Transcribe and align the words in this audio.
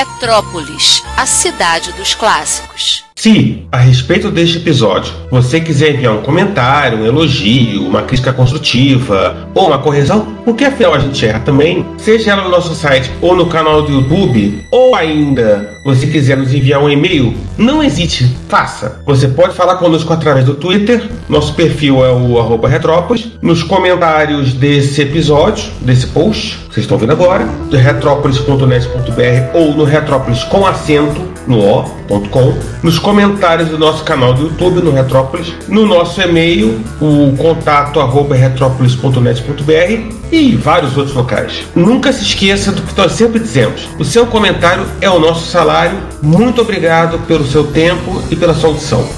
Retrópolis, 0.00 1.02
a 1.14 1.26
cidade 1.26 1.92
dos 1.92 2.14
clássicos. 2.14 3.04
Se, 3.20 3.66
a 3.70 3.76
respeito 3.76 4.30
deste 4.30 4.56
episódio, 4.56 5.12
você 5.30 5.60
quiser 5.60 5.92
enviar 5.94 6.14
um 6.14 6.22
comentário, 6.22 7.00
um 7.00 7.04
elogio, 7.04 7.86
uma 7.86 8.00
crítica 8.00 8.32
construtiva 8.32 9.46
ou 9.54 9.66
uma 9.66 9.76
correção, 9.76 10.26
porque 10.42 10.64
afinal 10.64 10.94
a 10.94 10.98
gente 10.98 11.26
erra 11.26 11.40
também, 11.40 11.84
seja 11.98 12.30
ela 12.30 12.44
no 12.44 12.48
nosso 12.48 12.74
site 12.74 13.10
ou 13.20 13.36
no 13.36 13.44
canal 13.44 13.82
do 13.82 13.92
YouTube, 13.92 14.64
ou 14.72 14.94
ainda 14.94 15.70
você 15.84 16.06
quiser 16.06 16.38
nos 16.38 16.54
enviar 16.54 16.82
um 16.82 16.88
e-mail, 16.88 17.34
não 17.58 17.84
hesite, 17.84 18.24
faça. 18.48 19.02
Você 19.04 19.28
pode 19.28 19.54
falar 19.54 19.74
conosco 19.74 20.10
através 20.10 20.46
do 20.46 20.54
Twitter, 20.54 21.06
nosso 21.28 21.52
perfil 21.52 22.02
é 22.02 22.10
o 22.10 22.40
arroba 22.40 22.70
Retrópolis, 22.70 23.32
nos 23.42 23.62
comentários 23.62 24.54
desse 24.54 25.02
episódio, 25.02 25.70
desse 25.82 26.06
post, 26.06 26.56
que 26.68 26.74
vocês 26.74 26.84
estão 26.84 26.96
vendo 26.96 27.12
agora, 27.12 27.44
do 27.68 27.76
retrópolis.net.br 27.76 29.58
ou 29.58 29.74
no 29.74 29.84
Retrópolis 29.84 30.42
com 30.44 30.66
acento 30.66 31.28
no 31.46 31.58
o.com, 31.58 32.54
nos 32.82 32.98
comentários 32.98 33.09
do 33.10 33.76
nosso 33.76 34.04
canal 34.04 34.32
do 34.32 34.44
YouTube 34.44 34.80
no 34.82 34.92
Retrópolis, 34.92 35.52
no 35.66 35.84
nosso 35.84 36.20
e-mail, 36.20 36.80
o 37.00 37.34
contato 37.36 37.98
arroba 37.98 38.36
retrópolis.net.br 38.36 40.14
e 40.30 40.54
vários 40.54 40.96
outros 40.96 41.16
locais. 41.16 41.64
Nunca 41.74 42.12
se 42.12 42.22
esqueça 42.22 42.70
do 42.70 42.82
que 42.82 42.96
nós 42.96 43.12
sempre 43.12 43.40
dizemos: 43.40 43.88
o 43.98 44.04
seu 44.04 44.26
comentário 44.26 44.86
é 45.00 45.10
o 45.10 45.18
nosso 45.18 45.50
salário. 45.50 45.98
Muito 46.22 46.60
obrigado 46.60 47.18
pelo 47.26 47.44
seu 47.44 47.64
tempo 47.64 48.22
e 48.30 48.36
pela 48.36 48.54
sua 48.54 48.70
audição. 48.70 49.08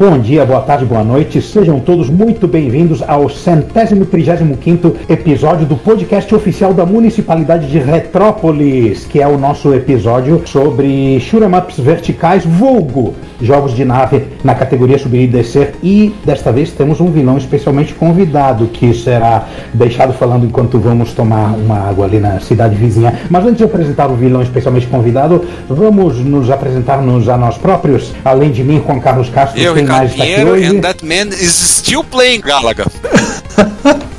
Bom 0.00 0.18
dia, 0.18 0.46
boa 0.46 0.62
tarde, 0.62 0.86
boa 0.86 1.04
noite. 1.04 1.42
Sejam 1.42 1.78
todos 1.78 2.08
muito 2.08 2.48
bem-vindos 2.48 3.02
ao 3.06 3.28
centésimo 3.28 4.06
trigésimo 4.06 4.56
quinto 4.56 4.96
episódio 5.10 5.66
do 5.66 5.76
podcast 5.76 6.34
oficial 6.34 6.72
da 6.72 6.86
Municipalidade 6.86 7.66
de 7.66 7.78
Retrópolis, 7.78 9.04
que 9.04 9.20
é 9.20 9.28
o 9.28 9.36
nosso 9.36 9.74
episódio 9.74 10.40
sobre 10.46 11.20
shoot'em 11.20 11.54
ups 11.54 11.78
verticais, 11.78 12.46
vulgo 12.46 13.14
jogos 13.42 13.74
de 13.74 13.84
nave 13.84 14.24
na 14.44 14.54
categoria 14.54 14.98
subir 14.98 15.24
e 15.24 15.26
descer. 15.26 15.74
E 15.82 16.14
desta 16.24 16.50
vez 16.50 16.70
temos 16.70 16.98
um 16.98 17.10
vilão 17.10 17.36
especialmente 17.36 17.94
convidado 17.94 18.68
que 18.68 18.94
será 18.94 19.46
deixado 19.74 20.14
falando 20.14 20.46
enquanto 20.46 20.78
vamos 20.78 21.12
tomar 21.12 21.54
uma 21.54 21.88
água 21.90 22.06
ali 22.06 22.18
na 22.18 22.40
cidade 22.40 22.74
vizinha. 22.74 23.14
Mas 23.28 23.44
antes 23.44 23.58
de 23.58 23.64
apresentar 23.64 24.08
o 24.10 24.14
vilão 24.14 24.40
especialmente 24.40 24.86
convidado, 24.86 25.44
vamos 25.68 26.18
nos 26.20 26.50
apresentar-nos 26.50 27.28
a 27.28 27.36
nós 27.36 27.58
próprios. 27.58 28.12
Além 28.24 28.50
de 28.50 28.64
mim, 28.64 28.82
Juan 28.84 29.00
Carlos 29.00 29.28
Castro, 29.28 29.60
Eu, 29.60 29.76
Pinheiro, 29.90 30.50
hoje? 30.52 30.66
and 30.66 30.82
that 30.82 31.02
man 31.02 31.28
is 31.28 31.54
still 31.54 32.04
playing 32.04 32.42
Galaga. 32.42 32.84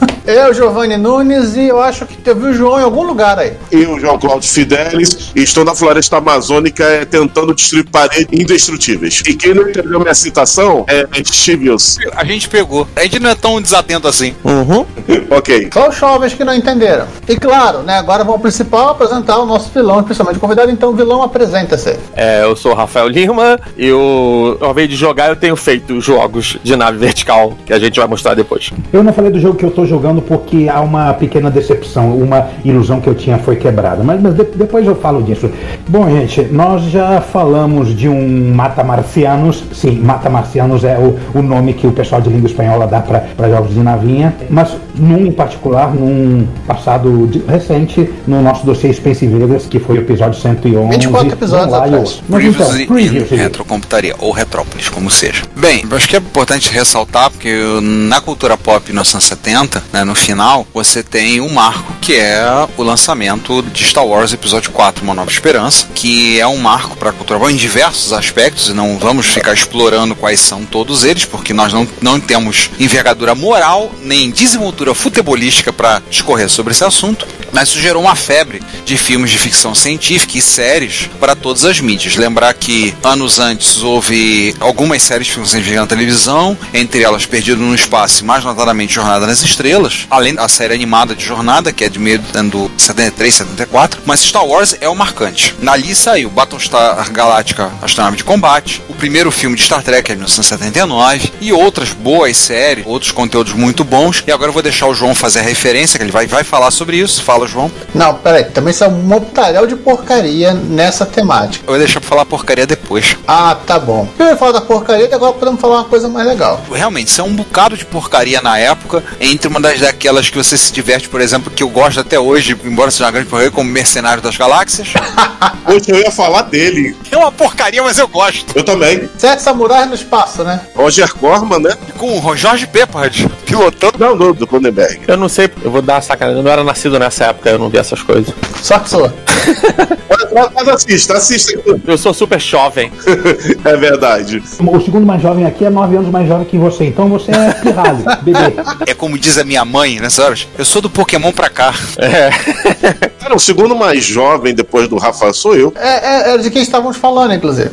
Eu, 0.42 0.56
Giovanni 0.56 0.98
Nunes, 0.98 1.56
e 1.56 1.68
eu 1.68 1.80
acho 1.80 2.04
que 2.04 2.18
teve 2.18 2.48
o 2.48 2.54
João 2.54 2.80
em 2.80 2.84
algum 2.84 3.04
lugar 3.04 3.38
aí. 3.38 3.54
Eu, 3.72 4.00
João 4.00 4.18
Cláudio 4.18 4.50
Fidelis, 4.50 5.32
e 5.36 5.44
estou 5.44 5.64
na 5.64 5.76
floresta 5.76 6.18
amazônica 6.18 6.84
é, 6.84 7.06
tentando 7.06 7.54
destruir 7.54 7.88
paredes 7.88 8.28
indestrutíveis. 8.32 9.22
E 9.28 9.36
quem 9.36 9.54
não 9.54 9.70
entendeu 9.70 10.00
minha 10.00 10.16
citação 10.16 10.84
é 10.88 11.06
Chibius. 11.32 11.98
A 12.16 12.26
gente 12.26 12.50
pegou. 12.50 12.88
A 12.96 13.04
gente 13.04 13.20
não 13.20 13.30
é 13.30 13.36
tão 13.36 13.62
desatento 13.62 14.08
assim. 14.08 14.34
Uhum. 14.44 14.84
ok. 15.30 15.70
Só 15.72 15.90
os 15.90 15.96
jovens 15.96 16.34
que 16.34 16.44
não 16.44 16.56
entenderam. 16.56 17.06
E 17.28 17.36
claro, 17.36 17.84
né, 17.84 18.00
agora 18.00 18.24
vamos 18.24 18.38
ao 18.38 18.40
principal 18.40 18.90
apresentar 18.90 19.38
o 19.38 19.46
nosso 19.46 19.70
vilão, 19.72 20.00
especialmente 20.00 20.40
convidado. 20.40 20.72
Então, 20.72 20.92
vilão, 20.94 21.22
apresenta-se. 21.22 22.00
É, 22.16 22.44
eu 22.44 22.56
sou 22.56 22.72
o 22.72 22.76
Rafael 22.76 23.08
Lima 23.08 23.60
e 23.78 23.86
eu, 23.86 24.58
ao 24.60 24.72
invés 24.72 24.90
de 24.90 24.96
jogar, 24.96 25.30
eu 25.30 25.36
tenho 25.36 25.56
feito 25.56 26.02
jogos 26.02 26.58
de 26.64 26.76
nave 26.76 26.98
vertical 26.98 27.56
que 27.64 27.72
a 27.72 27.78
gente 27.78 28.00
vai 28.00 28.08
mostrar 28.08 28.34
depois. 28.34 28.72
Eu 28.92 29.04
não 29.04 29.14
falei 29.14 29.30
do 29.30 29.40
jogo 29.40 29.56
que 29.56 29.66
eu 29.66 29.72
tô 29.72 29.86
jogando 29.86 30.31
porque 30.32 30.70
há 30.70 30.80
uma 30.80 31.14
pequena 31.14 31.52
decepção, 31.52 32.16
uma 32.16 32.48
ilusão 32.64 33.02
que 33.02 33.08
eu 33.10 33.14
tinha 33.14 33.38
foi 33.38 33.58
quebrada, 33.58 34.02
mas, 34.02 34.22
mas 34.22 34.34
de- 34.34 34.46
depois 34.56 34.88
eu 34.88 34.96
falo 34.96 35.22
disso. 35.22 35.50
Bom, 35.90 36.10
gente, 36.10 36.44
nós 36.44 36.84
já 36.84 37.20
falamos 37.20 37.94
de 37.94 38.08
um 38.08 38.54
Mata 38.56 38.82
Marcianos, 38.82 39.62
sim, 39.74 40.00
Mata 40.00 40.30
Marcianos 40.30 40.86
é 40.86 40.98
o, 40.98 41.20
o 41.38 41.42
nome 41.42 41.74
que 41.74 41.86
o 41.86 41.92
pessoal 41.92 42.22
de 42.22 42.30
língua 42.30 42.48
espanhola 42.48 42.88
dá 42.88 43.02
para 43.02 43.50
jogos 43.50 43.74
de 43.74 43.82
navinha, 43.82 44.34
mas 44.50 44.70
num 44.96 45.26
em 45.26 45.32
particular, 45.34 45.94
num 45.94 46.48
passado 46.66 47.28
de- 47.28 47.40
recente, 47.40 48.10
no 48.26 48.42
nosso 48.42 48.66
dossiê 48.66 48.94
Space 48.94 49.26
Invaders, 49.26 49.66
que 49.66 49.80
foi 49.80 49.98
o 49.98 50.00
episódio 50.00 50.40
111. 50.40 50.92
24 50.92 51.28
episódios 51.34 51.72
lá, 51.72 51.84
atrás. 51.86 52.10
eu- 52.20 52.24
Mas 52.30 52.46
então, 52.46 52.68
Previously. 52.88 53.36
Retrocomputaria, 53.36 54.16
ou 54.20 54.32
Retrópolis, 54.32 54.88
como 54.88 55.12
seja. 55.12 55.44
Bem, 55.58 55.84
eu 55.90 55.98
acho 55.98 56.08
que 56.08 56.16
é 56.16 56.20
importante 56.20 56.72
ressaltar, 56.72 57.30
porque 57.32 57.54
na 57.82 58.22
cultura 58.22 58.56
pop 58.56 58.82
1970, 58.88 59.84
né, 59.92 60.04
no 60.04 60.16
final, 60.22 60.68
você 60.74 61.02
tem 61.02 61.42
um 61.42 61.50
marco 61.50 61.94
que 62.00 62.16
é 62.16 62.44
o 62.78 62.84
lançamento 62.84 63.62
de 63.64 63.84
Star 63.84 64.06
Wars 64.06 64.32
Episódio 64.32 64.72
4, 64.72 65.04
Uma 65.04 65.14
Nova 65.14 65.32
Esperança, 65.32 65.88
que 65.96 66.40
é 66.40 66.48
um 66.48 66.58
marco 66.58 66.96
para 66.96 67.10
a 67.10 67.14
cultura 67.14 67.52
em 67.52 67.56
diversos 67.56 68.14
aspectos, 68.14 68.70
e 68.70 68.74
não 68.74 68.98
vamos 68.98 69.26
ficar 69.26 69.54
explorando 69.54 70.16
quais 70.16 70.40
são 70.40 70.64
todos 70.64 71.04
eles, 71.04 71.26
porque 71.26 71.54
nós 71.54 71.74
não, 71.74 71.88
não 72.02 72.20
temos 72.20 72.70
envergadura 72.80 73.34
moral 73.34 73.92
nem 74.02 74.30
desenvoltura 74.30 74.94
futebolística 74.94 75.74
para 75.74 76.02
discorrer 76.10 76.50
sobre 76.50 76.72
esse 76.72 76.84
assunto, 76.84 77.28
mas 77.52 77.70
isso 77.70 77.80
gerou 77.80 78.04
uma 78.04 78.16
febre 78.16 78.62
de 78.86 78.98
filmes 78.98 79.32
de 79.32 79.38
ficção 79.38 79.76
científica 79.76 80.38
e 80.38 80.42
séries 80.42 81.10
para 81.20 81.36
todas 81.36 81.66
as 81.66 81.80
mídias. 81.80 82.16
Lembrar 82.16 82.54
que 82.54 82.94
anos 83.04 83.40
antes 83.40 83.82
houve 83.84 84.56
algumas 84.60 85.02
séries 85.02 85.28
de 85.28 85.34
ficção 85.34 85.52
científica 85.52 85.82
na 85.82 85.88
televisão, 85.88 86.58
entre 86.74 87.04
elas 87.04 87.26
Perdido 87.26 87.62
no 87.62 87.76
Espaço 87.76 88.24
e 88.24 88.26
mais 88.26 88.44
notadamente 88.44 88.94
Jornada 88.94 89.28
nas 89.28 89.42
Estrelas, 89.42 90.08
além 90.12 90.36
da 90.36 90.48
série 90.50 90.74
animada 90.74 91.16
de 91.16 91.24
Jornada, 91.24 91.72
que 91.72 91.86
é 91.86 91.90
de 91.90 91.98
meio 91.98 92.20
do 92.20 92.38
ano 92.38 92.72
73, 92.78 93.34
74, 93.34 94.02
mas 94.06 94.20
Star 94.20 94.46
Wars 94.46 94.76
é 94.82 94.90
o 94.90 94.96
marcante. 94.96 95.56
Dali 95.62 95.96
saiu 95.96 96.30
Battlestar 96.30 97.10
Galactica, 97.12 97.72
Astronave 97.82 98.18
de 98.18 98.24
Combate, 98.26 98.84
o 98.90 98.94
primeiro 98.94 99.32
filme 99.32 99.56
de 99.56 99.64
Star 99.64 99.82
Trek, 99.82 100.12
é 100.12 100.16
de 100.16 100.20
1979, 100.20 101.32
e 101.40 101.54
outras 101.54 101.94
boas 101.94 102.36
séries, 102.36 102.86
outros 102.86 103.12
conteúdos 103.12 103.54
muito 103.54 103.84
bons. 103.84 104.22
E 104.28 104.32
agora 104.32 104.50
eu 104.50 104.54
vou 104.54 104.62
deixar 104.62 104.88
o 104.88 104.94
João 104.94 105.16
fazer 105.16 105.40
a 105.40 105.44
referência, 105.44 105.98
que 105.98 106.04
ele 106.04 106.12
vai, 106.12 106.28
vai 106.28 106.44
falar 106.44 106.72
sobre 106.72 106.98
isso. 106.98 107.24
Fala, 107.24 107.48
João. 107.48 107.72
Não, 107.96 108.16
peraí, 108.16 108.44
também 108.46 108.74
são 108.74 108.90
um 108.90 109.04
montalhão 109.04 109.66
de 109.66 109.76
porcaria 109.76 110.54
nessa 110.54 111.06
temática. 111.06 111.64
Eu 111.66 111.72
vou 111.72 111.78
deixar 111.78 112.02
pra 112.02 112.10
falar 112.10 112.26
porcaria 112.26 112.68
depois. 112.68 113.16
Ah, 113.28 113.56
tá 113.56 113.80
bom. 113.80 114.08
Eu 114.20 114.28
ia 114.28 114.38
falar 114.38 114.52
da 114.52 114.62
porcaria 114.62 115.08
e 115.10 115.14
agora 115.14 115.34
podemos 115.34 115.62
falar 115.62 115.80
uma 115.80 115.86
coisa 115.86 116.10
mais 116.10 116.28
legal. 116.28 116.62
Realmente, 116.72 117.08
isso 117.08 117.22
é 117.22 117.24
um 117.24 117.34
bocado 117.34 117.78
de 117.78 117.86
porcaria 117.86 118.42
na 118.42 118.58
época, 118.58 119.04
entre 119.20 119.48
uma 119.48 119.60
das 119.60 119.82
daquelas 120.02 120.32
que 120.32 120.38
você 120.38 120.58
se 120.58 120.74
diverte, 120.74 121.08
por 121.08 121.22
exemplo, 121.22 121.52
que 121.52 121.62
eu 121.62 121.70
gosto 121.70 122.00
até 122.00 122.20
hoje, 122.20 122.58
embora 122.64 122.90
seja 122.90 123.06
uma 123.06 123.12
grande 123.12 123.30
porcaria, 123.30 123.52
como 123.52 123.70
Mercenário 123.70 124.22
das 124.22 124.36
Galáxias. 124.36 124.94
Hoje 125.68 125.86
eu 125.90 126.00
ia 126.00 126.10
falar 126.10 126.42
dele. 126.44 126.98
É 127.12 127.16
uma 127.16 127.32
porcaria, 127.32 127.84
mas 127.84 128.00
eu 128.00 128.08
gosto. 128.08 128.52
Eu 128.58 128.64
também. 128.64 129.08
Sete 129.16 129.44
samurais 129.44 129.88
no 129.88 129.94
espaço, 129.94 130.44
né? 130.44 130.60
Roger 130.76 131.14
Corman, 131.14 131.60
né? 131.60 131.78
E 131.88 131.92
com 131.92 132.20
o 132.20 132.36
Jorge 132.36 132.66
Peppard 132.66 133.30
pilotando. 133.46 134.00
Não, 134.00 134.18
do, 134.18 134.34
do 134.34 134.48
Cronenberg. 134.48 135.02
Eu 135.08 135.18
não 135.18 135.30
sei, 135.30 135.52
eu 135.62 135.70
vou 135.70 135.84
dar 135.84 135.96
uma 135.96 136.02
sacanagem. 136.02 136.40
Eu 136.40 136.44
não 136.44 136.52
era 136.52 136.64
nascido 136.64 136.98
nessa 136.98 137.26
época, 137.26 137.52
eu 137.52 137.60
não 137.60 137.70
vi 137.70 137.78
essas 137.78 138.02
coisas. 138.02 138.34
Só 138.62 138.80
que 138.80 138.90
sou. 138.90 139.08
Mas, 140.34 140.50
mas 140.54 140.68
assista, 140.68 141.18
assista. 141.18 141.60
Eu 141.86 141.98
sou 141.98 142.14
super 142.14 142.40
jovem. 142.40 142.92
É 143.64 143.76
verdade. 143.78 144.42
O 144.60 144.82
segundo 144.82 145.06
mais 145.06 145.22
jovem 145.22 145.46
aqui 145.46 145.66
é 145.66 145.70
nove 145.70 145.96
anos 145.96 146.10
mais 146.10 146.28
jovem 146.28 146.46
que 146.46 146.58
você, 146.58 146.86
então 146.86 147.08
você 147.08 147.32
é 147.32 147.54
pirralho, 147.54 148.04
bebê. 148.24 148.40
É 148.88 148.94
como 148.94 149.18
diz 149.18 149.38
a 149.38 149.44
minha 149.44 149.64
mãe 149.64 150.00
nessas 150.00 150.26
horas, 150.26 150.48
eu 150.58 150.66
sou 150.66 150.82
do 150.82 150.90
Pokémon 150.90 151.32
pra 151.32 151.50
cá. 151.50 151.74
É. 151.98 153.10
Cara, 153.22 153.36
o 153.36 153.40
segundo 153.40 153.76
mais 153.76 154.04
jovem 154.04 154.52
depois 154.54 154.88
do 154.88 154.98
Rafa 154.98 155.32
sou 155.32 155.56
eu. 155.56 155.72
É, 155.76 156.32
é, 156.32 156.34
é 156.34 156.38
de 156.40 156.50
quem 156.50 156.64
estávamos 156.64 156.98
falando, 156.98 157.34
inclusive. 157.36 157.70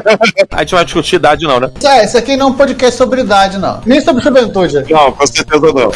A 0.50 0.60
gente 0.60 0.74
vai 0.74 0.84
discutir 0.86 1.16
idade, 1.16 1.44
não, 1.44 1.60
né? 1.60 1.70
É, 1.84 2.04
esse 2.04 2.16
aqui 2.16 2.34
não 2.34 2.46
é 2.46 2.50
um 2.50 2.54
podcast 2.54 2.96
sobre 2.96 3.20
idade, 3.20 3.58
não. 3.58 3.80
Nem 3.84 4.00
sobre 4.00 4.22
juventude. 4.22 4.74
Não, 4.88 5.12
com 5.12 5.26
certeza 5.26 5.66
não. 5.72 5.92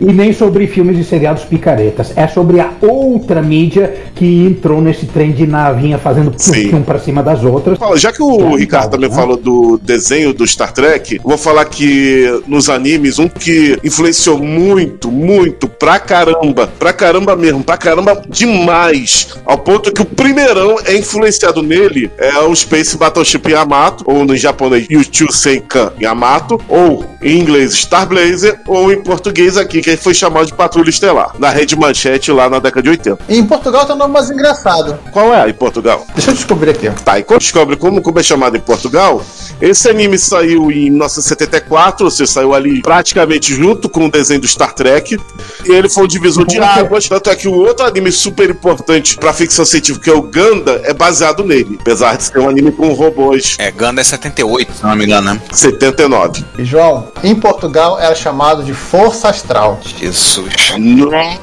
E 0.00 0.12
nem 0.12 0.34
sobre 0.34 0.66
filmes 0.66 0.98
e 0.98 1.04
seriados 1.04 1.44
picaretas. 1.44 2.12
É 2.14 2.28
sobre 2.28 2.60
a 2.60 2.70
outra 2.82 3.40
mídia 3.40 3.94
que 4.14 4.44
entrou 4.44 4.82
nesse 4.82 5.06
trem 5.06 5.32
de 5.32 5.46
navinha 5.46 5.96
fazendo 5.98 6.30
um 6.74 6.82
pra 6.82 6.98
cima 6.98 7.22
das 7.22 7.42
outras. 7.42 7.78
Fala, 7.78 7.96
Já 7.96 8.12
que 8.12 8.22
o 8.22 8.54
É, 8.54 8.58
Ricardo 8.58 8.86
então, 8.88 8.90
também 8.90 9.08
né? 9.08 9.16
falou 9.16 9.36
do 9.38 9.80
desenho 9.82 10.34
do 10.34 10.46
Star 10.46 10.72
Trek, 10.72 11.20
vou 11.24 11.38
falar 11.38 11.64
que 11.64 12.42
nos 12.46 12.68
animes, 12.68 13.18
um 13.18 13.28
que 13.28 13.78
influenciou 13.82 14.38
muito, 14.38 15.10
muito, 15.10 15.68
pra 15.68 15.98
caramba, 15.98 16.66
pra 16.78 16.92
caramba 16.92 17.34
mesmo, 17.34 17.64
pra 17.64 17.78
caramba 17.78 18.22
demais, 18.28 19.28
ao 19.44 19.58
ponto 19.58 19.92
que 19.92 20.02
o 20.02 20.04
primeirão 20.04 20.76
é 20.84 20.96
influenciado 20.96 21.62
nele 21.62 22.10
é 22.18 22.38
o 22.40 22.54
Space 22.54 22.96
Battleship 22.96 23.48
Yamato, 23.48 24.04
ou 24.06 24.24
no 24.24 24.36
japonês 24.36 24.86
Yuchu 24.90 25.32
Senkan 25.32 25.92
Yamato, 26.00 26.60
ou 26.68 27.04
em 27.22 27.38
inglês 27.38 27.74
Star 27.74 28.06
Blazer, 28.06 28.60
ou 28.66 28.92
em 28.92 29.02
português 29.02 29.56
aqui, 29.56 29.80
que 29.80 29.96
foi 29.96 30.14
chamado 30.14 30.46
de 30.46 30.54
Patrulha 30.54 30.90
Estelar, 30.90 31.32
na 31.38 31.50
Rede 31.50 31.76
Manchete 31.76 32.30
lá 32.30 32.48
na 32.48 32.58
década 32.58 32.82
de 32.82 32.90
80. 32.90 33.18
E 33.28 33.38
em 33.38 33.44
Portugal 33.44 33.86
tem 33.86 33.94
um 33.94 33.98
nome 33.98 34.14
mais 34.14 34.30
engraçado. 34.30 34.98
Qual 35.12 35.34
é 35.34 35.48
em 35.48 35.54
Portugal? 35.54 36.06
Deixa 36.14 36.30
eu 36.30 36.34
descobrir 36.34 36.70
aqui. 36.70 36.90
Tá, 37.04 37.18
e 37.18 37.22
quando 37.22 37.40
descobre 37.40 37.76
como, 37.76 38.02
como 38.02 38.18
é 38.18 38.22
chamado 38.22 38.56
em 38.56 38.60
Portugal, 38.60 39.22
esse 39.60 39.88
anime 39.88 40.18
saiu 40.18 40.70
em 40.70 40.90
1974, 40.90 42.04
ou 42.04 42.10
seja, 42.10 42.30
saiu 42.30 42.54
ali 42.54 42.82
praticamente 42.82 43.54
junto 43.54 43.88
com 43.88 44.06
o 44.06 44.10
desenho 44.10 44.40
do 44.40 44.48
Star 44.48 44.74
Trek, 44.74 45.18
e 45.64 45.72
ele 45.72 45.88
foi 45.88 46.04
um 46.04 46.08
divisor 46.08 46.46
de 46.46 46.58
águas, 46.58 47.08
tanto 47.08 47.30
é 47.30 47.36
que 47.36 47.48
o 47.48 47.54
outro 47.54 47.86
anime 47.86 48.12
super 48.16 48.50
importante 48.50 49.16
pra 49.16 49.32
ficção 49.32 49.64
científica, 49.64 50.04
que 50.04 50.10
é 50.10 50.14
o 50.14 50.22
Ganda, 50.22 50.80
é 50.84 50.92
baseado 50.92 51.44
nele, 51.44 51.76
apesar 51.80 52.16
de 52.16 52.24
ser 52.24 52.38
um 52.38 52.48
anime 52.48 52.72
com 52.72 52.92
robôs 52.92 53.56
É, 53.58 53.70
Ganda 53.70 54.00
é 54.00 54.04
78, 54.04 54.72
se 54.72 54.82
não 54.82 54.96
me 54.96 55.04
engano, 55.04 55.34
né? 55.34 55.40
79. 55.52 56.44
E, 56.58 56.64
João, 56.64 57.08
em 57.22 57.34
Portugal 57.34 57.98
era 58.00 58.14
chamado 58.14 58.62
de 58.62 58.74
Força 58.74 59.28
Astral. 59.28 59.80
Jesus. 59.84 60.52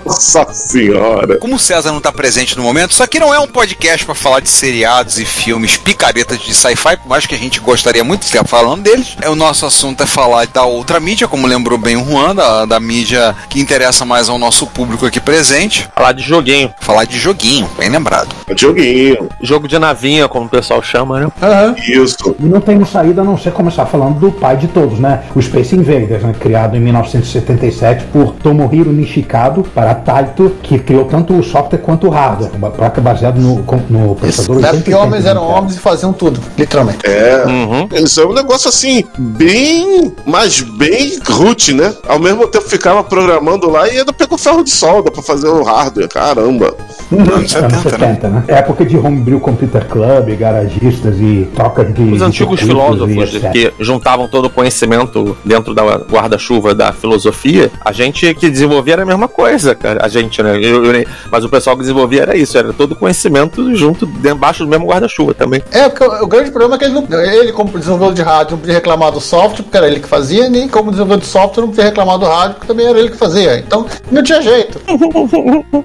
Nossa 0.05 0.45
senhora! 0.53 1.37
Como 1.37 1.55
o 1.55 1.59
César 1.59 1.91
não 1.91 2.01
tá 2.01 2.11
presente 2.11 2.57
no 2.57 2.63
momento, 2.63 2.91
isso 2.91 3.03
aqui 3.03 3.19
não 3.19 3.33
é 3.33 3.39
um 3.39 3.47
podcast 3.47 4.05
pra 4.05 4.15
falar 4.15 4.39
de 4.39 4.49
seriados 4.49 5.17
e 5.19 5.25
filmes 5.25 5.77
picaretas 5.77 6.39
de 6.39 6.53
sci-fi, 6.53 6.97
por 6.97 7.07
mais 7.07 7.25
que 7.25 7.35
a 7.35 7.37
gente 7.37 7.59
gostaria 7.59 8.03
muito 8.03 8.21
de 8.21 8.27
estar 8.27 8.45
falando 8.45 8.83
deles. 8.83 9.15
É, 9.21 9.29
o 9.29 9.35
nosso 9.35 9.65
assunto 9.65 10.01
é 10.03 10.05
falar 10.05 10.47
da 10.47 10.63
outra 10.63 10.99
mídia, 10.99 11.27
como 11.27 11.47
lembrou 11.47 11.77
bem 11.77 11.95
o 11.97 12.05
Juan, 12.05 12.35
da, 12.35 12.65
da 12.65 12.79
mídia 12.79 13.35
que 13.49 13.59
interessa 13.59 14.05
mais 14.05 14.29
ao 14.29 14.37
nosso 14.37 14.67
público 14.67 15.05
aqui 15.05 15.19
presente. 15.19 15.87
Falar 15.95 16.13
de 16.13 16.23
joguinho. 16.23 16.62
Falar 16.79 17.05
de 17.05 17.17
joguinho, 17.17 17.69
bem 17.77 17.89
lembrado. 17.89 18.29
Joguinho, 18.55 19.29
Jogo 19.41 19.67
de 19.67 19.77
navinha, 19.77 20.27
como 20.27 20.45
o 20.45 20.49
pessoal 20.49 20.81
chama, 20.81 21.19
né? 21.19 21.31
Aham. 21.41 21.75
isso. 21.87 22.35
E 22.39 22.45
não 22.45 22.61
tem 22.61 22.83
saída 22.85 23.21
a 23.21 23.23
não 23.23 23.37
ser 23.37 23.51
começar 23.51 23.85
falando 23.85 24.19
do 24.19 24.31
pai 24.31 24.57
de 24.57 24.67
todos, 24.67 24.99
né? 24.99 25.23
O 25.35 25.41
Space 25.41 25.75
Invaders, 25.75 26.23
né? 26.23 26.33
criado 26.39 26.75
em 26.75 26.79
1977 26.79 28.05
por 28.05 28.33
Tomohiro 28.35 28.91
Nishikado 28.91 29.63
para 29.63 29.93
Taito, 29.95 30.55
que 30.61 30.79
criou 30.79 31.05
tanto 31.05 31.33
o 31.33 31.43
software 31.43 31.79
quanto 31.79 32.07
o 32.07 32.09
hardware, 32.09 32.51
uma 32.55 32.69
placa 32.69 33.01
baseada 33.01 33.39
no, 33.39 33.63
no 33.89 34.15
processador 34.15 34.63
época 34.63 34.83
que 34.83 34.93
8080, 34.93 34.97
homens 34.97 35.25
eram 35.25 35.47
né, 35.47 35.55
homens 35.55 35.75
e 35.75 35.79
faziam 35.79 36.13
tudo, 36.13 36.39
literalmente. 36.57 36.99
É. 37.05 37.43
Uhum. 37.45 37.87
Isso 37.93 38.21
é 38.21 38.25
um 38.25 38.33
negócio 38.33 38.69
assim, 38.69 39.03
bem, 39.17 40.13
mas 40.25 40.61
bem 40.61 41.19
root, 41.27 41.73
né? 41.73 41.93
Ao 42.07 42.19
mesmo 42.19 42.47
tempo 42.47 42.67
ficava 42.67 43.03
programando 43.03 43.69
lá 43.69 43.87
e 43.87 43.99
ainda 43.99 44.13
pegou 44.13 44.37
ferro 44.37 44.63
de 44.63 44.71
solda 44.71 45.11
pra 45.11 45.21
fazer 45.21 45.47
o 45.47 45.63
hardware. 45.63 46.07
Caramba. 46.07 46.52
Anos 46.61 47.33
Anos 47.35 47.51
70, 47.51 47.67
né? 47.67 47.81
70, 47.83 48.27
né? 48.29 48.43
Época 48.47 48.85
de 48.85 48.97
Homebrew 48.97 49.39
Computer 49.39 49.85
Club, 49.87 50.35
garagistas 50.37 51.15
e 51.19 51.47
troca 51.55 51.83
de. 51.85 52.01
Os 52.13 52.21
antigos 52.21 52.59
filósofos 52.59 53.31
que 53.51 53.71
juntavam 53.79 54.27
todo 54.27 54.45
o 54.45 54.49
conhecimento 54.49 55.37
dentro 55.45 55.73
da 55.73 55.83
guarda-chuva 55.97 56.73
da 56.73 56.91
filosofia, 56.93 57.71
a 57.83 57.91
gente 57.91 58.33
que 58.35 58.49
desenvolvia 58.49 58.93
era 58.93 59.03
a 59.03 59.05
mesma 59.05 59.27
coisa, 59.27 59.75
cara. 59.75 60.03
A 60.03 60.07
gente, 60.07 60.41
né? 60.41 60.57
Eu- 60.61 60.83
eu 60.85 61.05
mas 61.31 61.43
o 61.43 61.49
pessoal 61.49 61.75
que 61.75 61.81
desenvolvia 61.81 62.21
era 62.23 62.35
isso, 62.37 62.57
era 62.57 62.71
todo 62.73 62.93
o 62.93 62.95
conhecimento 62.95 63.75
junto, 63.75 64.05
debaixo 64.05 64.63
do 64.63 64.69
mesmo 64.69 64.85
guarda-chuva 64.87 65.33
também. 65.33 65.61
É, 65.71 65.89
porque 65.89 66.03
o, 66.03 66.23
o 66.23 66.27
grande 66.27 66.51
problema 66.51 66.75
é 66.75 66.77
que 66.79 66.85
ele, 66.85 66.93
não, 66.93 67.21
ele, 67.21 67.51
como 67.51 67.69
desenvolvedor 67.77 68.13
de 68.13 68.21
rádio, 68.21 68.51
não 68.51 68.59
podia 68.59 68.75
reclamar 68.75 69.11
do 69.11 69.19
software, 69.21 69.63
porque 69.63 69.77
era 69.77 69.87
ele 69.87 69.99
que 69.99 70.07
fazia, 70.07 70.49
nem 70.49 70.67
como 70.67 70.91
desenvolvedor 70.91 71.21
de 71.21 71.27
software, 71.27 71.61
não 71.63 71.69
podia 71.69 71.85
reclamar 71.85 72.17
do 72.17 72.25
rádio, 72.25 72.55
porque 72.55 72.67
também 72.67 72.87
era 72.87 72.97
ele 72.99 73.09
que 73.09 73.17
fazia. 73.17 73.57
Então, 73.59 73.85
não 74.11 74.23
tinha 74.23 74.41
jeito. 74.41 74.79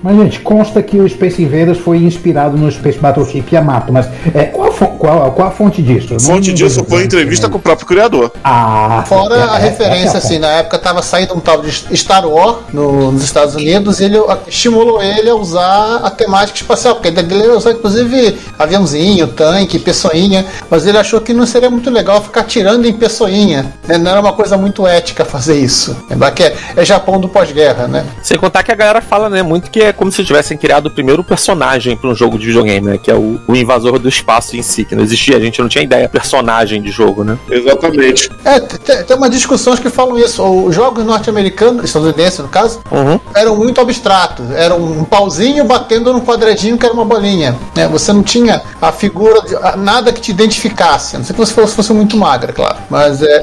Mas, 0.03 0.17
gente, 0.17 0.41
consta 0.59 0.83
que 0.83 0.99
o 0.99 1.09
Space 1.09 1.41
Invaders 1.41 1.79
foi 1.79 1.99
inspirado 1.99 2.57
no 2.57 2.69
Space 2.69 2.99
Battleship 2.99 3.45
Yamato, 3.53 3.93
mas 3.93 4.11
é, 4.35 4.47
qual, 4.47 4.68
qual, 4.87 5.33
qual 5.33 5.49
a 5.49 5.51
fonte 5.51 5.83
disso? 5.83 6.15
A 6.15 6.21
fonte 6.21 6.53
disso 6.53 6.85
foi 6.89 7.05
entrevista 7.05 7.49
com 7.49 7.59
o 7.59 7.61
próprio 7.61 7.87
criador. 7.87 8.33
Ah, 8.45 9.05
Fora 9.07 9.35
é- 9.37 9.39
a 9.39 9.43
é- 9.43 9.47
essa 9.47 9.57
é 9.57 9.69
referência, 9.71 10.15
a 10.15 10.19
assim, 10.19 10.39
na 10.39 10.49
época 10.49 10.79
tava 10.79 11.03
saindo 11.03 11.35
um 11.35 11.41
tal 11.41 11.61
de 11.63 11.71
Star 11.97 12.27
Wars 12.27 12.57
no- 12.73 13.13
nos 13.13 13.23
Estados 13.23 13.55
Unidos, 13.55 14.01
e 14.01 14.05
ele 14.05 14.19
estimulou 14.47 15.03
ele 15.03 15.29
a 15.31 15.35
usar 15.35 16.01
a 16.03 16.11
temática 16.11 16.59
espacial, 16.59 16.95
porque 16.97 17.09
ele 17.09 17.35
ia 17.35 17.53
usar, 17.57 17.73
inclusive, 17.73 18.37
aviãozinho, 18.59 19.27
tanque, 19.29 19.79
pessoinha, 19.79 20.45
mas 20.71 20.87
ele 20.87 20.99
achou 20.99 21.21
que 21.21 21.33
não 21.33 21.47
seria 21.47 21.71
muito 21.71 21.91
legal 21.91 22.23
ficar 22.23 22.45
tirando 22.45 22.87
em 22.87 22.93
pessoinha, 22.93 23.73
né? 23.87 23.99
Não 23.99 24.11
era 24.11 24.21
uma 24.21 24.33
coisa 24.33 24.57
muito 24.57 24.87
ética 24.87 25.25
fazer 25.25 25.59
isso. 25.59 25.97
Lembrar 26.11 26.31
que 26.33 26.43
é, 26.43 26.55
é 26.77 26.85
Japão 26.85 27.21
do 27.21 27.29
pós-guerra, 27.29 27.87
né? 27.89 28.05
Sem 28.23 28.37
contar 28.39 28.63
que 28.63 28.73
a 28.73 28.75
galera 28.75 29.01
fala, 29.01 29.29
né, 29.29 29.43
muito 29.43 29.71
que 29.71 29.81
é 29.81 29.93
como 29.93 30.11
se 30.13 30.25
tivessem 30.25 30.57
criado 30.57 30.87
o 30.87 30.91
primeiro 30.91 31.23
personagem 31.25 31.97
para 31.97 32.11
um 32.11 32.15
jogo 32.15 32.39
de 32.39 32.47
videogame, 32.47 32.87
né, 32.93 32.99
que 32.99 33.11
é 33.11 33.15
o, 33.15 33.41
o 33.47 33.57
invasor 33.57 33.99
do 33.99 34.09
espaço 34.09 34.57
em 34.57 34.63
si, 34.69 34.85
que 34.85 34.95
não 34.95 35.03
existia, 35.03 35.37
a 35.37 35.41
gente 35.41 35.61
não 35.61 35.69
tinha 35.69 35.83
ideia 35.85 36.09
personagem 36.09 36.81
de 36.83 36.91
jogo, 36.91 37.25
né? 37.25 37.39
Exatamente. 37.51 38.31
É, 38.45 38.61
tem, 38.61 39.17
umas 39.17 39.31
discussões 39.31 39.79
que 39.79 39.91
falam 39.91 40.19
isso. 40.19 40.43
Os 40.43 40.75
jogos 40.75 41.05
norte-americanos, 41.05 41.85
estadunidenses 41.85 42.39
no 42.41 42.49
caso, 42.49 42.81
Uhum. 42.91 43.19
eram 43.35 43.57
muito 43.57 43.81
abstratos. 43.81 44.51
Era 44.51 44.75
um 44.75 45.05
pauzinho 45.05 45.65
batendo 45.65 46.13
num 46.13 46.21
quadradinho 46.21 46.77
que 46.79 46.85
era 46.85 46.95
uma 46.95 47.05
bolinha. 47.05 47.57
né? 47.75 47.89
Você 47.89 48.13
não 48.13 48.23
tinha 48.23 48.63
a 48.81 48.93
figura, 48.93 49.41
de, 49.43 49.55
a- 49.57 49.77
nada 49.77 50.13
que 50.13 50.21
te 50.21 50.31
identificasse. 50.31 51.17
A 51.17 51.19
não 51.19 51.25
sei 51.27 51.35
que 51.35 51.41
você 51.41 51.53
fosse, 51.53 51.75
fosse 51.75 51.93
muito 51.93 52.17
magra, 52.17 52.53
claro. 52.53 52.77
Mas 52.91 53.23
é. 53.23 53.43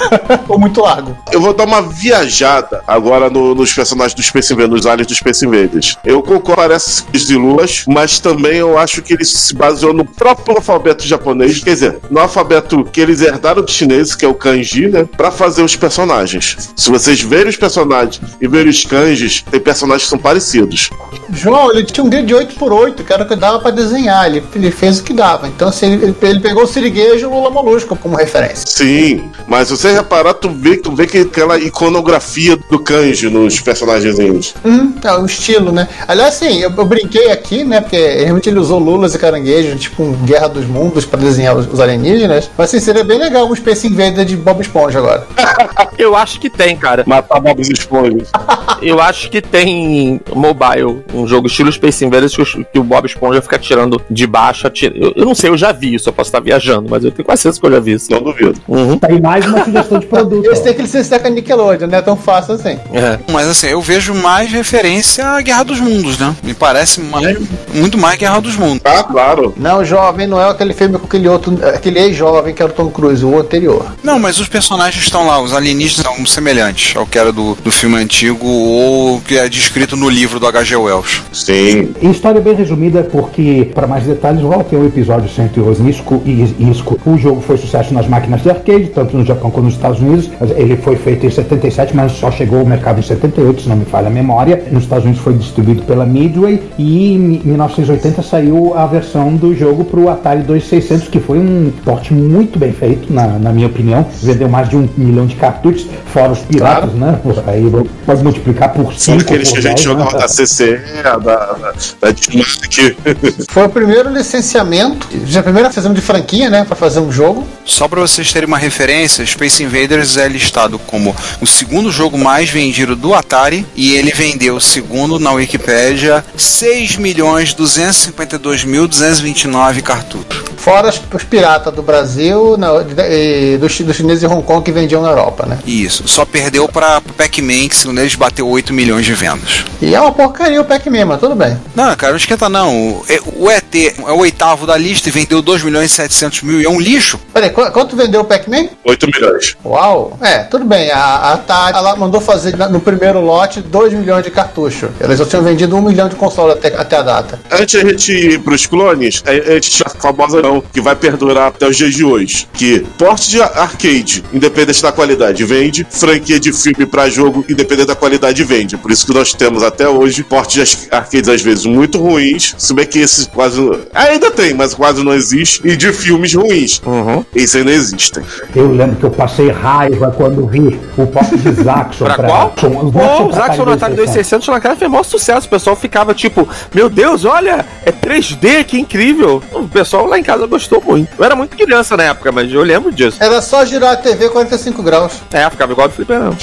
Ou 0.48 0.58
muito 0.58 0.80
largo. 0.80 1.16
Eu 1.32 1.40
vou 1.40 1.52
dar 1.52 1.64
uma 1.66 1.82
viajada 1.82 2.82
agora 2.86 3.28
no- 3.30 3.54
nos 3.54 3.72
personagens 3.72 4.14
do 4.14 4.22
Space 4.22 4.52
Invaders, 4.52 4.72
nos 4.72 4.86
aliens 4.86 5.06
do 5.06 5.14
Space 5.14 5.44
Invaders. 5.44 5.96
Eu 6.04 6.22
concordo, 6.22 6.60
parece 6.60 7.04
de 7.12 7.36
lulas, 7.36 7.84
mas 7.88 8.18
também 8.18 8.56
eu 8.56 8.76
acho 8.76 9.00
que 9.02 9.14
ele 9.14 9.24
se 9.24 9.54
baseou 9.54 9.94
no 9.94 10.04
próprio 10.04 10.56
alfabeto 10.60 11.06
japonês, 11.06 11.58
quer 11.62 11.70
dizer, 11.70 11.98
no 12.10 12.20
alfabeto 12.20 12.84
que 12.84 13.00
eles 13.00 13.20
herdaram 13.20 13.62
dos 13.62 13.74
chineses, 13.74 14.14
que 14.14 14.24
é 14.24 14.28
o 14.28 14.34
kanji, 14.34 14.88
né, 14.88 15.06
pra 15.16 15.30
fazer 15.30 15.62
os 15.62 15.74
personagens. 15.76 16.70
Se 16.76 16.90
vocês 16.90 17.20
verem 17.20 17.48
os 17.48 17.56
personagens 17.56 18.20
e 18.40 18.46
verem 18.46 18.70
os 18.70 18.84
kanjis, 18.84 19.44
tem 19.50 19.60
personagens 19.60 20.04
que 20.04 20.10
são 20.10 20.18
parecidos. 20.18 20.90
João, 21.32 21.70
ele 21.72 21.84
tinha 21.84 22.04
um 22.04 22.10
grid 22.10 22.26
de 22.26 22.34
8x8, 22.34 23.04
que 23.04 23.12
era 23.12 23.22
o 23.24 23.28
que 23.28 23.36
dava 23.36 23.58
pra 23.60 23.70
desenhar. 23.70 24.26
Ele, 24.26 24.42
ele 24.54 24.70
fez 24.70 24.98
o 24.98 25.04
que 25.04 25.12
dava. 25.12 25.48
Então, 25.48 25.68
assim, 25.68 25.92
ele, 25.94 26.14
ele- 26.22 26.40
pegou 26.40 26.64
o 26.64 26.66
siriguejo 26.66 27.20
e 27.20 27.26
o 27.26 27.30
Lula 27.30 27.50
Molusco 27.50 27.94
como 27.96 28.16
referência. 28.16 28.64
Sim, 28.66 29.30
mas 29.46 29.68
se 29.68 29.76
você 29.76 29.92
reparar, 29.92 30.34
tu 30.34 30.48
vê, 30.50 30.76
tu 30.76 30.94
vê 30.94 31.06
que 31.06 31.18
aquela 31.18 31.58
iconografia 31.58 32.56
do 32.56 32.78
kanji 32.78 33.28
nos 33.28 33.60
personagens. 33.60 34.16
Uhum, 34.64 34.94
é 35.02 35.12
o 35.16 35.26
estilo, 35.26 35.72
né? 35.72 35.88
Aliás, 36.06 36.34
assim, 36.34 36.60
eu, 36.60 36.70
eu 36.76 36.84
brinquei 36.84 37.30
aqui, 37.30 37.64
né? 37.64 37.80
Porque 37.80 37.96
realmente 37.96 38.48
ele 38.48 38.58
usou 38.58 38.78
lulas 38.78 39.14
e 39.14 39.18
caranguejos, 39.18 39.80
tipo 39.80 40.02
um 40.02 40.12
Guerra 40.24 40.48
dos 40.50 40.66
Mundos 40.66 41.04
pra 41.04 41.18
desenhar 41.18 41.56
os, 41.56 41.66
os 41.72 41.80
alienígenas. 41.80 42.50
Mas 42.56 42.68
assim, 42.70 42.80
seria 42.80 43.04
bem 43.04 43.18
legal 43.18 43.48
um 43.48 43.54
Space 43.54 43.86
Invader 43.86 44.24
de 44.24 44.36
Bob 44.36 44.60
Esponja 44.60 44.98
agora. 44.98 45.26
Eu 45.98 46.16
acho 46.16 46.40
que 46.40 46.48
tem, 46.50 46.76
cara. 46.76 47.04
Matar 47.06 47.40
Bob 47.40 47.60
Esponja. 47.60 48.26
Eu 48.82 49.00
acho 49.00 49.30
que 49.30 49.42
tem 49.42 50.20
mobile, 50.34 51.04
um 51.12 51.26
jogo 51.26 51.46
estilo 51.46 51.70
Space 51.70 52.02
Invaders 52.04 52.34
que 52.34 52.40
o- 52.42 52.64
que 52.64 52.78
o 52.78 52.82
Bob 52.84 53.04
Esponja 53.06 53.42
fica 53.42 53.58
tirando 53.58 54.00
de 54.10 54.26
baixo. 54.26 54.66
atira- 54.66 54.94
Eu, 54.96 55.12
eu 55.16 55.24
não 55.26 55.34
sei, 55.34 55.50
eu 55.50 55.56
já 55.56 55.70
vi 55.70 55.94
isso, 55.94 56.08
eu 56.08 56.12
posso 56.14 56.28
estar 56.28 56.40
viajando, 56.40 56.88
mas 56.88 57.04
eu 57.04 57.10
tenho 57.10 57.24
quase 57.26 57.42
certeza 57.42 57.60
que 57.60 57.66
eu 57.66 57.72
já 57.72 57.80
vi 57.80 57.92
isso. 57.92 58.10
Não 58.10 58.22
duvido. 58.22 58.58
Uhum. 58.66 58.98
Tá 58.98 59.08
aí 59.08 59.20
mais 59.20 59.44
uma 59.46 59.64
sugestão 59.64 59.98
de 59.98 60.06
produto. 60.06 60.50
Esse 60.50 60.62
ó. 60.62 60.64
tem 60.64 60.74
que 60.74 60.82
licenciar 60.82 61.20
com 61.20 61.26
a 61.26 61.30
Nickelodeon, 61.30 61.88
não 61.88 61.98
é 61.98 62.02
tão 62.02 62.16
fácil 62.16 62.54
assim. 62.54 62.78
É. 62.94 63.18
Mas 63.30 63.48
assim, 63.48 63.66
eu 63.68 63.82
vejo 63.82 64.14
mais 64.14 64.50
referência 64.50 65.26
à 65.26 65.40
Guerra 65.42 65.64
dos 65.64 65.78
Mundos, 65.80 66.18
né? 66.18 66.34
Me 66.42 66.54
parece 66.54 67.00
mais, 67.02 67.38
muito 67.74 67.98
mais 67.98 68.18
Guerra 68.18 68.40
dos 68.40 68.56
Mundos. 68.56 68.80
Ah, 68.84 69.02
claro. 69.02 69.52
Não, 69.58 69.84
jovem, 69.84 70.26
não 70.26 70.39
é 70.40 70.50
aquele 70.50 70.74
filme 70.74 70.98
com 70.98 71.06
aquele 71.06 71.28
outro, 71.28 71.58
aquele 71.66 71.98
ex-jovem 71.98 72.54
que 72.54 72.62
era 72.62 72.70
o 72.70 72.74
Tom 72.74 72.90
Cruise, 72.90 73.24
o 73.24 73.38
anterior. 73.38 73.94
Não, 74.02 74.18
mas 74.18 74.38
os 74.38 74.48
personagens 74.48 75.04
estão 75.04 75.26
lá, 75.26 75.40
os 75.40 75.54
alienígenas 75.54 76.06
são 76.06 76.26
semelhantes 76.26 76.96
ao 76.96 77.06
que 77.06 77.18
era 77.18 77.32
do, 77.32 77.54
do 77.54 77.70
filme 77.70 77.96
antigo 77.96 78.46
ou 78.46 79.20
que 79.20 79.36
é 79.36 79.48
descrito 79.48 79.96
no 79.96 80.08
livro 80.08 80.38
do 80.40 80.46
H.G. 80.46 80.76
Wells. 80.76 81.22
Sim. 81.32 81.94
E 82.00 82.10
história 82.10 82.40
bem 82.40 82.54
resumida, 82.54 83.02
porque 83.02 83.70
para 83.74 83.86
mais 83.86 84.04
detalhes, 84.04 84.40
voltem 84.40 84.78
ao 84.78 84.84
episódio 84.84 85.28
111 85.28 85.88
Isco 85.88 86.22
e 86.24 86.70
Isco. 86.70 86.98
O 87.04 87.16
jogo 87.16 87.40
foi 87.40 87.56
sucesso 87.56 87.92
nas 87.92 88.06
máquinas 88.06 88.42
de 88.42 88.50
arcade, 88.50 88.86
tanto 88.94 89.16
no 89.16 89.24
Japão 89.24 89.50
quanto 89.50 89.66
nos 89.66 89.74
Estados 89.74 90.00
Unidos. 90.00 90.30
Ele 90.56 90.76
foi 90.76 90.96
feito 90.96 91.26
em 91.26 91.30
77, 91.30 91.94
mas 91.94 92.12
só 92.12 92.30
chegou 92.30 92.60
ao 92.60 92.66
mercado 92.66 92.98
em 92.98 93.02
78, 93.02 93.62
se 93.62 93.68
não 93.68 93.76
me 93.76 93.84
falha 93.84 94.08
a 94.08 94.10
memória. 94.10 94.64
Nos 94.70 94.84
Estados 94.84 95.04
Unidos 95.04 95.22
foi 95.22 95.34
distribuído 95.34 95.82
pela 95.82 96.06
Midway 96.06 96.62
e 96.78 97.14
em 97.14 97.40
1980 97.44 98.22
saiu 98.22 98.74
a 98.76 98.86
versão 98.86 99.34
do 99.34 99.54
jogo 99.54 99.84
para 99.84 100.00
o 100.00 100.08
Atari 100.08 100.29
2600, 100.38 101.08
que 101.08 101.20
foi 101.20 101.38
um 101.38 101.72
porte 101.84 102.12
muito 102.12 102.58
bem 102.58 102.72
feito, 102.72 103.12
na, 103.12 103.26
na 103.26 103.52
minha 103.52 103.66
opinião. 103.66 104.06
Vendeu 104.22 104.48
mais 104.48 104.68
de 104.68 104.76
um 104.76 104.88
milhão 104.96 105.26
de 105.26 105.36
cartuchos, 105.36 105.86
fora 106.12 106.32
os 106.32 106.40
piratas, 106.40 106.92
né? 106.94 107.18
Aí 107.46 107.64
pode 108.06 108.22
multiplicar 108.22 108.72
por 108.72 108.94
5. 108.94 109.18
Fora 109.18 109.22
aqueles 109.22 109.52
que 109.52 109.58
a 109.58 109.62
gente 109.62 109.82
jogava 109.82 110.18
da 110.18 110.26
CCE, 110.26 110.80
da, 111.02 111.16
da, 111.16 111.72
da 112.00 112.10
Dynamic. 112.10 112.96
Foi 113.50 113.64
o 113.64 113.68
primeiro 113.68 114.10
licenciamento, 114.10 115.08
já 115.26 115.40
a 115.40 115.42
primeira 115.42 115.68
decisão 115.68 115.92
de 115.92 116.00
franquia, 116.00 116.48
né, 116.48 116.64
para 116.64 116.76
fazer 116.76 117.00
um 117.00 117.10
jogo. 117.10 117.46
Só 117.64 117.88
para 117.88 118.00
vocês 118.00 118.32
terem 118.32 118.46
uma 118.46 118.58
referência, 118.58 119.24
Space 119.24 119.62
Invaders 119.62 120.16
é 120.16 120.28
listado 120.28 120.78
como 120.78 121.14
o 121.40 121.46
segundo 121.46 121.90
jogo 121.90 122.18
mais 122.18 122.50
vendido 122.50 122.96
do 122.96 123.14
Atari 123.14 123.66
e 123.76 123.94
ele 123.94 124.12
vendeu, 124.12 124.60
segundo 124.60 125.18
na 125.18 125.32
Wikipédia, 125.32 126.24
6 126.36 126.96
milhões 126.96 127.54
252.229 127.54 129.82
cartuchos. 129.82 130.09
Fora 130.56 130.88
os, 130.90 131.00
os 131.14 131.24
piratas 131.24 131.72
do 131.72 131.82
Brasil 131.82 132.56
na, 132.58 132.68
e 133.08 133.56
dos, 133.58 133.80
dos 133.80 133.96
chineses 133.96 134.20
de 134.20 134.26
Hong 134.26 134.42
Kong 134.42 134.62
que 134.62 134.70
vendiam 134.70 135.00
na 135.02 135.08
Europa, 135.08 135.46
né? 135.46 135.58
Isso, 135.66 136.06
só 136.06 136.24
perdeu 136.24 136.68
para 136.68 137.00
Pac-Man, 137.00 137.68
que 137.68 137.76
segundo 137.76 137.98
eles 138.00 138.14
bateu 138.14 138.46
8 138.46 138.72
milhões 138.72 139.06
de 139.06 139.14
vendas. 139.14 139.64
E 139.80 139.94
é 139.94 140.00
uma 140.00 140.12
porcaria 140.12 140.60
o 140.60 140.64
Pac-Man, 140.64 141.06
mas 141.06 141.20
tudo 141.20 141.34
bem. 141.34 141.56
Não, 141.74 141.94
cara, 141.96 142.12
não 142.12 142.18
esquenta 142.18 142.48
não. 142.48 142.76
O, 142.76 143.04
o 143.36 143.50
ET 143.50 143.74
é 143.74 143.94
o 144.12 144.18
oitavo 144.18 144.66
da 144.66 144.76
lista 144.76 145.08
e 145.08 145.12
vendeu 145.12 145.40
2 145.40 145.62
milhões 145.62 145.90
e 145.90 145.94
700 145.94 146.42
mil 146.42 146.60
e 146.60 146.64
é 146.66 146.68
um 146.68 146.78
lixo. 146.80 147.18
Peraí, 147.32 147.50
qu- 147.50 147.70
quanto 147.72 147.96
vendeu 147.96 148.20
o 148.20 148.24
Pac-Man? 148.24 148.68
8 148.84 149.06
milhões. 149.06 149.56
Uau! 149.64 150.18
É, 150.20 150.40
tudo 150.40 150.64
bem. 150.66 150.90
A, 150.90 150.98
a 150.98 151.32
Atari 151.34 151.76
ela 151.76 151.96
mandou 151.96 152.20
fazer 152.20 152.56
na- 152.56 152.68
no 152.68 152.80
primeiro 152.80 153.20
lote 153.20 153.60
2 153.62 153.92
milhões 153.94 154.24
de 154.24 154.30
cartuchos. 154.30 154.90
Eles 155.00 155.18
já 155.18 155.24
tinham 155.24 155.42
vendido 155.42 155.74
1 155.76 155.80
milhão 155.82 156.08
de 156.08 156.16
consoles 156.16 156.56
até, 156.56 156.68
até 156.76 156.96
a 156.96 157.02
data. 157.02 157.40
Antes 157.50 157.82
a 157.82 157.88
gente 157.88 158.12
ir 158.12 158.38
pros 158.40 158.66
clones, 158.66 159.22
a 159.26 159.30
a 159.50 159.54
gente 159.54 159.70
famosa 160.00 160.42
não, 160.42 160.60
que 160.60 160.80
vai 160.80 160.96
perdurar 160.96 161.48
até 161.48 161.68
os 161.68 161.76
dias 161.76 161.94
de 161.94 162.04
hoje. 162.04 162.48
Que 162.52 162.80
porte 162.98 163.30
de 163.30 163.40
arcade, 163.40 164.24
independente 164.32 164.82
da 164.82 164.92
qualidade, 164.92 165.44
vende. 165.44 165.86
Franquia 165.90 166.38
de 166.40 166.52
filme 166.52 166.86
pra 166.86 167.08
jogo, 167.08 167.44
independente 167.48 167.88
da 167.88 167.96
qualidade, 167.96 168.42
vende. 168.44 168.76
Por 168.76 168.90
isso 168.90 169.06
que 169.06 169.14
nós 169.14 169.32
temos 169.32 169.62
até 169.62 169.88
hoje 169.88 170.22
porte 170.22 170.62
de 170.64 170.88
arcades, 170.90 171.28
às 171.28 171.42
vezes, 171.42 171.66
muito 171.66 171.98
ruins. 171.98 172.54
Se 172.58 172.72
bem 172.74 172.86
que 172.86 172.98
esses 172.98 173.26
quase. 173.26 173.60
Ainda 173.94 174.30
tem, 174.30 174.54
mas 174.54 174.74
quase 174.74 175.02
não 175.02 175.12
existe. 175.12 175.60
E 175.64 175.76
de 175.76 175.92
filmes 175.92 176.34
ruins. 176.34 176.80
Uhum. 176.84 177.24
Esses 177.34 177.56
ainda 177.56 177.72
existem. 177.72 178.22
Eu 178.54 178.72
lembro 178.72 178.96
que 178.96 179.04
eu 179.04 179.10
passei 179.10 179.50
raiva 179.50 180.10
quando 180.16 180.46
vi 180.46 180.78
o 180.96 181.06
pop 181.06 181.36
de 181.36 181.52
Zaxxon. 181.62 182.04
Pra 182.04 182.14
qual? 182.14 182.48
Zaxxon, 182.48 182.90
Pô, 182.90 183.24
o 183.24 183.28
pra 183.28 183.46
Zaxxon 183.46 183.64
no 183.64 183.72
Atari 183.72 183.94
2600 183.94 184.48
naquela 184.48 184.76
fez 184.76 184.90
maior 184.90 185.02
sucesso. 185.02 185.46
O 185.46 185.50
pessoal 185.50 185.76
ficava 185.76 186.14
tipo, 186.14 186.48
meu 186.74 186.88
Deus, 186.88 187.24
olha, 187.24 187.64
é 187.84 187.92
3D, 187.92 188.64
que 188.64 188.78
incrível. 188.78 189.42
O 189.52 189.68
pessoal 189.68 189.89
lá 189.98 190.18
em 190.18 190.22
casa 190.22 190.46
gostou 190.46 190.82
muito. 190.82 191.10
Eu 191.18 191.24
era 191.24 191.36
muito 191.36 191.56
criança 191.56 191.96
na 191.96 192.04
época, 192.04 192.32
mas 192.32 192.52
eu 192.52 192.62
lembro 192.62 192.92
disso. 192.92 193.18
Era 193.20 193.40
só 193.42 193.64
girar 193.64 193.92
a 193.92 193.96
TV 193.96 194.28
45 194.28 194.82
graus. 194.82 195.20
É, 195.32 195.48
ficava 195.50 195.72
igual 195.72 195.88
do 195.88 195.94
fliperama. 195.94 196.36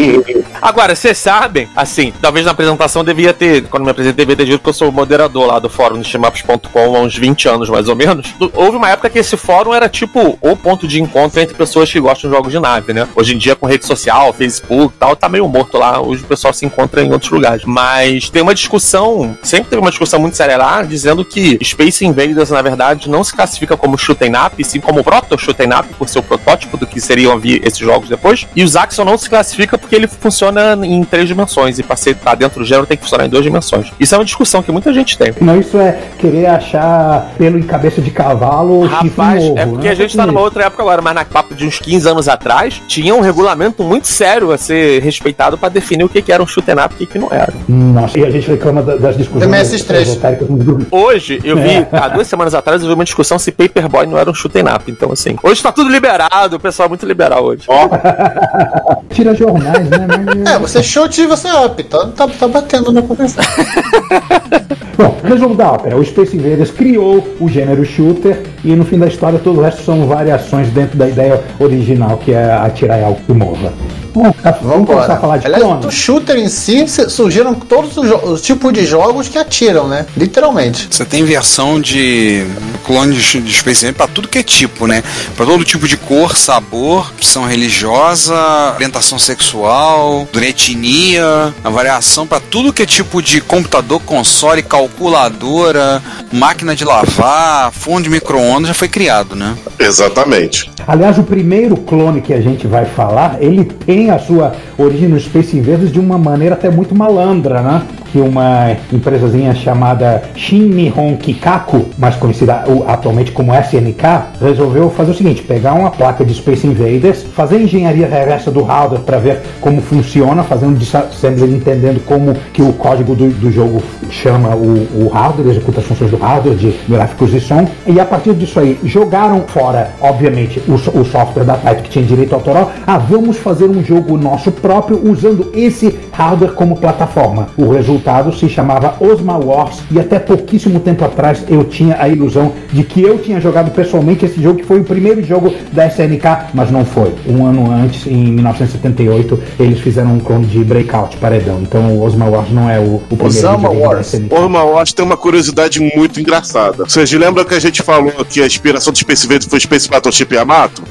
Agora, 0.60 0.94
vocês 0.94 1.18
sabem, 1.18 1.68
assim, 1.76 2.12
talvez 2.20 2.46
na 2.46 2.52
apresentação 2.52 3.02
eu 3.02 3.06
devia 3.06 3.32
ter, 3.32 3.64
quando 3.64 3.84
me 3.84 3.90
apresentei, 3.90 4.24
devia 4.24 4.36
ter 4.36 4.50
dito 4.50 4.62
que 4.62 4.68
eu 4.68 4.72
sou 4.72 4.88
o 4.88 4.92
moderador 4.92 5.46
lá 5.46 5.58
do 5.58 5.68
fórum 5.68 5.98
do 5.98 6.04
shmups.com 6.04 6.96
há 6.96 7.00
uns 7.00 7.16
20 7.16 7.48
anos, 7.48 7.68
mais 7.68 7.88
ou 7.88 7.96
menos. 7.96 8.34
Houve 8.54 8.76
uma 8.76 8.90
época 8.90 9.10
que 9.10 9.18
esse 9.18 9.36
fórum 9.36 9.74
era 9.74 9.88
tipo 9.88 10.38
o 10.40 10.56
ponto 10.56 10.88
de 10.88 11.00
encontro 11.00 11.40
entre 11.40 11.54
pessoas 11.54 11.90
que 11.90 12.00
gostam 12.00 12.30
de 12.30 12.36
jogos 12.36 12.52
de 12.52 12.58
nave, 12.58 12.92
né? 12.92 13.06
Hoje 13.14 13.34
em 13.34 13.38
dia, 13.38 13.54
com 13.54 13.66
rede 13.66 13.84
social, 13.84 14.32
Facebook 14.32 14.94
e 14.94 14.98
tal, 14.98 15.14
tá 15.14 15.28
meio 15.28 15.48
morto 15.48 15.78
lá. 15.78 16.00
Hoje 16.00 16.22
o 16.22 16.26
pessoal 16.26 16.52
se 16.54 16.64
encontra 16.64 17.02
em 17.02 17.12
outros 17.12 17.30
lugares. 17.30 17.64
Mas 17.64 18.30
tem 18.30 18.42
uma 18.42 18.54
discussão, 18.54 19.36
sempre 19.42 19.70
teve 19.70 19.80
uma 19.80 19.90
discussão 19.90 20.18
muito 20.18 20.36
séria 20.36 20.56
lá, 20.56 20.82
dizendo 20.82 21.24
que 21.24 21.58
Space 21.62 22.04
Invaders, 22.04 22.50
na 22.50 22.62
verdade, 22.62 22.93
não 23.06 23.22
se 23.24 23.34
classifica 23.34 23.76
como 23.76 23.96
shoot 23.98 24.22
'em 24.24 24.32
up, 24.36 24.62
sim 24.64 24.80
como 24.80 25.02
proto 25.04 25.38
shoot 25.38 25.60
'em 25.62 25.72
up, 25.74 25.86
por 25.98 26.08
ser 26.08 26.18
o 26.18 26.22
protótipo 26.22 26.76
do 26.76 26.86
que 26.86 27.00
seriam 27.00 27.38
vir 27.38 27.60
esses 27.66 27.78
jogos 27.78 28.08
depois. 28.08 28.46
E 28.54 28.62
o 28.62 28.68
Zaxxon 28.68 29.04
não 29.04 29.18
se 29.18 29.28
classifica 29.28 29.76
porque 29.78 29.94
ele 29.94 30.06
funciona 30.06 30.78
em 30.86 31.02
três 31.04 31.28
dimensões. 31.28 31.78
E 31.78 31.82
pra 31.82 31.96
ser 31.96 32.14
tá 32.16 32.34
dentro 32.34 32.60
do 32.60 32.66
gênero 32.66 32.86
tem 32.86 32.96
que 32.96 33.02
funcionar 33.02 33.26
em 33.26 33.28
duas 33.28 33.42
dimensões. 33.42 33.90
Isso 33.98 34.14
é 34.14 34.18
uma 34.18 34.24
discussão 34.24 34.62
que 34.62 34.70
muita 34.72 34.92
gente 34.92 35.16
tem. 35.18 35.32
Não, 35.40 35.58
isso 35.58 35.78
é 35.78 35.98
querer 36.18 36.46
achar 36.46 37.32
pelo 37.36 37.58
em 37.58 37.62
cabeça 37.62 38.00
de 38.00 38.10
cavalo 38.10 38.86
Rapaz, 38.86 39.42
novo, 39.44 39.58
é 39.58 39.66
porque 39.66 39.86
né? 39.86 39.92
a 39.92 39.94
gente 39.94 40.16
tá 40.16 40.26
numa 40.26 40.40
outra 40.40 40.64
época 40.64 40.82
agora, 40.82 41.02
mas 41.02 41.14
na 41.14 41.24
papo 41.24 41.54
de 41.54 41.66
uns 41.66 41.78
15 41.78 42.08
anos 42.08 42.28
atrás, 42.28 42.80
tinha 42.86 43.14
um 43.14 43.20
regulamento 43.20 43.82
muito 43.82 44.06
sério 44.06 44.52
a 44.52 44.58
ser 44.58 45.02
respeitado 45.02 45.56
pra 45.58 45.68
definir 45.68 46.04
o 46.04 46.08
que, 46.08 46.22
que 46.22 46.32
era 46.32 46.42
um 46.42 46.46
shoot 46.46 46.68
'em 46.70 46.74
up 46.74 46.94
e 47.00 47.04
o 47.04 47.06
que, 47.06 47.18
não 47.18 47.28
era. 47.30 47.52
Nossa, 47.68 48.18
e 48.18 48.24
a 48.24 48.30
gente 48.30 48.48
reclama 48.48 48.82
da- 48.82 48.96
das 48.96 49.16
discussões 49.16 49.44
Do 49.48 49.54
MS3. 49.54 50.08
esotéricas 50.08 50.48
nos 50.48 50.62
grupos. 50.64 50.86
Hoje, 50.90 51.40
eu 51.44 51.56
vi, 51.56 51.70
É. 51.70 51.88
há 51.92 52.08
duas 52.08 52.26
semanas 52.26 52.54
atrás, 52.54 52.83
vi 52.88 52.94
uma 52.94 53.04
discussão 53.04 53.38
se 53.38 53.50
Paperboy 53.52 54.06
não 54.06 54.18
era 54.18 54.30
um 54.30 54.34
shoot 54.34 54.56
'em 54.58 54.62
up. 54.62 54.84
Então, 54.90 55.12
assim, 55.12 55.36
hoje 55.42 55.62
tá 55.62 55.70
tudo 55.72 55.90
liberado, 55.90 56.56
o 56.56 56.60
pessoal 56.60 56.86
é 56.86 56.88
muito 56.90 57.06
liberal 57.06 57.44
hoje. 57.44 57.64
Tira 59.10 59.34
jornais, 59.34 59.88
né? 59.88 60.06
Mas- 60.06 60.50
É, 60.54 60.58
você 60.58 60.82
chute 60.82 61.22
e 61.22 61.26
você 61.26 61.48
up. 61.52 61.82
Tá, 61.84 62.06
tá, 62.08 62.28
tá 62.28 62.48
batendo 62.48 62.90
na 62.92 63.02
convenção. 63.02 63.44
Bom, 64.96 65.16
resumo 65.24 65.54
da 65.54 65.72
ópera. 65.72 65.96
O 65.96 66.04
Space 66.04 66.36
Invaders 66.36 66.70
criou 66.70 67.26
o 67.40 67.48
gênero 67.48 67.84
shooter 67.84 68.42
e 68.64 68.74
no 68.76 68.84
fim 68.84 68.98
da 68.98 69.06
história 69.06 69.38
todo 69.38 69.58
o 69.58 69.62
resto 69.62 69.82
são 69.82 70.06
variações 70.06 70.68
dentro 70.68 70.96
da 70.96 71.08
ideia 71.08 71.42
original, 71.58 72.16
que 72.18 72.32
é 72.32 72.52
atirar 72.52 73.02
algo 73.02 73.20
que 73.26 73.32
mova. 73.32 73.72
Bom, 74.14 74.30
tá, 74.30 74.56
vamos 74.62 74.86
começar 74.86 75.14
a 75.14 75.16
falar 75.16 75.38
de 75.38 75.46
Aliás, 75.46 75.64
do 75.64 75.68
clones. 75.70 75.94
shooter 75.94 76.36
em 76.36 76.48
si 76.48 76.86
surgiram 76.86 77.52
todos 77.52 77.96
os, 77.96 78.10
os 78.22 78.40
tipos 78.40 78.72
de 78.72 78.86
jogos 78.86 79.26
que 79.28 79.36
atiram, 79.36 79.88
né? 79.88 80.06
Literalmente. 80.16 80.86
Você 80.88 81.04
tem 81.04 81.24
versão 81.24 81.80
de 81.80 82.46
clone 82.84 83.16
de 83.16 83.40
de 83.40 83.52
Space 83.52 83.84
Invaders 83.84 83.96
pra 83.96 84.06
tudo 84.06 84.28
que 84.28 84.38
é 84.38 84.42
tipo, 84.42 84.86
né? 84.86 85.02
Pra 85.36 85.44
todo 85.44 85.64
tipo 85.64 85.88
de 85.88 85.96
cor, 85.96 86.36
sabor, 86.36 87.10
opção 87.10 87.44
religiosa, 87.44 88.34
orientação 88.74 89.18
sexual, 89.18 90.28
etnia, 90.34 91.52
a 91.64 91.70
variação 91.70 92.26
pra 92.26 92.38
tudo 92.38 92.72
que 92.72 92.82
é 92.82 92.86
tipo 92.86 93.20
de 93.20 93.40
computador, 93.40 94.00
console, 94.00 94.62
calculadora, 94.62 96.02
máquina 96.32 96.76
de 96.76 96.84
lavar, 96.84 97.72
forno 97.72 98.02
de 98.02 98.10
micro-ondas 98.10 98.68
já 98.68 98.74
foi 98.74 98.88
criado, 98.88 99.34
né? 99.34 99.56
Exatamente. 99.78 100.70
Aliás, 100.86 101.18
o 101.18 101.22
primeiro 101.22 101.76
clone 101.76 102.20
que 102.20 102.32
a 102.32 102.40
gente 102.40 102.66
vai 102.66 102.84
falar, 102.84 103.38
ele 103.40 103.64
tem 103.64 104.03
a 104.10 104.18
sua 104.18 104.52
origem 104.78 105.08
no 105.08 105.18
Space 105.18 105.56
Invaders 105.56 105.92
de 105.92 106.00
uma 106.00 106.18
maneira 106.18 106.54
até 106.54 106.70
muito 106.70 106.94
malandra, 106.94 107.60
né? 107.60 107.82
Que 108.12 108.18
uma 108.18 108.76
empresazinha 108.92 109.54
chamada 109.54 110.22
Shin 110.36 110.68
Nihon 110.68 111.16
Kikaku, 111.16 111.86
mais 111.98 112.14
conhecida 112.14 112.64
atualmente 112.86 113.32
como 113.32 113.52
SNK, 113.52 114.02
resolveu 114.40 114.88
fazer 114.90 115.10
o 115.10 115.14
seguinte: 115.14 115.42
pegar 115.42 115.74
uma 115.74 115.90
placa 115.90 116.24
de 116.24 116.32
Space 116.34 116.66
Invaders, 116.66 117.22
fazer 117.22 117.60
engenharia 117.60 118.06
reversa 118.06 118.50
do 118.50 118.62
hardware 118.62 119.02
para 119.02 119.18
ver 119.18 119.40
como 119.60 119.80
funciona, 119.82 120.44
um 120.62 120.72
disassembly 120.72 121.54
entendendo 121.54 122.04
como 122.04 122.34
que 122.52 122.62
o 122.62 122.72
código 122.72 123.14
do, 123.14 123.28
do 123.28 123.50
jogo 123.50 123.82
chama 124.10 124.54
o, 124.54 125.04
o 125.04 125.08
hardware, 125.12 125.50
executa 125.50 125.80
as 125.80 125.86
funções 125.86 126.10
do 126.10 126.16
hardware 126.16 126.56
de 126.56 126.74
gráficos 126.88 127.34
e 127.34 127.40
som, 127.40 127.66
e 127.86 127.98
a 127.98 128.04
partir 128.04 128.34
disso 128.34 128.58
aí 128.60 128.78
jogaram 128.84 129.40
fora, 129.46 129.90
obviamente, 130.00 130.62
o, 130.68 130.74
o 130.74 131.04
software 131.04 131.44
da 131.44 131.54
Taito 131.56 131.82
que 131.82 131.90
tinha 131.90 132.04
direito 132.04 132.34
autoral. 132.34 132.72
Ah, 132.86 132.98
vamos 132.98 133.36
fazer 133.38 133.64
um 133.64 133.82
jogo 133.82 133.93
nosso 134.16 134.50
próprio 134.52 135.00
usando 135.10 135.50
esse 135.54 135.98
hardware 136.12 136.52
como 136.52 136.76
plataforma. 136.76 137.48
O 137.56 137.68
resultado 137.70 138.32
se 138.34 138.48
chamava 138.48 138.94
Osma 139.00 139.36
Wars 139.36 139.78
e 139.90 139.98
até 139.98 140.18
pouquíssimo 140.18 140.80
tempo 140.80 141.04
atrás 141.04 141.44
eu 141.48 141.64
tinha 141.64 141.96
a 142.00 142.08
ilusão 142.08 142.52
de 142.72 142.84
que 142.84 143.02
eu 143.02 143.18
tinha 143.18 143.40
jogado 143.40 143.70
pessoalmente 143.70 144.24
esse 144.24 144.40
jogo 144.40 144.58
que 144.60 144.64
foi 144.64 144.80
o 144.80 144.84
primeiro 144.84 145.22
jogo 145.22 145.52
da 145.72 145.86
SNK, 145.86 146.24
mas 146.54 146.70
não 146.70 146.84
foi. 146.84 147.12
Um 147.26 147.44
ano 147.46 147.70
antes, 147.70 148.06
em 148.06 148.32
1978, 148.32 149.38
eles 149.58 149.80
fizeram 149.80 150.14
um 150.14 150.20
clone 150.20 150.46
de 150.46 150.58
Breakout 150.64 151.16
Paredão. 151.16 151.60
Então 151.62 151.96
o 151.96 152.02
Osma 152.02 152.26
Wars 152.26 152.50
não 152.50 152.68
é 152.70 152.78
o, 152.78 152.96
o 152.96 153.00
primeiro 153.08 153.26
Osama 153.26 153.68
da 153.68 153.74
Wars. 153.74 154.06
SNK. 154.14 154.34
Ô, 154.34 154.48
Mauás 154.48 154.92
tem 154.92 155.04
uma 155.04 155.16
curiosidade 155.16 155.80
muito 155.96 156.20
engraçada. 156.20 156.84
Vocês 156.84 157.10
lembram 157.12 157.44
que 157.44 157.54
a 157.54 157.60
gente 157.60 157.82
falou 157.82 158.12
que 158.28 158.40
a 158.40 158.46
inspiração 158.46 158.92
do 158.92 158.98
Space 158.98 159.24
Invaders 159.26 159.46
foi 159.46 159.60
Space 159.60 159.88
Battleship 159.88 160.32
Yamato? 160.34 160.82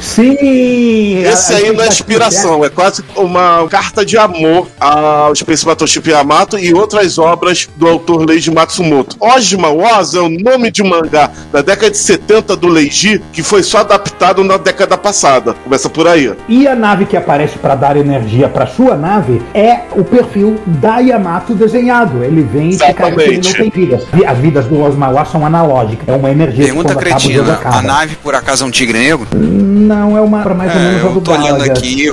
Sim! 0.00 1.18
Esse 1.24 1.52
a- 1.54 1.56
a 1.56 1.60
não 1.60 1.68
é 1.68 1.72
tá 1.74 1.86
inspiração, 1.88 2.43
é 2.64 2.68
quase 2.68 3.02
uma 3.16 3.66
carta 3.68 4.04
de 4.04 4.16
amor 4.18 4.68
ao 4.78 5.34
Space 5.34 5.64
Battleship 5.64 6.08
Yamato 6.08 6.58
e 6.58 6.74
outras 6.74 7.18
obras 7.18 7.68
do 7.76 7.88
autor 7.88 8.24
Leiji 8.28 8.50
Matsumoto. 8.50 9.16
Ojima 9.20 9.70
Oz 9.70 10.14
é 10.14 10.20
o 10.20 10.28
nome 10.28 10.70
de 10.70 10.82
um 10.82 10.88
mangá 10.88 11.30
da 11.52 11.62
década 11.62 11.90
de 11.90 11.96
70 11.96 12.56
do 12.56 12.68
Leiji 12.68 13.20
que 13.32 13.42
foi 13.42 13.62
só 13.62 13.78
adaptado 13.78 14.44
na 14.44 14.56
década 14.56 14.96
passada. 14.98 15.54
Começa 15.64 15.88
por 15.88 16.06
aí. 16.06 16.32
E 16.48 16.68
a 16.68 16.74
nave 16.74 17.06
que 17.06 17.16
aparece 17.16 17.58
para 17.58 17.74
dar 17.74 17.96
energia 17.96 18.48
para 18.48 18.66
sua 18.66 18.96
nave 18.96 19.40
é 19.54 19.80
o 19.92 20.04
perfil 20.04 20.60
da 20.66 20.98
Yamato 20.98 21.54
desenhado. 21.54 22.22
Ele 22.22 22.42
vem 22.42 22.70
e 22.70 22.74
ele 22.74 22.74
Exatamente. 22.74 23.48
não 23.48 23.54
tem 23.54 23.70
vidas. 23.70 24.02
As 24.26 24.38
vidas 24.38 24.66
do 24.66 24.80
Osmawa 24.80 25.24
são 25.24 25.44
analógicas. 25.46 26.06
É 26.08 26.12
uma 26.12 26.30
energia 26.30 26.64
Pergunta 26.64 26.94
cretina: 26.94 27.60
a 27.64 27.82
nave 27.82 28.16
por 28.16 28.34
acaso 28.34 28.64
é 28.64 28.66
um 28.66 28.70
tigre 28.70 28.98
negro? 28.98 29.26
Não, 29.34 30.16
é 30.16 30.20
uma 30.20 30.44
mais 30.54 30.74
ou 30.74 30.80
É, 30.80 30.84
menos 30.84 31.02
a 31.02 31.06
eu 31.06 31.20
tô 31.20 31.32
olhando 31.32 31.62
aqui. 31.62 32.12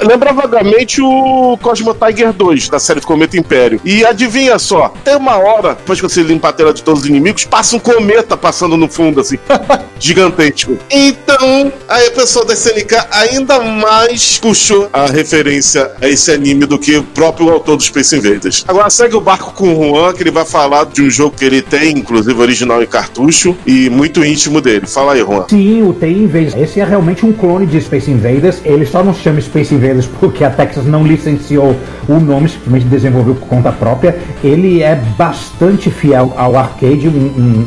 Lembra 0.00 0.32
vagamente 0.32 1.00
o 1.00 1.56
Cosmo 1.62 1.94
Tiger 1.94 2.32
2, 2.32 2.68
da 2.68 2.78
série 2.78 3.00
do 3.00 3.06
Cometa 3.06 3.38
Império. 3.38 3.80
E 3.84 4.04
adivinha 4.04 4.58
só, 4.58 4.92
tem 5.04 5.16
uma 5.16 5.36
hora, 5.36 5.74
depois 5.74 6.00
que 6.00 6.08
você 6.08 6.22
limpa 6.22 6.48
a 6.48 6.52
tela 6.52 6.74
de 6.74 6.82
todos 6.82 7.02
os 7.02 7.06
inimigos, 7.06 7.44
passa 7.44 7.76
um 7.76 7.78
cometa 7.78 8.36
passando 8.36 8.76
no 8.76 8.88
fundo, 8.88 9.20
assim. 9.20 9.38
Gigantesco. 9.98 10.76
Então, 10.90 11.72
aí 11.88 12.08
o 12.08 12.12
pessoal 12.12 12.44
da 12.44 12.54
SNK 12.54 13.06
ainda 13.10 13.60
mais 13.60 14.38
puxou 14.38 14.88
a 14.92 15.06
referência 15.06 15.92
a 16.00 16.08
esse 16.08 16.30
anime 16.30 16.66
do 16.66 16.78
que 16.78 16.96
o 16.96 17.02
próprio 17.02 17.50
autor 17.50 17.76
dos 17.76 17.86
Space 17.86 18.16
Invaders. 18.16 18.64
Agora 18.66 18.90
segue 18.90 19.14
o 19.14 19.20
barco 19.20 19.52
com 19.52 19.72
o 19.72 19.96
Juan, 19.96 20.12
que 20.12 20.22
ele 20.22 20.30
vai 20.30 20.44
falar 20.44 20.86
de 20.86 21.02
um 21.02 21.10
jogo 21.10 21.36
que 21.36 21.44
ele 21.44 21.62
tem, 21.62 21.98
inclusive 21.98 22.38
original 22.40 22.82
em 22.82 22.86
cartucho, 22.86 23.56
e 23.66 23.88
muito 23.88 24.24
íntimo 24.24 24.60
dele. 24.60 24.86
Fala 24.86 25.14
aí, 25.14 25.20
Juan. 25.20 25.46
Sim, 25.48 25.82
o 25.82 25.92
T 25.92 26.08
Invaders. 26.08 26.54
Esse 26.56 26.80
é 26.80 26.84
realmente 26.84 27.24
um 27.24 27.32
clone 27.32 27.66
de 27.66 27.80
Space 27.80 28.10
Invaders. 28.10 28.60
Ele 28.64 28.84
só 28.84 29.02
não 29.02 29.14
se 29.14 29.22
chama 29.22 29.40
Space 29.40 29.72
Invaders 29.74 29.83
porque 30.18 30.44
a 30.44 30.50
Texas 30.50 30.86
não 30.86 31.04
licenciou 31.04 31.76
o 32.08 32.14
nome, 32.20 32.48
simplesmente 32.48 32.86
desenvolveu 32.86 33.34
por 33.34 33.46
conta 33.48 33.70
própria. 33.72 34.16
Ele 34.42 34.82
é 34.82 34.94
bastante 35.18 35.90
fiel 35.90 36.32
ao 36.36 36.56
arcade, 36.56 37.08
um, 37.08 37.12
um 37.12 37.66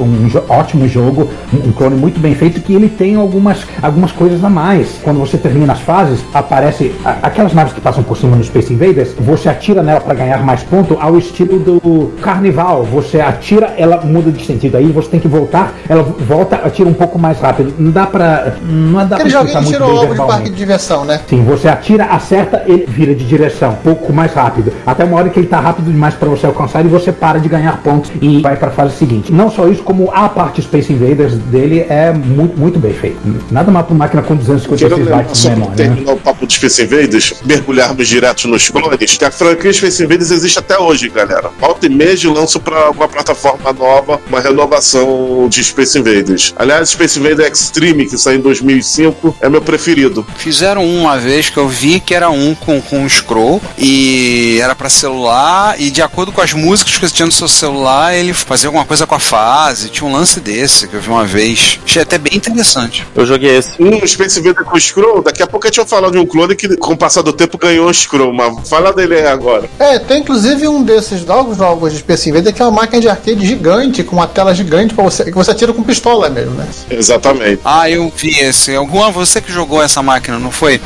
um 0.00 0.30
ótimo 0.48 0.86
jogo, 0.88 1.28
um, 1.52 1.72
clone 1.72 1.96
muito 1.96 2.18
bem 2.20 2.34
feito 2.34 2.60
que 2.60 2.74
ele 2.74 2.88
tem 2.88 3.16
algumas, 3.16 3.58
algumas 3.82 4.12
coisas 4.12 4.42
a 4.44 4.48
mais. 4.50 4.98
Quando 5.02 5.18
você 5.20 5.36
termina 5.36 5.72
as 5.72 5.80
fases, 5.80 6.20
aparece 6.32 6.92
a- 7.04 7.16
aquelas 7.22 7.52
naves 7.52 7.72
que 7.72 7.80
passam 7.80 8.02
por 8.02 8.16
cima 8.16 8.36
no 8.36 8.44
Space 8.44 8.72
Invaders, 8.72 9.14
você 9.18 9.48
atira 9.48 9.82
nela 9.82 10.00
para 10.00 10.14
ganhar 10.14 10.42
mais 10.44 10.62
ponto 10.62 10.96
ao 11.00 11.16
estilo 11.18 11.58
do 11.58 12.12
Carnival. 12.22 12.84
Você 12.84 13.20
atira, 13.20 13.74
ela 13.76 14.00
muda 14.02 14.30
de 14.30 14.44
sentido 14.44 14.76
aí, 14.76 14.86
você 14.86 15.08
tem 15.08 15.20
que 15.20 15.28
voltar, 15.28 15.74
ela 15.88 16.02
volta, 16.02 16.56
atira 16.56 16.88
um 16.88 16.94
pouco 16.94 17.18
mais 17.18 17.40
rápido. 17.40 17.74
Não 17.78 17.90
dá 17.90 18.06
pra. 18.06 18.54
Não 18.62 19.00
dá 19.00 19.06
pra 19.06 19.16
Aquele 19.16 19.30
joguinho 19.30 19.58
explicar 19.58 19.60
de 19.60 19.64
muito 19.64 19.76
tiro 19.76 19.86
bem 19.86 19.94
logo 19.94 20.14
de 20.14 20.26
parque 20.26 20.50
de 20.50 20.56
diversão, 20.56 21.04
né? 21.04 21.20
Sim, 21.28 21.42
você 21.50 21.66
atira, 21.66 22.04
acerta, 22.04 22.62
ele 22.66 22.86
vira 22.86 23.12
de 23.12 23.24
direção, 23.24 23.72
um 23.72 23.76
pouco 23.76 24.12
mais 24.12 24.32
rápido. 24.32 24.72
Até 24.86 25.04
uma 25.04 25.16
hora 25.16 25.28
que 25.28 25.40
ele 25.40 25.48
tá 25.48 25.58
rápido 25.58 25.90
demais 25.90 26.14
para 26.14 26.28
você 26.28 26.46
alcançar 26.46 26.84
e 26.84 26.88
você 26.88 27.10
para 27.10 27.40
de 27.40 27.48
ganhar 27.48 27.82
pontos 27.82 28.10
e 28.22 28.40
vai 28.40 28.56
para 28.56 28.68
a 28.68 28.70
fase 28.70 28.96
seguinte. 28.96 29.32
Não 29.32 29.50
só 29.50 29.66
isso, 29.68 29.82
como 29.82 30.10
a 30.12 30.28
parte 30.28 30.62
Space 30.62 30.92
Invaders 30.92 31.34
dele 31.34 31.80
é 31.88 32.12
muito, 32.12 32.56
muito 32.56 32.78
bem 32.78 32.92
feito. 32.92 33.18
Nada 33.50 33.70
mal 33.70 33.82
para 33.82 33.92
uma 33.92 34.04
máquina 34.04 34.22
com 34.22 34.36
256 34.36 34.92
Querendo 34.92 35.10
bytes 35.10 35.42
de 35.42 35.48
memória. 35.50 35.70
Né? 35.70 35.76
terminar 35.76 36.12
o 36.12 36.16
papo 36.16 36.46
do 36.46 36.52
Space 36.52 36.82
Invaders, 36.82 37.34
mergulharmos 37.44 38.06
direto 38.06 38.46
nos 38.46 38.68
clones, 38.70 39.16
que 39.16 39.24
a 39.24 39.30
franquia 39.30 39.72
Space 39.72 40.02
Invaders 40.04 40.30
existe 40.30 40.58
até 40.58 40.78
hoje, 40.78 41.08
galera. 41.08 41.50
Volta 41.58 41.86
e 41.86 41.88
meia 41.88 42.16
de 42.16 42.28
lanço 42.28 42.60
para 42.60 42.90
uma 42.90 43.08
plataforma 43.08 43.72
nova, 43.72 44.20
uma 44.28 44.40
renovação 44.40 45.48
de 45.48 45.64
Space 45.64 45.98
Invaders. 45.98 46.54
Aliás, 46.56 46.90
Space 46.90 47.18
Invaders 47.18 47.60
Extreme, 47.60 48.06
que 48.06 48.16
saiu 48.16 48.38
em 48.38 48.42
2005, 48.42 49.36
é 49.40 49.48
meu 49.48 49.60
preferido. 49.60 50.24
Fizeram 50.36 50.84
um 50.84 51.00
uma 51.00 51.18
vez 51.18 51.39
que 51.48 51.56
eu 51.56 51.68
vi 51.68 52.00
que 52.00 52.14
era 52.14 52.30
um 52.30 52.54
com, 52.54 52.80
com 52.80 53.00
um 53.00 53.08
scroll 53.08 53.60
e 53.78 54.58
era 54.62 54.74
pra 54.74 54.88
celular 54.88 55.80
e 55.80 55.90
de 55.90 56.02
acordo 56.02 56.32
com 56.32 56.40
as 56.40 56.52
músicas 56.52 56.98
que 56.98 57.08
você 57.08 57.14
tinha 57.14 57.26
no 57.26 57.32
seu 57.32 57.48
celular, 57.48 58.14
ele 58.14 58.32
fazia 58.32 58.68
alguma 58.68 58.84
coisa 58.84 59.06
com 59.06 59.14
a 59.14 59.18
fase. 59.18 59.88
Tinha 59.88 60.08
um 60.08 60.12
lance 60.12 60.40
desse 60.40 60.88
que 60.88 60.94
eu 60.94 61.00
vi 61.00 61.08
uma 61.08 61.24
vez. 61.24 61.78
Achei 61.84 62.02
até 62.02 62.18
bem 62.18 62.36
interessante. 62.36 63.06
Eu 63.14 63.24
joguei 63.24 63.56
esse. 63.56 63.70
Um 63.80 64.06
Space 64.06 64.38
Invaders 64.38 64.66
com 64.66 64.78
Scroll, 64.78 65.22
daqui 65.22 65.42
a 65.42 65.46
pouco 65.46 65.66
a 65.66 65.70
gente 65.70 65.76
vai 65.76 65.86
falar 65.86 66.10
de 66.10 66.18
um 66.18 66.26
clone 66.26 66.54
que, 66.54 66.76
com 66.76 66.92
o 66.92 66.96
passar 66.96 67.22
do 67.22 67.32
tempo, 67.32 67.56
ganhou 67.58 67.88
o 67.88 67.94
Scroll, 67.94 68.32
mas 68.32 68.68
fala 68.68 68.92
dele 68.92 69.14
aí 69.14 69.26
agora. 69.26 69.68
É, 69.78 69.98
tem 69.98 70.20
inclusive 70.20 70.68
um 70.68 70.82
desses 70.82 71.24
novos 71.24 71.56
jogos 71.56 71.92
de 71.92 71.98
Space 71.98 72.28
Invader 72.28 72.52
que 72.52 72.62
é 72.62 72.64
uma 72.64 72.80
máquina 72.82 73.00
de 73.00 73.08
arcade 73.08 73.46
gigante, 73.46 74.02
com 74.02 74.16
uma 74.16 74.26
tela 74.26 74.54
gigante 74.54 74.94
pra 74.94 75.04
você, 75.04 75.24
que 75.24 75.32
você 75.32 75.50
atira 75.50 75.72
com 75.72 75.82
pistola 75.82 76.28
mesmo, 76.28 76.54
né? 76.54 76.66
Exatamente. 76.90 77.60
Ah, 77.64 77.88
eu 77.88 78.12
vi 78.14 78.38
esse. 78.38 78.74
Alguma 78.74 79.10
você 79.10 79.40
que 79.40 79.52
jogou 79.52 79.82
essa 79.82 80.02
máquina, 80.02 80.38
não 80.38 80.50
foi? 80.50 80.80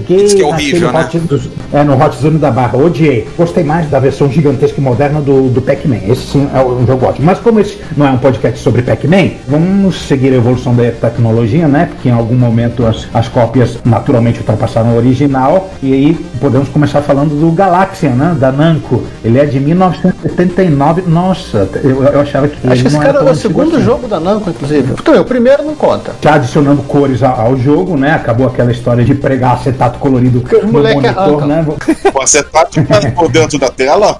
Joguei 0.00 0.24
Diz 0.24 0.34
que 0.34 0.42
é 0.42 0.46
horrível, 0.46 0.92
né? 0.92 1.00
Hot 1.00 1.18
dos- 1.20 1.48
é, 1.72 1.82
no 1.84 1.94
Hot 2.02 2.16
Zone 2.16 2.38
da 2.38 2.50
Barra, 2.50 2.76
odiei. 2.78 3.28
Gostei 3.36 3.64
mais 3.64 3.88
da 3.90 3.98
versão 3.98 4.30
gigantesca 4.30 4.80
e 4.80 4.84
moderna 4.84 5.20
do, 5.20 5.48
do 5.48 5.60
Pac-Man. 5.62 5.98
Esse 6.08 6.22
sim 6.26 6.48
é 6.54 6.60
um 6.60 6.86
jogo 6.86 7.06
ótimo. 7.06 7.26
Mas 7.26 7.38
como 7.38 7.60
esse 7.60 7.78
não 7.96 8.06
é 8.06 8.10
um 8.10 8.18
podcast 8.18 8.58
sobre 8.60 8.82
Pac-Man, 8.82 9.30
vamos 9.48 10.06
seguir 10.06 10.32
a 10.32 10.36
evolução 10.36 10.74
da 10.74 10.90
tecnologia, 10.90 11.66
né? 11.68 11.88
Porque 11.92 12.08
em 12.08 12.12
algum 12.12 12.34
momento 12.36 12.86
as, 12.86 13.06
as 13.14 13.28
cópias 13.28 13.78
naturalmente 13.84 14.38
ultrapassaram 14.40 14.90
o 14.94 14.96
original. 14.96 15.70
E 15.82 15.92
aí 15.92 16.14
podemos 16.40 16.68
começar 16.68 17.02
falando 17.02 17.38
do 17.38 17.50
Galaxian, 17.52 18.10
né? 18.10 18.36
Da 18.38 18.50
Namco. 18.52 19.02
Ele 19.24 19.38
é 19.38 19.44
de 19.44 19.58
1979. 19.60 21.02
Nossa, 21.06 21.68
eu, 21.82 22.02
eu 22.04 22.20
achava 22.20 22.48
que 22.48 22.56
Acho 22.66 22.66
ele 22.66 22.80
que 22.82 22.86
esse 22.88 22.96
não 22.96 23.02
era 23.02 23.12
cara 23.14 23.28
é 23.28 23.32
o 23.32 23.34
segundo 23.34 23.76
assim. 23.76 23.84
jogo 23.84 24.08
da 24.08 24.20
Namco, 24.20 24.50
inclusive. 24.50 24.92
Então, 24.98 25.20
o 25.20 25.24
primeiro 25.24 25.62
não 25.64 25.74
conta. 25.74 26.12
Já 26.22 26.34
adicionando 26.34 26.82
cores 26.82 27.22
ao, 27.22 27.38
ao 27.40 27.56
jogo, 27.56 27.96
né? 27.96 28.12
Acabou 28.12 28.46
aquela 28.46 28.70
história 28.70 29.04
de 29.04 29.14
pregar 29.14 29.54
acetato 29.54 29.89
colorido 29.98 30.42
os 30.44 30.62
no 30.62 30.72
moleque 30.72 30.94
monitor, 30.96 31.22
arrancam. 31.22 31.46
né? 31.46 31.66
O 32.14 32.22
acetato 32.22 32.82
tá 32.84 33.10
por 33.12 33.28
dentro 33.30 33.58
da 33.58 33.68
tela. 33.68 34.18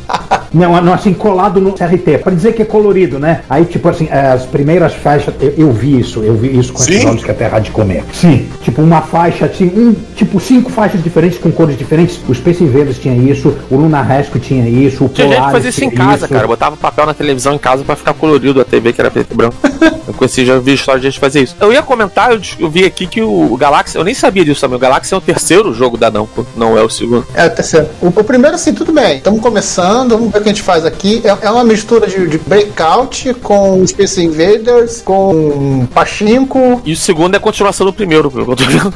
Não, 0.52 0.80
não, 0.82 0.92
assim, 0.92 1.12
colado 1.14 1.60
no 1.60 1.72
CRT, 1.72 2.18
pra 2.22 2.32
dizer 2.32 2.54
que 2.54 2.62
é 2.62 2.64
colorido, 2.64 3.18
né? 3.18 3.42
Aí, 3.48 3.64
tipo 3.64 3.88
assim, 3.88 4.08
as 4.10 4.44
primeiras 4.46 4.94
faixas, 4.94 5.32
eu, 5.40 5.54
eu 5.56 5.72
vi 5.72 6.00
isso, 6.00 6.22
eu 6.22 6.34
vi 6.34 6.58
isso 6.58 6.72
com 6.72 6.80
Sim? 6.80 6.94
esses 6.94 7.04
olhos 7.04 7.24
que 7.24 7.30
até 7.30 7.44
errado 7.44 7.62
de 7.62 7.70
comer. 7.70 8.04
Sim, 8.12 8.48
tipo 8.62 8.82
uma 8.82 9.00
faixa, 9.00 9.46
assim, 9.46 9.66
um, 9.66 9.94
tipo 10.16 10.40
cinco 10.40 10.70
faixas 10.70 11.02
diferentes 11.02 11.38
com 11.38 11.50
cores 11.52 11.76
diferentes. 11.78 12.20
O 12.28 12.34
Space 12.34 12.62
Invaders 12.64 12.98
tinha 12.98 13.14
isso, 13.14 13.56
o 13.70 13.76
Luna 13.76 14.02
Rescue 14.02 14.40
tinha 14.40 14.68
isso, 14.68 15.04
o 15.04 15.08
Tinha 15.08 15.28
gente 15.28 15.36
que 15.36 15.40
Polaris 15.40 15.52
fazia 15.52 15.70
isso 15.70 15.84
em 15.84 15.90
casa, 15.90 16.24
isso. 16.26 16.34
cara. 16.34 16.46
Botava 16.46 16.76
papel 16.76 17.06
na 17.06 17.14
televisão 17.14 17.54
em 17.54 17.58
casa 17.58 17.84
pra 17.84 17.94
ficar 17.94 18.14
colorido 18.14 18.60
a 18.60 18.64
TV, 18.64 18.92
que 18.92 19.00
era 19.00 19.10
preto 19.10 19.32
e 19.32 19.36
branco. 19.36 19.56
eu 20.10 20.14
conheci, 20.14 20.44
já 20.44 20.58
vi 20.58 20.74
história 20.74 21.00
de 21.00 21.06
gente 21.08 21.20
fazer 21.20 21.42
isso. 21.42 21.56
Eu 21.60 21.72
ia 21.72 21.82
comentar, 21.82 22.32
eu, 22.32 22.70
vi 22.70 22.84
aqui 22.84 23.06
que 23.06 23.22
o 23.22 23.56
Galaxy, 23.56 23.96
eu 23.96 24.04
nem 24.04 24.14
sabia 24.14 24.44
disso 24.44 24.60
também. 24.60 24.76
O 24.76 24.80
Galaxy 24.80 25.14
é 25.14 25.16
o 25.16 25.20
terceiro 25.20 25.72
jogo 25.72 25.96
da 25.96 26.10
Namco, 26.10 26.46
não 26.56 26.76
é 26.76 26.82
o 26.82 26.88
segundo. 26.88 27.26
É 27.34 27.46
o 27.46 27.50
terceiro. 27.50 27.88
O, 28.00 28.08
o 28.08 28.24
primeiro, 28.24 28.56
assim, 28.56 28.72
tudo 28.72 28.92
bem. 28.92 29.18
Estamos 29.18 29.40
começando, 29.40 30.10
vamos 30.10 30.32
ver 30.32 30.38
o 30.38 30.42
que 30.42 30.48
a 30.48 30.52
gente 30.52 30.62
faz 30.62 30.84
aqui. 30.84 31.22
É, 31.24 31.46
é 31.46 31.50
uma 31.50 31.64
mistura 31.64 32.06
de, 32.06 32.26
de 32.26 32.38
Breakout 32.38 33.34
com 33.34 33.86
Space 33.86 34.22
Invaders, 34.22 35.00
com 35.02 35.86
Pachinko. 35.94 36.82
E 36.84 36.92
o 36.92 36.96
segundo 36.96 37.34
é 37.34 37.36
a 37.38 37.40
continuação 37.40 37.86
do 37.86 37.92
primeiro, 37.92 38.30
pelo 38.30 38.44
que 38.44 38.52
eu 38.52 38.56
tô 38.56 38.64
vendo. 38.64 38.94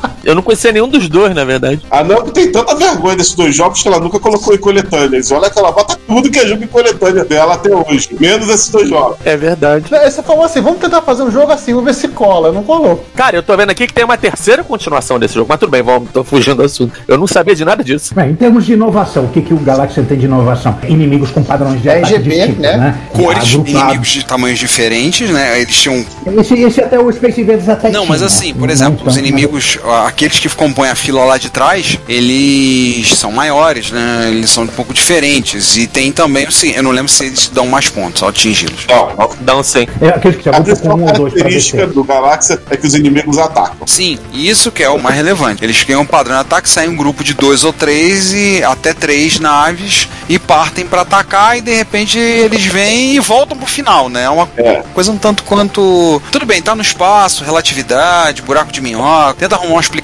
eu 0.24 0.34
não 0.34 0.42
conhecia 0.42 0.72
nenhum 0.72 0.88
dos 0.88 1.08
dois, 1.08 1.34
na 1.34 1.44
verdade. 1.44 1.80
A 1.90 2.02
Namco 2.04 2.30
tem 2.30 2.50
tanta 2.50 2.74
vergonha 2.74 3.16
desses 3.16 3.34
dois 3.34 3.54
jogos 3.54 3.82
que 3.82 3.88
ela 3.88 3.98
nunca 4.00 4.18
colocou 4.18 4.54
em 4.54 4.58
coletâneas. 4.58 5.30
Olha 5.30 5.50
que 5.50 5.58
ela 5.58 5.72
bota 5.72 5.98
tudo 6.06 6.30
que 6.30 6.38
é 6.38 6.46
jogo 6.46 6.64
em 6.64 6.66
coletânea 6.66 7.24
dela 7.24 7.54
até 7.54 7.74
hoje. 7.74 8.08
Menos 8.18 8.48
esses 8.48 8.68
dois 8.68 8.88
jogos. 8.88 9.16
É 9.24 9.36
verdade. 9.36 9.84
Aí 9.94 10.10
Você 10.10 10.22
falou 10.22 10.44
assim, 10.44 10.60
vamos 10.60 10.80
tentar 10.80 11.02
fazer 11.02 11.22
um 11.22 11.30
jogo 11.30 11.52
assim, 11.52 11.72
vamos 11.72 11.86
ver 11.86 11.94
se 11.94 12.08
cola. 12.08 12.52
Não 12.52 12.62
colou. 12.62 13.04
Cara, 13.14 13.36
eu 13.36 13.42
tô 13.42 13.56
vendo 13.56 13.70
aqui 13.70 13.86
que 13.86 13.92
tem 13.94 14.04
uma 14.04 14.16
terceira 14.18 14.62
continuação 14.64 15.18
desse 15.18 15.34
jogo, 15.34 15.46
mas 15.48 15.58
tudo 15.58 15.70
bem, 15.70 15.82
vamos, 15.82 16.10
tô 16.10 16.22
fugindo 16.24 16.56
do 16.56 16.62
assunto. 16.64 16.92
Eu 17.06 17.18
não 17.18 17.26
sabia 17.26 17.54
de 17.54 17.64
nada 17.64 17.82
disso. 17.82 18.14
Bem, 18.14 18.30
em 18.30 18.34
termos 18.34 18.66
de 18.66 18.72
inovação, 18.72 19.24
o 19.24 19.28
que, 19.28 19.42
que 19.42 19.54
o 19.54 19.58
Galaxy 19.58 20.02
tem 20.02 20.18
de 20.18 20.26
inovação? 20.26 20.76
Inimigos 20.88 21.30
com 21.30 21.42
padrões 21.42 21.80
de 21.80 21.88
É 21.88 21.98
ataque 21.98 22.14
RGB, 22.14 22.30
distintos, 22.30 22.58
né? 22.58 22.76
né? 22.76 22.98
Cores, 23.12 23.52
inimigos 23.52 24.08
de 24.08 24.24
tamanhos 24.24 24.58
diferentes, 24.58 25.30
né? 25.30 25.60
Eles 25.60 25.76
tinham. 25.76 26.04
Esse, 26.38 26.54
esse 26.54 26.80
até 26.80 26.98
o 26.98 27.10
Space 27.12 27.40
Invaders 27.40 27.68
até 27.68 27.90
Não, 27.90 28.00
tinha, 28.02 28.08
mas 28.10 28.22
assim, 28.22 28.52
por 28.52 28.66
Não 28.66 28.72
exemplo, 28.72 29.08
os 29.08 29.16
inimigos, 29.16 29.78
aqueles 30.10 30.38
que 30.38 30.48
compõem 30.50 30.90
a 30.90 30.94
fila 30.94 31.24
lá 31.24 31.38
de 31.38 31.48
trás, 31.50 31.98
eles 32.08 33.08
são 33.16 33.32
maiores, 33.32 33.90
né? 33.90 34.26
Eles 34.28 34.50
são 34.50 34.64
um 34.64 34.68
pouco 34.68 34.92
diferentes. 34.92 35.76
E 35.76 35.86
tem 35.86 36.12
também, 36.12 36.46
assim, 36.46 36.70
eu 36.72 36.82
não 36.82 36.90
lembro 36.90 37.10
se 37.10 37.24
eles 37.26 37.48
dão 37.48 37.66
mais 37.66 37.88
pontos 37.88 38.22
ao 38.22 38.28
atingi-los. 38.28 38.86
Não, 38.88 39.58
um 39.58 39.62
100. 39.62 39.88
É 40.00 40.08
aqueles 40.08 40.36
que 40.36 40.42
se 40.42 40.48
A 40.48 40.60
principal 40.60 40.96
um 40.98 41.06
característica 41.06 41.86
do 41.86 42.04
Galáxia 42.04 42.60
é 42.70 42.76
que 42.76 42.86
os 42.86 42.94
inimigos 42.94 43.38
atacam. 43.38 43.86
Sim, 43.86 44.18
isso 44.32 44.70
que 44.70 44.82
é 44.82 44.88
o 44.88 44.98
mais 44.98 45.16
relevante. 45.16 45.64
Eles 45.64 45.82
criam 45.82 46.02
um 46.02 46.06
padrão 46.06 46.34
de 46.34 46.40
ataque, 46.42 46.68
sai 46.68 46.88
um 46.88 46.96
grupo 46.96 47.22
de 47.24 47.34
dois 47.34 47.64
ou 47.64 47.72
três 47.72 48.32
e 48.32 48.62
até 48.64 48.92
três 48.92 49.38
naves 49.38 50.08
e 50.28 50.38
partem 50.38 50.86
pra 50.86 51.02
atacar 51.02 51.56
e 51.56 51.60
de 51.60 51.74
repente 51.74 52.18
eles 52.18 52.64
vêm 52.66 53.14
e 53.16 53.20
voltam 53.20 53.56
pro 53.56 53.66
final, 53.66 54.08
né? 54.08 54.24
É 54.24 54.30
uma 54.30 54.48
É. 54.56 54.82
coisa 54.94 55.10
um 55.12 55.18
tanto 55.18 55.42
quanto. 55.44 56.20
Tudo 56.30 56.46
bem, 56.46 56.60
tá 56.60 56.74
no 56.74 56.82
espaço, 56.82 57.44
relatividade, 57.44 58.42
buraco 58.42 58.72
de 58.72 58.80
minhoca. 58.80 59.34
Tenta 59.38 59.54
arrumar 59.56 59.74
uma 59.74 59.80
explicação 59.80 59.99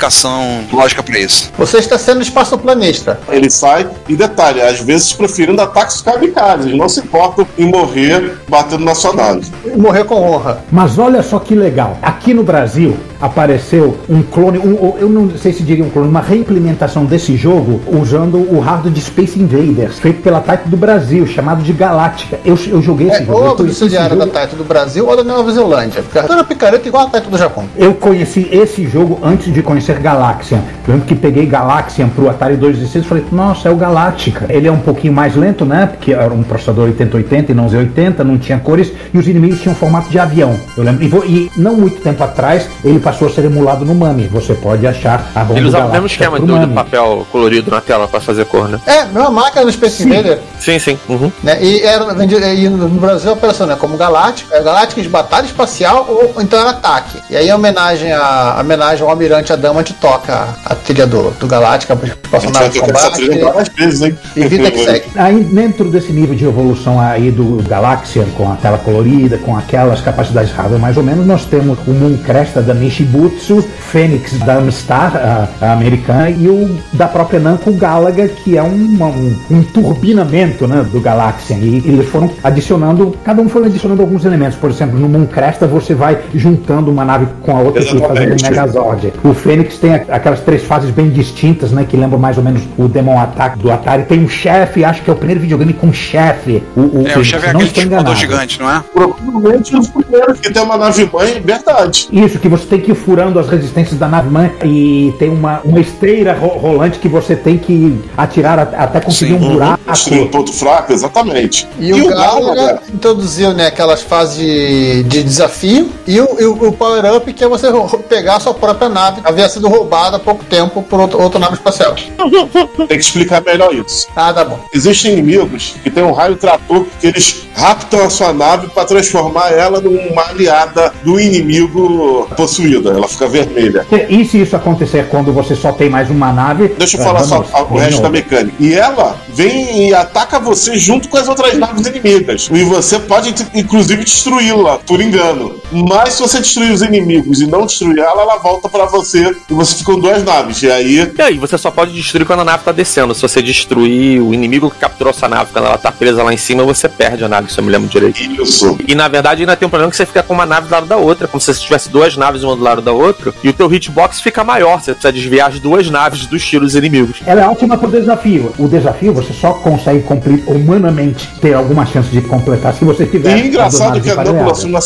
lógica 0.73 1.03
pra 1.03 1.19
isso. 1.19 1.53
Você 1.59 1.79
está 1.79 1.99
sendo 1.99 2.23
espaçoplanista. 2.23 3.21
Ele 3.29 3.51
sai 3.51 3.89
e 4.09 4.17
detalhe, 4.17 4.61
às 4.61 4.81
vezes 4.81 5.13
preferindo 5.13 5.61
ataques 5.63 6.01
kamikazes, 6.01 6.75
não 6.75 6.89
se 6.89 7.01
importam 7.01 7.47
em 7.59 7.67
morrer 7.71 8.39
batendo 8.49 8.85
na 8.85 8.95
sua 8.95 9.13
nave. 9.13 9.51
Morrer 9.77 10.05
com 10.05 10.15
honra. 10.15 10.65
Mas 10.71 10.99
olha 10.99 11.23
só 11.23 11.39
que 11.39 11.55
legal. 11.55 11.99
Aqui 12.03 12.35
no 12.35 12.43
Brasil, 12.43 12.97
apareceu 13.21 13.97
um 14.09 14.23
clone, 14.23 14.59
um- 14.59 14.95
eu 14.99 15.09
não 15.09 15.31
sei 15.37 15.53
se 15.53 15.63
diria 15.63 15.85
um 15.85 15.91
clone, 15.91 16.09
uma 16.09 16.21
reimplementação 16.21 17.05
desse 17.05 17.37
jogo 17.37 17.81
usando 17.87 18.37
o 18.37 18.61
hardware 18.61 18.93
de 18.93 19.01
Space 19.01 19.39
Invaders, 19.39 19.99
feito 19.99 20.23
pela 20.23 20.41
Taito 20.41 20.69
do 20.69 20.77
Brasil, 20.77 21.27
chamado 21.27 21.63
de 21.63 21.73
Galáctica. 21.73 22.39
Eu, 22.45 22.59
eu 22.69 22.81
joguei 22.83 23.09
esse 23.09 23.23
É, 23.23 23.27
jogo. 23.27 23.39
ou 23.41 23.57
subsidiária 23.57 24.17
da 24.17 24.27
Taito 24.27 24.57
do 24.57 24.65
Brasil 24.65 25.07
ou 25.07 25.17
da 25.17 25.25
Nova 25.25 25.51
Zelândia. 25.53 26.03
Porque 26.03 26.19
a 26.19 26.23
toda 26.25 26.45
picareta 26.45 26.85
é 26.85 26.89
igual 26.89 27.07
a 27.07 27.11
Taito 27.11 27.31
do 27.31 27.39
Japão. 27.39 27.65
Eu 27.77 27.95
conheci 27.95 28.49
esse 28.53 28.87
jogo 28.87 29.19
antes 29.23 29.53
de 29.53 29.63
conhecer 29.63 29.99
Galaxian. 29.99 30.59
Eu 30.87 30.95
lembro 30.95 31.07
que 31.07 31.15
peguei 31.15 31.47
Galaxian 31.47 32.09
pro 32.09 32.29
Atari 32.29 32.57
216 32.57 33.05
e 33.05 33.09
falei, 33.09 33.25
nossa, 33.33 33.69
é 33.69 33.73
o 33.73 33.77
Galáctica. 33.77 34.47
Ele 34.49 34.69
é 34.69 34.73
um 34.73 34.79
pouquinho 34.81 35.13
mais 35.13 35.35
lento, 35.35 35.65
né? 35.65 35.87
Porque 35.87 36.13
era 36.13 36.33
um 36.33 36.43
processador 36.43 36.85
8080 36.87 37.53
e 37.53 37.55
não 37.55 37.67
Z80, 37.69 38.19
não 38.21 38.39
tinha 38.39 38.59
cores, 38.59 38.93
e 39.13 39.19
os 39.19 39.27
inimigos 39.27 39.61
tinham 39.61 39.75
formato 39.75 40.09
de 40.11 40.19
avião. 40.19 40.55
Eu 40.77 40.85
lembro. 40.85 41.05
E, 41.05 41.09
vo- 41.09 41.25
e 41.25 41.51
não 41.57 41.75
muito 41.77 42.01
tempo 42.01 42.23
atrás, 42.23 42.69
ele 42.85 42.99
passou 43.07 43.29
a 43.29 43.31
ser 43.31 43.45
emulado 43.45 43.85
no 43.85 43.95
Mami. 43.95 44.27
Você 44.27 44.53
pode 44.53 44.85
achar 44.85 45.31
a 45.33 45.45
bomba 45.45 45.61
Ele 45.61 45.69
usava 45.69 45.87
o 45.87 45.93
mesmo 45.93 46.07
esquema 46.07 46.41
do, 46.41 46.59
do 46.59 46.69
papel 46.75 47.25
colorido 47.31 47.71
na 47.71 47.81
tela 47.81 48.09
pra 48.09 48.21
fazer 48.21 48.45
cor, 48.47 48.69
né? 48.69 48.81
É, 48.85 49.05
mesma 49.05 49.31
máquina 49.31 49.65
do 49.65 49.71
Space 49.71 50.03
Sim. 50.03 50.09
Invader. 50.09 50.41
Sim, 50.59 50.79
sim. 50.81 50.99
Uhum. 51.09 51.31
Né? 51.41 51.63
E, 51.63 51.83
era 51.83 52.13
vendido, 52.15 52.45
e 52.45 52.69
no 52.69 52.89
Brasil 52.89 53.33
apareceu 53.33 53.65
né, 53.65 53.77
como 53.79 53.97
Galáctica, 53.97 54.57
é 54.57 54.61
Galáctica 54.61 55.01
de 55.01 55.09
Batalha 55.09 55.47
Espacial 55.47 56.05
ou 56.09 56.43
então 56.43 56.59
era 56.59 56.71
Ataque. 56.71 57.23
E 57.31 57.37
aí, 57.37 57.49
em 57.49 57.53
homenagem, 57.53 58.13
a, 58.13 58.57
homenagem 58.59 59.05
ao 59.05 59.11
Almirante 59.11 59.53
Adamant, 59.53 59.89
toca 60.01 60.49
a 60.65 60.75
trilha 60.75 61.07
do, 61.07 61.31
do 61.31 61.47
Galáctica, 61.47 61.93
A 61.95 61.97
personagem 61.97 62.71
de 62.71 62.81
combate 62.81 63.41
várias 63.41 63.69
vezes, 63.69 64.03
hein? 64.03 64.19
e 64.35 64.49
vida 64.49 64.69
que 64.69 64.85
segue. 64.85 65.07
Aí, 65.15 65.45
dentro 65.45 65.89
desse 65.91 66.13
nível 66.13 66.35
de 66.35 66.45
evolução 66.45 67.01
aí 67.01 67.31
do 67.31 67.63
Galaxian, 67.69 68.27
com 68.37 68.51
a 68.51 68.57
tela 68.57 68.79
colorida, 68.79 69.39
com 69.39 69.57
aquelas 69.57 70.01
capacidades 70.01 70.51
hardware 70.51 70.81
mais 70.81 70.97
ou 70.97 71.05
menos, 71.05 71.25
nós 71.25 71.45
temos 71.45 71.79
o 71.87 71.91
Moon 71.93 72.17
Cresta 72.19 72.61
da 72.61 72.75
Nishibutsu, 72.97 73.63
Fênix 73.63 74.39
da 74.39 74.55
Amstar, 74.55 75.17
a, 75.17 75.67
a 75.67 75.73
americana, 75.73 76.31
e 76.31 76.49
o 76.49 76.79
da 76.93 77.07
própria 77.07 77.39
Namco 77.39 77.73
Galaga, 77.73 78.29
que 78.29 78.57
é 78.57 78.63
um, 78.63 78.69
um, 78.69 79.37
um 79.51 79.63
turbinamento 79.63 80.67
né, 80.67 80.85
do 80.91 81.01
Galaxian. 81.01 81.59
E, 81.59 81.77
eles 81.85 82.09
foram 82.09 82.31
adicionando, 82.43 83.15
cada 83.25 83.43
um 83.43 83.49
foi 83.49 83.67
adicionando 83.67 84.03
alguns 84.03 84.25
elementos. 84.25 84.57
Por 84.57 84.71
exemplo, 84.71 84.99
no 84.99 85.09
Moon 85.09 85.27
Cresta 85.27 85.67
você 85.67 85.95
vai 85.95 86.19
juntando 86.35 86.91
uma 86.91 87.05
nave 87.05 87.27
com 87.43 87.57
a 87.57 87.61
outra 87.61 87.83
e 87.83 87.87
fazendo 87.87 88.33
um. 88.33 88.43
Megazord. 88.43 89.13
O 89.25 89.35
Fênix 89.35 89.79
tem 89.79 89.95
aquelas 89.95 90.41
três 90.41 90.63
fases 90.63 90.91
bem 90.91 91.11
distintas, 91.11 91.73
né? 91.73 91.87
Que 91.89 91.97
lembram 91.97 92.19
mais 92.19 92.39
ou 92.39 92.45
menos 92.45 92.63
o 92.79 92.89
Demon 92.89 93.19
Attack 93.19 93.59
do 93.59 93.71
Atari. 93.71 94.05
Tem 94.05 94.23
um 94.23 94.29
chefe, 94.29 94.85
acho 94.85 95.03
que 95.03 95.11
é 95.11 95.13
o 95.13 95.17
primeiro 95.17 95.41
videogame 95.41 95.73
com 95.73 95.93
chefe. 95.93 96.63
O, 96.77 96.81
o 96.81 97.05
É, 97.07 97.19
o 97.19 97.25
chefe 97.25 97.47
é 97.47 97.51
aquele 97.51 97.69
tipo 97.71 98.15
gigante, 98.15 98.61
não 98.61 98.71
é? 98.71 98.83
Provavelmente 98.93 99.77
os 99.77 99.89
primeiros 99.89 100.41
que 100.41 100.53
tem 100.53 100.63
uma 100.63 100.77
nave 100.77 101.09
mãe, 101.13 101.41
verdade. 101.45 102.09
Isso, 102.13 102.39
que 102.39 102.49
você 102.49 102.67
tem 102.67 102.81
que 102.81 102.86
ir 102.93 102.95
furando 102.95 103.39
as 103.39 103.49
resistências 103.49 103.99
da 103.99 104.09
nave 104.09 104.29
mãe 104.31 104.53
e 104.65 105.15
tem 105.19 105.29
uma, 105.29 105.61
uma 105.65 105.81
esteira 105.81 106.33
ro- 106.35 106.59
rolante 106.59 106.99
que 106.99 107.09
você 107.09 107.35
tem 107.37 107.59
que 107.59 107.99
atirar 108.17 108.59
até 108.59 109.01
conseguir 109.01 109.39
Sim. 109.39 109.45
um 109.45 109.53
buraco. 109.53 109.81
Um 110.13 110.29
ponto 110.29 110.53
fraco, 110.53 110.93
exatamente. 110.93 111.67
E, 111.79 111.93
o 111.93 112.09
Galaga 112.09 112.81
introduziu 112.93 113.53
né, 113.53 113.67
aquelas 113.69 114.03
fases 114.03 114.37
de, 114.37 115.03
de 115.05 115.23
desafio 115.23 115.91
e 116.07 116.21
o, 116.21 116.29
e 116.41 116.45
o- 116.45 116.69
o 116.69 116.73
power-up 116.73 117.33
que 117.33 117.45
é 117.45 117.49
você 117.49 117.69
pegar 118.09 118.37
a 118.37 118.41
sua 118.41 118.55
própria 118.55 118.89
nave. 118.89 119.21
Havia 119.25 119.49
sido 119.49 119.69
roubada 119.69 120.17
há 120.17 120.21
pouco 120.21 120.45
tempo 120.45 120.83
por 120.83 121.01
outro, 121.01 121.21
outra 121.21 121.39
nave 121.39 121.55
espacial. 121.55 121.95
tem 121.95 122.87
que 122.89 122.97
explicar 122.97 123.43
melhor 123.43 123.75
isso. 123.75 124.07
Ah, 124.17 124.33
tá 124.33 124.45
bom. 124.45 124.59
Existem 124.73 125.13
inimigos 125.13 125.75
que 125.83 125.91
tem 125.91 126.03
um 126.03 126.13
raio 126.13 126.37
trator 126.37 126.85
que 127.01 127.07
eles 127.07 127.47
raptam 127.55 128.05
a 128.05 128.11
sua 128.11 128.33
nave 128.33 128.69
para 128.69 128.85
transformar 128.85 129.51
ela 129.53 129.81
numa 129.81 130.23
aliada 130.29 130.93
do 131.03 131.19
inimigo 131.19 132.29
possuído. 132.37 132.76
Ela 132.85 133.09
fica 133.09 133.27
vermelha. 133.29 133.87
E 134.09 134.25
se 134.25 134.41
isso 134.41 134.57
acontecer 134.57 135.07
quando 135.09 135.33
você 135.33 135.55
só 135.55 135.73
tem 135.73 135.89
mais 135.89 136.11
uma 136.11 136.33
nave? 136.33 136.69
Deixa 136.79 136.97
eu 136.97 137.01
é, 137.01 137.05
falar 137.05 137.25
só 137.25 137.37
vamos, 137.41 137.55
a- 137.55 137.63
o 137.63 137.77
resto 137.79 138.03
da 138.03 138.09
mecânica. 138.11 138.55
E 138.61 138.75
ela 138.75 139.17
vem 139.29 139.89
e 139.89 139.95
ataca 139.95 140.39
você 140.39 140.77
junto 140.79 141.09
com 141.09 141.17
as 141.17 141.29
outras 141.29 141.57
naves 141.59 141.87
inimigas. 141.87 142.49
E 142.53 142.63
você 142.65 142.99
pode, 142.99 143.35
inclusive, 143.55 144.05
destruí-la, 144.05 144.79
por 144.79 145.01
engano. 145.01 145.56
Mas 145.73 146.15
se 146.15 146.23
você 146.23 146.41
destruir 146.41 146.73
os 146.73 146.83
inimigos 146.83 147.41
e 147.41 147.47
não 147.47 147.67
destruir 147.67 147.99
ela, 147.99 148.23
ela 148.23 148.37
volta 148.37 148.69
para 148.69 148.87
você 148.87 149.37
e 149.49 149.55
você 149.55 149.77
fica 149.77 149.93
com 149.93 149.99
duas 149.99 150.23
naves. 150.23 150.63
E 150.63 150.71
aí. 150.71 151.13
E 151.17 151.23
aí, 151.23 151.39
você 151.39 151.59
só 151.59 151.71
pode 151.71 151.93
destruir 151.93 152.27
quando 152.27 152.41
a 152.41 152.45
nave 152.45 152.65
tá 152.65 152.73
descendo. 152.73 153.15
Se 153.15 153.23
você 153.23 153.43
destruir 153.43 154.21
o 154.21 154.33
inimigo 154.33 154.71
que 154.71 154.79
capturou 154.79 155.13
sua 155.13 155.29
nave 155.29 155.51
quando 155.53 155.67
ela 155.67 155.79
tá 155.79 155.91
presa 155.91 156.23
lá 156.23 156.33
em 156.33 156.37
cima, 156.37 156.65
você 156.65 156.89
perde 156.89 157.25
a 157.25 157.29
nave, 157.29 157.53
se 157.53 157.59
eu 157.59 157.65
me 157.65 157.71
lembro 157.71 157.89
direito. 157.89 158.21
Isso. 158.21 158.77
E 158.87 158.95
na 158.95 159.09
verdade 159.09 159.43
ainda 159.43 159.57
tem 159.57 159.67
um 159.67 159.71
problema 159.71 159.91
que 159.91 159.97
você 159.97 160.07
fica 160.07 160.23
com 160.23 160.35
uma 160.35 160.47
nave 160.47 160.69
do 160.69 160.73
lado 160.73 160.87
da 160.87 160.97
outra, 160.97 161.27
como 161.29 161.41
se 161.41 161.53
você 161.53 161.61
tivesse 161.61 161.89
duas 161.89 162.17
naves 162.17 162.43
uma 162.43 162.57
do 162.57 162.63
lado 162.63 162.83
da 162.83 162.93
outra, 162.93 163.35
e 163.43 163.49
o 163.49 163.53
teu 163.53 163.73
hitbox 163.73 164.21
fica 164.21 164.45
maior. 164.45 164.81
Você 164.81 164.93
precisa 164.93 165.13
desviar 165.13 165.51
as 165.51 165.61
duas 165.61 165.91
naves 165.91 166.27
dos 166.27 166.45
tiros 166.45 166.75
inimigos. 166.75 167.19
Ela 167.27 167.43
é 167.43 167.49
ótima 167.49 167.77
pro 167.77 167.91
desafio. 167.91 168.53
O 168.59 168.69
desafio 168.69 169.13
você 169.13 169.33
só 169.33 169.53
consegue 169.53 170.03
cumprir 170.03 170.43
humanamente, 170.47 171.29
ter 171.41 171.55
alguma 171.55 171.85
chance 171.87 172.11
de 172.11 172.21
completar 172.23 172.75
se 172.75 172.85
você 172.85 173.07
tiver. 173.07 173.37
E 173.37 173.49
engraçado 173.49 174.01
que 174.01 174.11
a 174.11 174.23
Double 174.23 174.51
Assume 174.51 174.73
na 174.73 174.81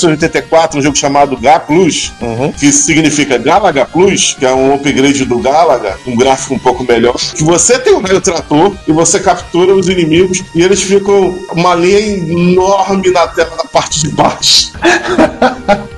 4, 0.70 0.78
um 0.78 0.82
jogo 0.82 0.96
chamado 0.96 1.36
Ga 1.36 1.58
Plus, 1.58 2.12
uhum. 2.20 2.52
que 2.52 2.72
significa 2.72 3.36
Galaga 3.36 3.84
Plus, 3.84 4.36
que 4.38 4.46
é 4.46 4.52
um 4.52 4.74
upgrade 4.74 5.24
do 5.24 5.38
Galaga, 5.38 5.98
um 6.06 6.16
gráfico 6.16 6.54
um 6.54 6.58
pouco 6.58 6.84
melhor, 6.84 7.16
que 7.16 7.42
você 7.42 7.78
tem 7.78 7.92
um 7.92 8.00
raio 8.00 8.20
trator 8.20 8.74
e 8.86 8.92
você 8.92 9.18
captura 9.18 9.74
os 9.74 9.88
inimigos 9.88 10.42
e 10.54 10.62
eles 10.62 10.82
ficam 10.82 11.38
uma 11.52 11.74
linha 11.74 11.98
enorme 11.98 13.10
na 13.10 13.26
tela 13.26 13.56
da 13.56 13.64
parte 13.64 14.00
de 14.00 14.08
baixo. 14.10 14.72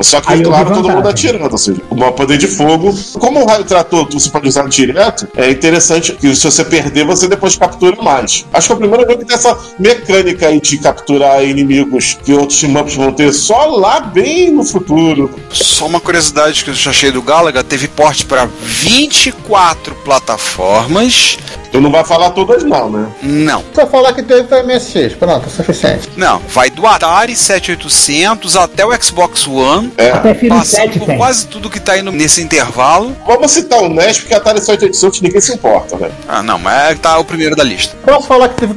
Só 0.00 0.20
que, 0.20 0.32
Aí 0.32 0.42
claro, 0.42 0.72
todo 0.72 0.88
mundo 0.88 1.08
atirando, 1.08 1.50
ou 1.50 1.58
seja, 1.58 1.80
uma 1.90 2.12
poder 2.12 2.38
de 2.38 2.46
fogo. 2.46 2.96
Como 3.18 3.42
o 3.42 3.46
raio 3.46 3.64
trator 3.64 4.08
você 4.10 4.30
pode 4.30 4.48
usar 4.48 4.68
direto, 4.68 5.28
é 5.36 5.50
interessante 5.50 6.12
que 6.12 6.34
se 6.34 6.44
você 6.44 6.64
perder, 6.64 7.04
você 7.04 7.26
depois 7.28 7.56
captura 7.56 8.00
mais. 8.02 8.46
Acho 8.52 8.68
que 8.68 8.72
é 8.72 8.76
o 8.76 8.78
primeiro 8.78 9.04
jogo 9.04 9.18
que 9.18 9.24
tem 9.24 9.34
essa 9.34 9.56
mecânica 9.78 10.48
aí 10.48 10.60
de 10.60 10.78
capturar 10.78 11.44
inimigos 11.44 12.18
que 12.24 12.32
outros 12.32 12.60
team-ups 12.60 12.94
vão 12.94 13.12
ter 13.12 13.32
só 13.32 13.66
lá 13.66 14.00
bem 14.00 14.50
no 14.50 14.64
futuro. 14.64 15.30
Só 15.50 15.86
uma 15.86 16.00
curiosidade 16.00 16.64
que 16.64 16.70
eu 16.70 16.74
já 16.74 16.90
achei 16.90 17.10
do 17.10 17.22
Galaga, 17.22 17.64
teve 17.64 17.88
porte 17.88 18.24
para 18.24 18.46
24 18.62 19.94
plataformas. 19.96 21.38
Tu 21.70 21.80
não 21.80 21.90
vai 21.90 22.04
falar 22.04 22.30
todas 22.30 22.64
não, 22.64 22.90
né? 22.90 23.06
Não, 23.22 23.62
Só 23.74 23.86
falar 23.86 24.12
que 24.12 24.22
teve 24.22 24.44
pra 24.44 24.62
MSX. 24.62 25.14
Pronto, 25.18 25.46
é 25.46 25.50
suficiente. 25.50 26.08
não, 26.16 26.40
vai 26.48 26.70
do 26.70 26.86
Atari 26.86 27.34
7800 27.36 28.56
até 28.56 28.84
o 28.84 29.02
Xbox 29.02 29.46
One, 29.46 29.92
Até 29.98 30.34
Filho 30.34 30.54
passando 30.54 30.82
7 30.84 30.98
por 30.98 31.06
tem. 31.06 31.16
quase 31.18 31.46
tudo 31.46 31.70
que 31.70 31.80
tá 31.80 31.92
aí 31.92 32.02
no- 32.02 32.10
nesse 32.12 32.42
intervalo. 32.42 33.14
Vamos 33.26 33.50
citar 33.50 33.80
o 33.82 33.88
NES, 33.88 34.18
porque 34.18 34.34
a 34.34 34.38
Atari 34.38 34.60
7800 34.60 35.20
ninguém 35.20 35.40
se 35.40 35.52
importa, 35.54 35.96
né? 35.96 36.10
Ah, 36.28 36.42
não, 36.42 36.58
mas 36.58 36.98
tá 36.98 37.18
o 37.18 37.24
primeiro 37.24 37.54
da 37.54 37.64
lista. 37.64 37.96
Posso 38.04 38.26
falar 38.26 38.48
que 38.48 38.56
teve, 38.56 38.74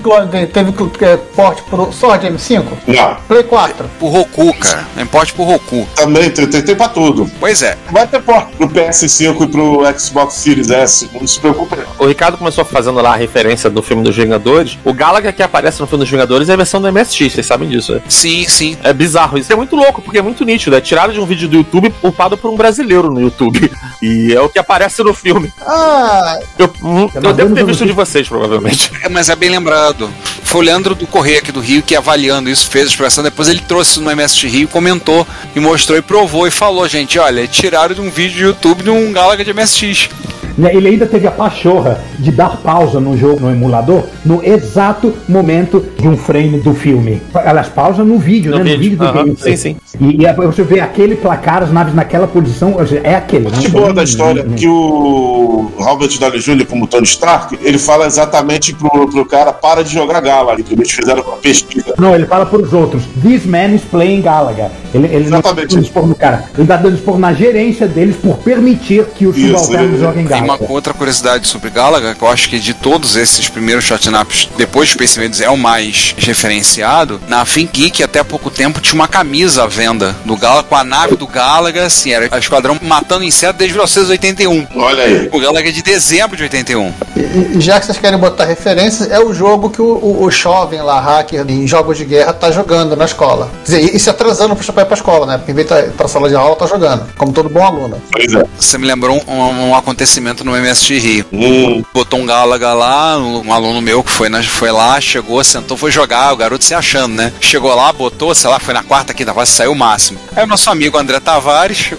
teve 0.48 0.74
é, 1.06 1.18
porte 1.36 1.62
pro 1.64 1.92
só 1.92 2.16
de 2.18 2.28
M5? 2.28 2.66
Não. 2.88 3.16
Play 3.28 3.44
4. 3.44 3.90
O 4.00 4.08
Roku, 4.10 4.54
cara, 4.56 4.86
tem 4.96 5.06
porte 5.06 5.34
pro 5.34 5.44
Roku. 5.44 5.88
Também 5.96 6.30
tem, 6.30 6.48
tem, 6.48 6.62
tem 6.62 6.76
pra 6.76 6.90
tudo. 6.90 7.30
Pois 7.40 7.62
é, 7.62 7.78
Vai 7.92 8.08
ter 8.08 8.22
porta 8.22 8.50
pro 8.58 8.68
PS5 8.70 9.44
e 9.44 9.48
pro 9.48 10.00
Xbox 10.00 10.36
Series 10.36 10.70
S, 10.70 11.10
não 11.14 11.28
se 11.28 11.40
preocupe 11.40 11.76
não. 11.76 11.86
O 12.00 12.08
Ricardo 12.08 12.38
começou 12.38 12.64
fazendo 12.82 13.00
lá 13.00 13.14
a 13.14 13.16
referência 13.16 13.70
do 13.70 13.82
filme 13.84 14.04
dos 14.04 14.16
Vingadores. 14.16 14.78
O 14.84 14.92
Galaga 14.92 15.32
que 15.32 15.44
aparece 15.44 15.80
no 15.80 15.86
filme 15.86 16.04
dos 16.04 16.10
Vingadores 16.10 16.50
é 16.50 16.54
a 16.54 16.56
versão 16.56 16.82
do 16.82 16.92
MSX, 16.92 17.34
vocês 17.34 17.46
sabem 17.46 17.70
disso, 17.70 17.94
né? 17.94 18.02
sim, 18.08 18.46
sim. 18.48 18.78
É 18.84 18.92
bizarro. 18.92 19.38
Isso 19.38 19.54
é 19.54 19.56
muito 19.56 19.76
louco, 19.76 20.02
porque 20.02 20.18
é 20.18 20.22
muito 20.22 20.44
nítido. 20.44 20.76
É 20.76 20.82
tirado 20.82 21.14
de 21.14 21.20
um 21.20 21.26
vídeo 21.26 21.48
do 21.48 21.58
YouTube, 21.58 21.94
upado 22.02 22.36
por 22.38 22.50
um 22.52 22.56
brasileiro 22.56 23.12
no 23.12 23.22
YouTube. 23.22 23.72
E 24.02 24.34
é 24.34 24.42
o 24.42 24.50
que 24.50 24.58
aparece 24.58 25.04
no 25.04 25.14
filme. 25.14 25.54
Ah, 25.62 26.40
Eu, 26.58 26.66
hum, 26.82 27.02
eu 27.02 27.22
mandando 27.22 27.34
devo 27.36 27.54
ter 27.54 27.64
visto 27.64 27.86
de 27.86 27.92
vocês, 27.92 28.28
provavelmente. 28.28 28.92
É, 29.04 29.08
mas 29.08 29.30
é 29.30 29.36
bem 29.36 29.50
lembrado. 29.52 30.10
Foi 30.44 30.62
o 30.62 30.64
Leandro 30.64 30.96
do 30.96 31.06
Correio 31.06 31.38
aqui 31.38 31.52
do 31.52 31.60
Rio 31.60 31.84
que 31.84 31.96
avaliando 31.96 32.50
isso, 32.50 32.68
fez 32.68 32.86
a 32.86 32.90
expressão, 32.90 33.24
depois 33.24 33.48
ele 33.48 33.60
trouxe 33.60 33.92
isso 33.92 34.02
no 34.02 34.10
MSX 34.16 34.44
Rio, 34.52 34.68
comentou 34.68 35.28
e 35.56 35.60
mostrou 35.60 36.00
e 36.00 36.02
provou 36.02 36.48
e 36.48 36.52
falou, 36.52 36.88
gente, 36.90 37.20
olha, 37.20 37.48
tiraram 37.48 37.94
de 37.94 38.02
um 38.02 38.10
vídeo 38.10 38.38
do 38.38 38.48
YouTube 38.48 38.84
de 38.84 38.90
um 38.90 39.12
Galaga 39.12 39.46
de 39.46 39.54
MSX. 39.54 40.10
Né, 40.58 40.74
Ele 40.76 40.88
ainda 40.90 41.06
teve 41.06 41.28
a 41.28 41.32
pachorra 41.32 42.00
de 42.20 42.32
dar 42.32 42.58
pausa 42.58 43.00
no 43.00 43.18
jogo, 43.18 43.40
no 43.42 43.52
emulador, 43.52 44.04
no 44.26 44.44
exato 44.44 45.14
momento 45.28 45.84
de 46.00 46.08
um 46.08 46.18
frame 46.18 46.60
do 46.60 46.74
filme. 46.74 47.22
Elas 47.34 47.68
pausam 47.70 48.06
no 48.06 48.18
vídeo, 48.18 48.52
No 48.52 48.58
né? 48.58 48.64
vídeo, 48.64 48.78
No 48.78 48.84
vídeo 48.84 48.98
do 48.98 49.04
aham, 49.06 49.14
gameplay. 49.26 49.58
sim, 49.58 49.76
E, 50.00 50.22
e 50.22 50.28
aí 50.28 50.34
você 50.36 50.64
vê 50.64 50.80
aquele 50.80 51.16
placar, 51.16 51.64
as 51.64 51.72
naves 51.72 51.94
naquela 51.94 52.28
posição, 52.28 52.76
é 53.04 53.16
aquele. 53.16 53.50
parte 53.50 53.64
não- 53.66 53.72
boa 53.72 53.94
da 53.94 54.04
história 54.04 54.44
não- 54.44 54.56
que 54.56 54.68
o 54.68 55.72
Robert 55.78 56.10
Downey 56.20 56.40
Jr., 56.40 56.66
como 56.66 56.88
Tony 56.88 57.04
Stark, 57.06 57.58
ele 57.62 57.78
fala 57.78 58.06
exatamente 58.06 58.74
pro, 58.74 59.08
pro 59.08 59.26
cara 59.26 59.52
para 59.54 59.84
de 59.84 59.94
jogar 59.94 60.20
Gala. 60.22 60.56
Eles 60.70 60.92
fizeram 60.92 61.22
uma 61.24 61.38
pesquisa. 61.38 61.94
Não, 61.98 62.14
ele 62.16 62.26
fala 62.26 62.46
para 62.46 62.62
os 62.62 62.74
outros. 62.74 63.04
This 63.22 63.46
man 63.46 63.68
is 63.76 63.82
playing 63.82 64.22
Galaga. 64.22 64.72
Ele, 64.94 65.08
ele 65.08 65.30
não 65.30 65.42
tá 65.42 65.50
Exatamente. 65.50 65.76
dando 65.76 65.84
expor 65.86 66.08
no 66.08 66.16
cara. 66.16 66.44
Ele 66.58 66.68
tá 66.68 66.76
dando 66.78 66.96
expor 66.96 67.18
na 67.18 67.34
gerência 67.34 67.88
deles 67.88 68.16
por 68.18 68.38
permitir 68.38 69.06
que 69.16 69.26
os 69.26 69.36
subalternos 69.36 70.00
joguem 70.00 70.20
Ele 70.22 70.30
E 70.42 70.44
uma 70.44 70.58
outra 70.70 70.94
curiosidade 70.94 71.48
sobre 71.48 71.70
Galaga, 71.70 72.16
que 72.16 72.22
eu 72.22 72.28
acho 72.28 72.50
que 72.50 72.60
de 72.60 72.74
todos 72.74 73.16
esses 73.16 73.48
primeiros 73.48 73.84
shotnaps, 73.84 74.50
depois 74.58 74.88
de 74.88 74.94
Space 74.94 75.20
Invaders, 75.20 75.42
é 75.42 75.50
o 75.50 75.58
mais 75.58 76.16
referenciado. 76.18 77.22
Na 77.28 77.46
FinGeek, 77.46 78.04
até 78.04 78.20
há 78.20 78.26
pouco 78.26 78.50
tempo, 78.50 78.82
tinha 78.82 78.96
uma 78.96 79.08
camisa 79.08 79.64
à 79.64 79.68
venda 79.68 80.16
do 80.26 80.36
Galaga 80.36 80.64
com 80.64 80.76
a 80.76 80.84
nave 80.84 81.16
do 81.16 81.28
Galaga, 81.28 81.86
assim, 81.86 82.12
era 82.12 82.28
a 82.32 82.40
esquadrão 82.40 82.78
matando 82.82 83.24
inseto 83.24 83.60
desde 83.60 83.74
1981. 83.74 84.68
Olha 84.76 85.04
aí. 85.04 85.30
O 85.32 85.40
Galaga 85.40 85.70
é 85.70 85.72
de 85.72 85.82
dezembro 85.82 86.36
de 86.36 86.44
81. 86.44 86.94
E, 87.16 87.58
e 87.58 87.62
já 87.62 87.80
que 87.80 87.86
vocês 87.86 87.98
querem 87.98 88.18
botar 88.18 88.46
referências, 88.46 89.10
é 89.10 89.20
o 89.20 89.34
jogo 89.34 89.70
que 89.70 89.82
o, 89.82 89.86
o, 89.86 90.24
o 90.24 90.32
jovem 90.32 90.82
lá, 90.82 91.00
hacker, 91.00 91.46
em 91.48 91.68
jogos 91.68 91.98
de 91.98 92.06
guerra, 92.06 92.34
tá 92.34 92.52
jogando 92.52 92.96
na 92.96 93.06
escola. 93.06 93.50
Quer 93.66 93.80
dizer, 93.80 93.96
e 93.96 94.00
se 94.00 94.10
atrasando 94.10 94.56
pra 94.56 94.72
pra 94.72 94.84
ir 94.84 94.86
pra 94.86 94.96
escola, 94.96 95.26
né? 95.26 95.38
Porque 95.38 95.52
em 95.52 95.56
vez 95.56 95.68
de 95.68 95.74
ir 95.74 95.92
pra 95.92 96.08
sala 96.08 96.30
de 96.30 96.36
aula, 96.36 96.56
tá 96.56 96.66
jogando. 96.66 97.06
Como 97.18 97.32
todo 97.32 97.50
bom 97.50 97.64
aluno. 97.64 98.02
Pois 98.12 98.34
é. 98.34 98.44
Você 98.58 98.78
me 98.78 98.88
lembrou 98.88 99.22
um, 99.28 99.70
um 99.70 99.76
acontecimento 99.76 100.31
no 100.44 100.56
MST 100.56 100.98
Rio. 101.00 101.26
Hum, 101.32 101.84
Botou 101.94 102.20
um 102.20 102.26
Galaga 102.26 102.74
lá, 102.74 103.18
um 103.18 103.52
aluno 103.54 103.82
meu 103.82 104.04
que 104.04 104.12
foi, 104.12 104.30
na- 104.30 104.42
foi 104.44 104.72
lá, 104.72 105.00
chegou, 105.02 105.44
sentou, 105.44 105.76
foi 105.78 105.92
jogar, 105.92 106.32
o 106.34 106.38
garoto 106.38 106.64
se 106.64 106.74
achando, 106.74 107.16
né? 107.16 107.32
Chegou 107.42 107.74
lá, 107.76 107.92
botou, 107.92 108.34
sei 108.34 108.50
lá, 108.50 108.60
foi 108.60 108.74
na 108.74 108.84
quarta, 108.84 109.14
quinta 109.14 109.34
fase, 109.34 109.52
saiu 109.52 109.72
o 109.72 109.76
máximo. 109.76 110.20
Aí 110.36 110.44
o 110.44 110.48
nosso 110.48 110.70
amigo 110.70 110.98
André 110.98 111.20
Tavares, 111.20 111.92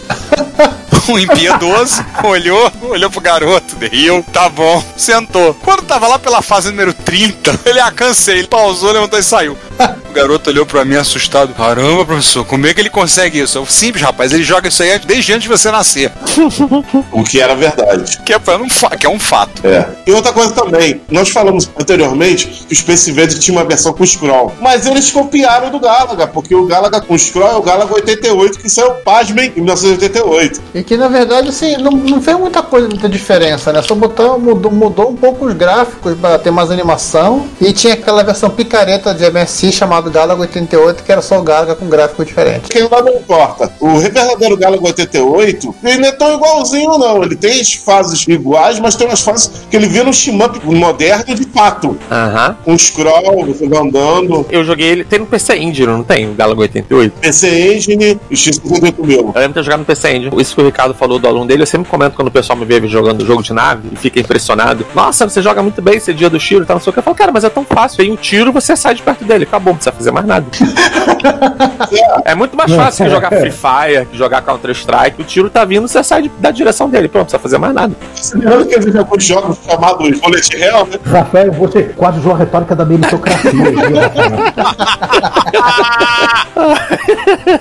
um 1.08 1.18
impiedoso, 1.18 2.04
olhou, 2.22 2.70
olhou 2.82 3.10
pro 3.10 3.20
garoto, 3.20 3.76
riu, 3.90 4.24
tá 4.32 4.48
bom, 4.48 4.82
sentou. 4.96 5.52
Quando 5.54 5.82
tava 5.82 6.06
lá 6.06 6.18
pela 6.18 6.40
fase 6.40 6.70
número 6.70 6.92
30, 6.94 7.60
ele, 7.66 7.80
ah, 7.80 7.90
cansei, 7.90 8.38
ele 8.38 8.46
pausou, 8.48 8.92
levantou 8.92 9.18
e 9.18 9.22
saiu. 9.22 9.58
O 10.12 10.14
garoto 10.14 10.50
olhou 10.50 10.66
pra 10.66 10.84
mim 10.84 10.94
assustado. 10.96 11.54
Caramba, 11.54 12.04
professor, 12.04 12.44
como 12.44 12.66
é 12.66 12.74
que 12.74 12.80
ele 12.82 12.90
consegue 12.90 13.40
isso? 13.40 13.56
Eu, 13.56 13.64
Simples, 13.64 14.04
rapaz, 14.04 14.30
ele 14.30 14.42
joga 14.42 14.68
isso 14.68 14.82
aí 14.82 14.98
desde 14.98 15.32
antes 15.32 15.44
de 15.44 15.48
você 15.48 15.70
nascer. 15.70 16.12
o 17.10 17.24
que 17.24 17.40
era 17.40 17.54
verdade. 17.54 18.18
Que 18.24 18.34
é, 18.34 18.38
fa- 18.38 18.90
que 18.94 19.06
é 19.06 19.08
um 19.08 19.18
fato. 19.18 19.66
É. 19.66 19.88
E 20.06 20.12
outra 20.12 20.30
coisa 20.32 20.52
também, 20.52 21.00
nós 21.10 21.30
falamos 21.30 21.70
anteriormente 21.80 22.46
que 22.68 22.74
o 22.74 22.76
Space 22.76 23.10
Invaders 23.10 23.38
tinha 23.38 23.56
uma 23.56 23.64
versão 23.66 23.94
com 23.94 24.04
Scroll. 24.04 24.52
Mas 24.60 24.86
eles 24.86 25.10
copiaram 25.10 25.70
do 25.70 25.80
Galaga, 25.80 26.26
porque 26.26 26.54
o 26.54 26.66
Galaga 26.66 27.00
com 27.00 27.16
Scroll 27.16 27.50
é 27.50 27.54
o 27.56 27.62
Galaga 27.62 27.94
88, 27.94 28.58
que 28.58 28.68
saiu, 28.68 28.90
pasmem, 28.96 29.50
em 29.56 29.60
1988. 29.62 30.60
E 30.74 30.82
que 30.82 30.96
na 30.98 31.08
verdade, 31.08 31.48
assim, 31.48 31.78
não, 31.78 31.90
não 31.92 32.20
fez 32.20 32.36
muita 32.38 32.62
coisa, 32.62 32.86
muita 32.86 33.08
diferença, 33.08 33.72
né? 33.72 33.80
Só 33.80 33.94
botou, 33.94 34.38
mudou, 34.38 34.70
mudou 34.70 35.10
um 35.10 35.16
pouco 35.16 35.46
os 35.46 35.54
gráficos 35.54 36.14
pra 36.20 36.38
ter 36.38 36.50
mais 36.50 36.70
animação. 36.70 37.46
E 37.58 37.72
tinha 37.72 37.94
aquela 37.94 38.22
versão 38.22 38.50
picareta 38.50 39.14
de 39.14 39.24
Chamado 39.72 40.10
Galaga 40.10 40.40
88, 40.40 41.02
que 41.02 41.12
era 41.12 41.22
só 41.22 41.38
o 41.38 41.42
Galaga 41.42 41.74
com 41.74 41.88
gráfico 41.88 42.24
diferente. 42.24 42.68
Quem 42.68 42.88
lá 42.88 43.02
não 43.02 43.14
importa. 43.14 43.72
O 43.80 43.98
verdadeiro 43.98 44.56
Galaga 44.56 44.84
88, 44.84 45.74
ele 45.82 45.98
não 45.98 46.08
é 46.08 46.12
tão 46.12 46.34
igualzinho, 46.34 46.98
não. 46.98 47.22
Ele 47.22 47.36
tem 47.36 47.60
as 47.60 47.72
fases 47.74 48.26
iguais, 48.28 48.78
mas 48.78 48.94
tem 48.94 49.06
umas 49.06 49.20
fases 49.20 49.50
que 49.70 49.76
ele 49.76 49.86
vira 49.86 50.08
um 50.08 50.12
shmup 50.12 50.64
moderno 50.64 51.34
de 51.34 51.44
fato. 51.44 51.96
Aham. 52.10 52.56
Com 52.64 52.76
scroll, 52.78 53.46
você 53.46 53.68
vai 53.68 53.80
andando, 53.80 54.46
Eu 54.50 54.64
joguei 54.64 54.88
ele. 54.88 55.04
Tem 55.04 55.18
no 55.18 55.26
PC 55.26 55.56
Engine, 55.56 55.86
não 55.86 56.02
tem? 56.02 56.30
O 56.30 56.34
Galaga 56.34 56.60
88. 56.60 57.20
PC 57.20 57.74
Engine 57.74 58.20
e 58.30 58.34
X58 58.34 58.94
meu. 58.98 59.18
Eu 59.18 59.32
lembro 59.34 59.48
de 59.48 59.54
ter 59.54 59.62
jogado 59.62 59.80
no 59.80 59.86
PC 59.86 60.16
Engine. 60.16 60.40
Isso 60.40 60.54
que 60.54 60.60
o 60.62 60.64
Ricardo 60.64 60.94
falou 60.94 61.18
do 61.18 61.26
aluno 61.26 61.46
dele, 61.46 61.62
eu 61.62 61.66
sempre 61.66 61.90
comento 61.90 62.16
quando 62.16 62.28
o 62.28 62.30
pessoal 62.30 62.58
me 62.58 62.64
vê 62.64 62.86
jogando 62.86 63.24
jogo 63.24 63.42
de 63.42 63.52
nave 63.52 63.88
e 63.92 63.96
fica 63.96 64.20
impressionado. 64.20 64.86
Nossa, 64.94 65.28
você 65.28 65.40
joga 65.42 65.62
muito 65.62 65.80
bem 65.80 65.96
esse 65.96 66.12
dia 66.12 66.28
do 66.28 66.38
tiro 66.38 66.64
e 66.64 66.66
tal, 66.66 66.76
não 66.76 66.82
sei 66.82 66.90
o 66.90 66.92
que. 66.92 66.98
Eu 66.98 67.02
falo, 67.02 67.16
cara, 67.16 67.32
mas 67.32 67.44
é 67.44 67.48
tão 67.48 67.64
fácil. 67.64 68.02
Aí 68.02 68.10
um 68.10 68.16
tiro 68.16 68.52
você 68.52 68.76
sai 68.76 68.94
de 68.94 69.02
perto 69.02 69.24
dele. 69.24 69.46
Acabou, 69.52 69.74
não 69.74 69.76
precisa 69.76 69.92
fazer 69.94 70.10
mais 70.10 70.24
nada. 70.24 70.46
é 72.24 72.34
muito 72.34 72.56
mais 72.56 72.72
fácil 72.72 73.04
que 73.04 73.10
jogar 73.10 73.28
Free 73.28 73.50
Fire, 73.50 74.06
que 74.10 74.16
jogar 74.16 74.40
Counter-Strike. 74.40 75.20
O 75.20 75.24
tiro 75.24 75.50
tá 75.50 75.62
vindo, 75.62 75.86
você 75.86 76.02
sai 76.02 76.22
de- 76.22 76.30
da 76.38 76.50
direção 76.50 76.88
dele. 76.88 77.06
Pronto, 77.06 77.24
não 77.24 77.38
precisa 77.38 77.38
fazer 77.42 77.58
mais 77.58 77.74
nada. 77.74 77.92
Você 78.14 78.34
lembra 78.38 78.64
que 78.64 78.74
existe 78.78 78.96
alguns 78.96 79.22
jogos 79.22 79.58
chamados 79.68 80.20
Bullet 80.20 80.56
Hell, 80.56 80.86
né? 80.86 80.98
Rafael, 81.04 81.52
você 81.52 81.82
quase 81.94 82.20
usou 82.20 82.32
a 82.32 82.38
retórica 82.38 82.74
da 82.74 82.86
meritocracia? 82.86 83.52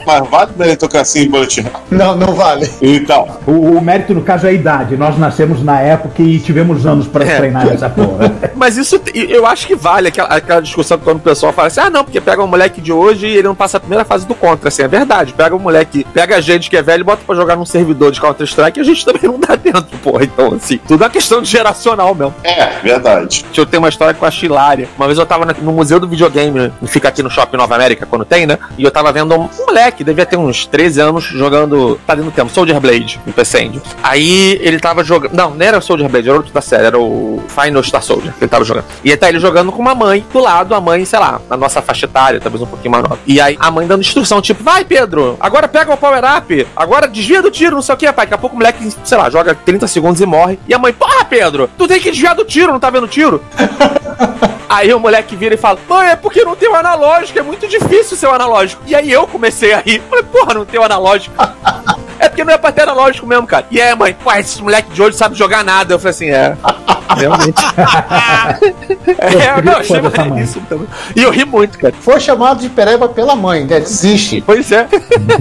Mas 0.05 0.29
vale 0.29 0.51
meritocracia 0.57 1.23
em 1.23 1.29
Bullet 1.29 1.59
Hell. 1.59 1.71
Não, 1.91 2.15
não 2.15 2.33
vale. 2.33 2.69
Então, 2.81 3.27
O, 3.45 3.51
o 3.77 3.81
mérito, 3.81 4.13
no 4.13 4.21
caso, 4.21 4.47
é 4.47 4.51
a 4.51 4.53
idade. 4.53 4.95
Nós 4.95 5.17
nascemos 5.17 5.61
na 5.61 5.77
época 5.81 6.21
e 6.21 6.39
tivemos 6.39 6.85
anos 6.85 7.05
pra 7.07 7.25
É. 7.25 7.35
treinar 7.37 7.67
essa 7.67 7.89
porra. 7.89 8.31
Mas 8.55 8.77
isso 8.77 9.01
eu 9.13 9.45
acho 9.45 9.67
que 9.67 9.75
vale 9.75 10.07
aquela, 10.07 10.29
aquela 10.29 10.61
discussão 10.61 10.97
que 10.97 11.03
quando 11.03 11.17
o 11.17 11.21
pessoal 11.21 11.51
fala 11.51 11.67
assim: 11.67 11.80
ah, 11.81 11.89
não, 11.89 12.03
porque 12.03 12.21
pega 12.21 12.43
um 12.43 12.47
moleque 12.47 12.79
de 12.81 12.91
hoje 12.91 13.27
e 13.27 13.37
ele 13.37 13.47
não 13.47 13.55
passa 13.55 13.77
a 13.77 13.79
primeira 13.79 14.05
fase 14.05 14.25
do 14.25 14.35
contra. 14.35 14.67
Assim, 14.67 14.83
é 14.83 14.87
verdade. 14.87 15.33
Pega 15.33 15.55
um 15.55 15.59
moleque, 15.59 16.05
pega 16.13 16.37
a 16.37 16.41
gente 16.41 16.69
que 16.69 16.77
é 16.77 16.81
velho 16.81 17.01
e 17.01 17.03
bota 17.03 17.23
pra 17.25 17.35
jogar 17.35 17.55
num 17.55 17.65
servidor 17.65 18.11
de 18.11 18.21
Counter-Strike 18.21 18.79
e 18.79 18.81
a 18.81 18.83
gente 18.83 19.03
também 19.05 19.23
não 19.23 19.39
dá 19.39 19.55
dentro, 19.55 19.97
porra. 20.03 20.23
Então, 20.23 20.53
assim, 20.53 20.77
tudo 20.87 21.03
é 21.03 21.07
uma 21.07 21.11
questão 21.11 21.41
de 21.41 21.49
geracional 21.49 22.13
mesmo. 22.13 22.33
é, 22.43 22.79
verdade. 22.83 23.45
Eu 23.55 23.65
ter 23.65 23.77
uma 23.77 23.89
história 23.89 24.13
com 24.13 24.25
a 24.25 24.31
Chilária. 24.31 24.87
Uma 24.97 25.07
vez 25.07 25.17
eu 25.17 25.25
tava 25.25 25.45
no 25.45 25.71
Museu 25.71 25.99
do 25.99 26.07
Videogame, 26.07 26.59
né, 26.59 26.71
fica 26.87 27.07
aqui 27.07 27.21
no 27.21 27.29
Shopping 27.29 27.57
Nova 27.57 27.75
América, 27.75 28.05
quando 28.05 28.25
tem, 28.25 28.45
né? 28.45 28.57
E 28.77 28.83
eu 28.83 28.91
tava 28.91 29.11
vendo 29.11 29.35
um, 29.35 29.49
moleque, 29.65 30.03
devia 30.03 30.25
ter 30.25 30.37
uns 30.37 30.65
13 30.65 31.01
anos, 31.01 31.23
jogando. 31.23 31.99
Tá 32.05 32.15
dentro 32.15 32.31
do 32.31 32.35
tempo, 32.35 32.51
Soldier 32.51 32.79
Blade, 32.79 33.19
no 33.25 33.33
PC 33.33 33.63
Engine. 33.63 33.81
Aí 34.03 34.59
ele 34.61 34.79
tava 34.79 35.03
jogando. 35.03 35.33
Não, 35.33 35.51
não 35.51 35.65
era 35.65 35.77
o 35.77 35.81
Soldier 35.81 36.09
Blade, 36.09 36.27
era 36.27 36.37
outro 36.37 36.53
da 36.53 36.61
série, 36.61 36.85
era 36.85 36.99
o 36.99 37.41
Final 37.47 37.83
Star 37.83 38.01
Soldier 38.01 38.33
que 38.33 38.43
ele 38.43 38.49
tava 38.49 38.63
jogando. 38.63 38.85
E 39.03 39.11
aí 39.11 39.17
tá 39.17 39.29
ele 39.29 39.39
jogando 39.39 39.71
com 39.71 39.81
uma 39.81 39.95
mãe 39.95 40.25
do 40.31 40.39
lado, 40.39 40.73
a 40.73 40.81
mãe, 40.81 41.05
sei 41.05 41.19
lá, 41.19 41.39
na 41.49 41.55
nossa 41.55 41.70
faixa 41.79 42.07
etária, 42.07 42.39
talvez 42.39 42.63
um 42.63 42.65
pouquinho 42.65 42.91
mais 42.91 43.03
nova. 43.03 43.19
E 43.27 43.39
aí 43.39 43.55
a 43.59 43.69
mãe 43.69 43.85
dando 43.85 44.01
instrução, 44.01 44.41
tipo, 44.41 44.63
vai, 44.63 44.83
Pedro, 44.83 45.37
agora 45.39 45.67
pega 45.67 45.93
o 45.93 45.97
power 45.97 46.23
up, 46.37 46.67
agora 46.75 47.07
desvia 47.07 47.39
do 47.39 47.51
tiro, 47.51 47.75
não 47.75 47.83
sei 47.83 47.93
o 47.93 47.97
que, 47.99 48.11
pai. 48.11 48.25
Daqui 48.25 48.33
a 48.33 48.37
pouco 48.37 48.55
o 48.55 48.57
moleque, 48.57 48.91
sei 49.03 49.17
lá, 49.17 49.29
joga 49.29 49.53
30 49.53 49.87
segundos 49.87 50.19
e 50.21 50.25
morre. 50.25 50.57
E 50.67 50.73
a 50.73 50.79
mãe, 50.79 50.91
porra, 50.91 51.23
Pedro, 51.25 51.69
tu 51.77 51.87
tem 51.87 51.99
que 51.99 52.09
desviar 52.09 52.33
do 52.33 52.43
tiro, 52.43 52.71
não 52.71 52.79
tá 52.79 52.89
vendo 52.89 53.03
o 53.03 53.07
tiro? 53.07 53.43
Aí 54.71 54.93
o 54.93 54.99
moleque 55.01 55.35
vira 55.35 55.53
e 55.55 55.57
fala: 55.57 55.77
Mãe, 55.87 56.11
é 56.11 56.15
porque 56.15 56.45
não 56.45 56.55
tem 56.55 56.69
o 56.69 56.75
analógico, 56.75 57.37
é 57.37 57.41
muito 57.41 57.67
difícil 57.67 58.15
ser 58.15 58.27
o 58.27 58.31
analógico. 58.31 58.81
E 58.87 58.95
aí 58.95 59.11
eu 59.11 59.27
comecei 59.27 59.73
a 59.73 59.81
rir. 59.81 60.01
Falei, 60.09 60.23
porra, 60.23 60.53
não 60.53 60.65
tem 60.65 60.79
o 60.79 60.83
analógico. 60.83 61.35
É 62.21 62.29
porque 62.29 62.43
não 62.43 62.53
é 62.53 62.57
pra 62.57 62.71
ter 62.71 62.83
analógico 62.83 63.25
mesmo, 63.25 63.47
cara. 63.47 63.65
E 63.71 63.81
aí, 63.81 63.95
mãe, 63.95 64.13
pô, 64.13 64.31
esse 64.33 64.61
moleque 64.61 64.91
de 64.91 65.01
hoje 65.01 65.17
sabe 65.17 65.35
jogar 65.35 65.63
nada. 65.63 65.95
Eu 65.95 65.99
falei 65.99 66.11
assim, 66.11 66.29
é. 66.29 66.55
Realmente. 67.17 67.61
é, 69.17 69.61
não, 69.61 69.73
mãe. 69.73 70.01
maneiríssimo 70.29 70.65
também. 70.67 70.87
E 71.15 71.23
eu 71.23 71.31
ri 71.31 71.45
muito, 71.45 71.77
cara. 71.79 71.93
Foi 71.99 72.19
chamado 72.19 72.61
de 72.61 72.69
pereba 72.69 73.09
pela 73.09 73.35
mãe, 73.35 73.65
né? 73.65 73.79
Desiste. 73.79 74.41
Pois 74.45 74.71
é. 74.71 74.87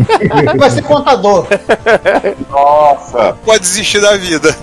Vai 0.56 0.70
ser 0.70 0.82
contador. 0.82 1.46
Nossa. 2.50 3.36
Pode 3.44 3.60
desistir 3.60 4.00
da 4.00 4.16
vida. 4.16 4.56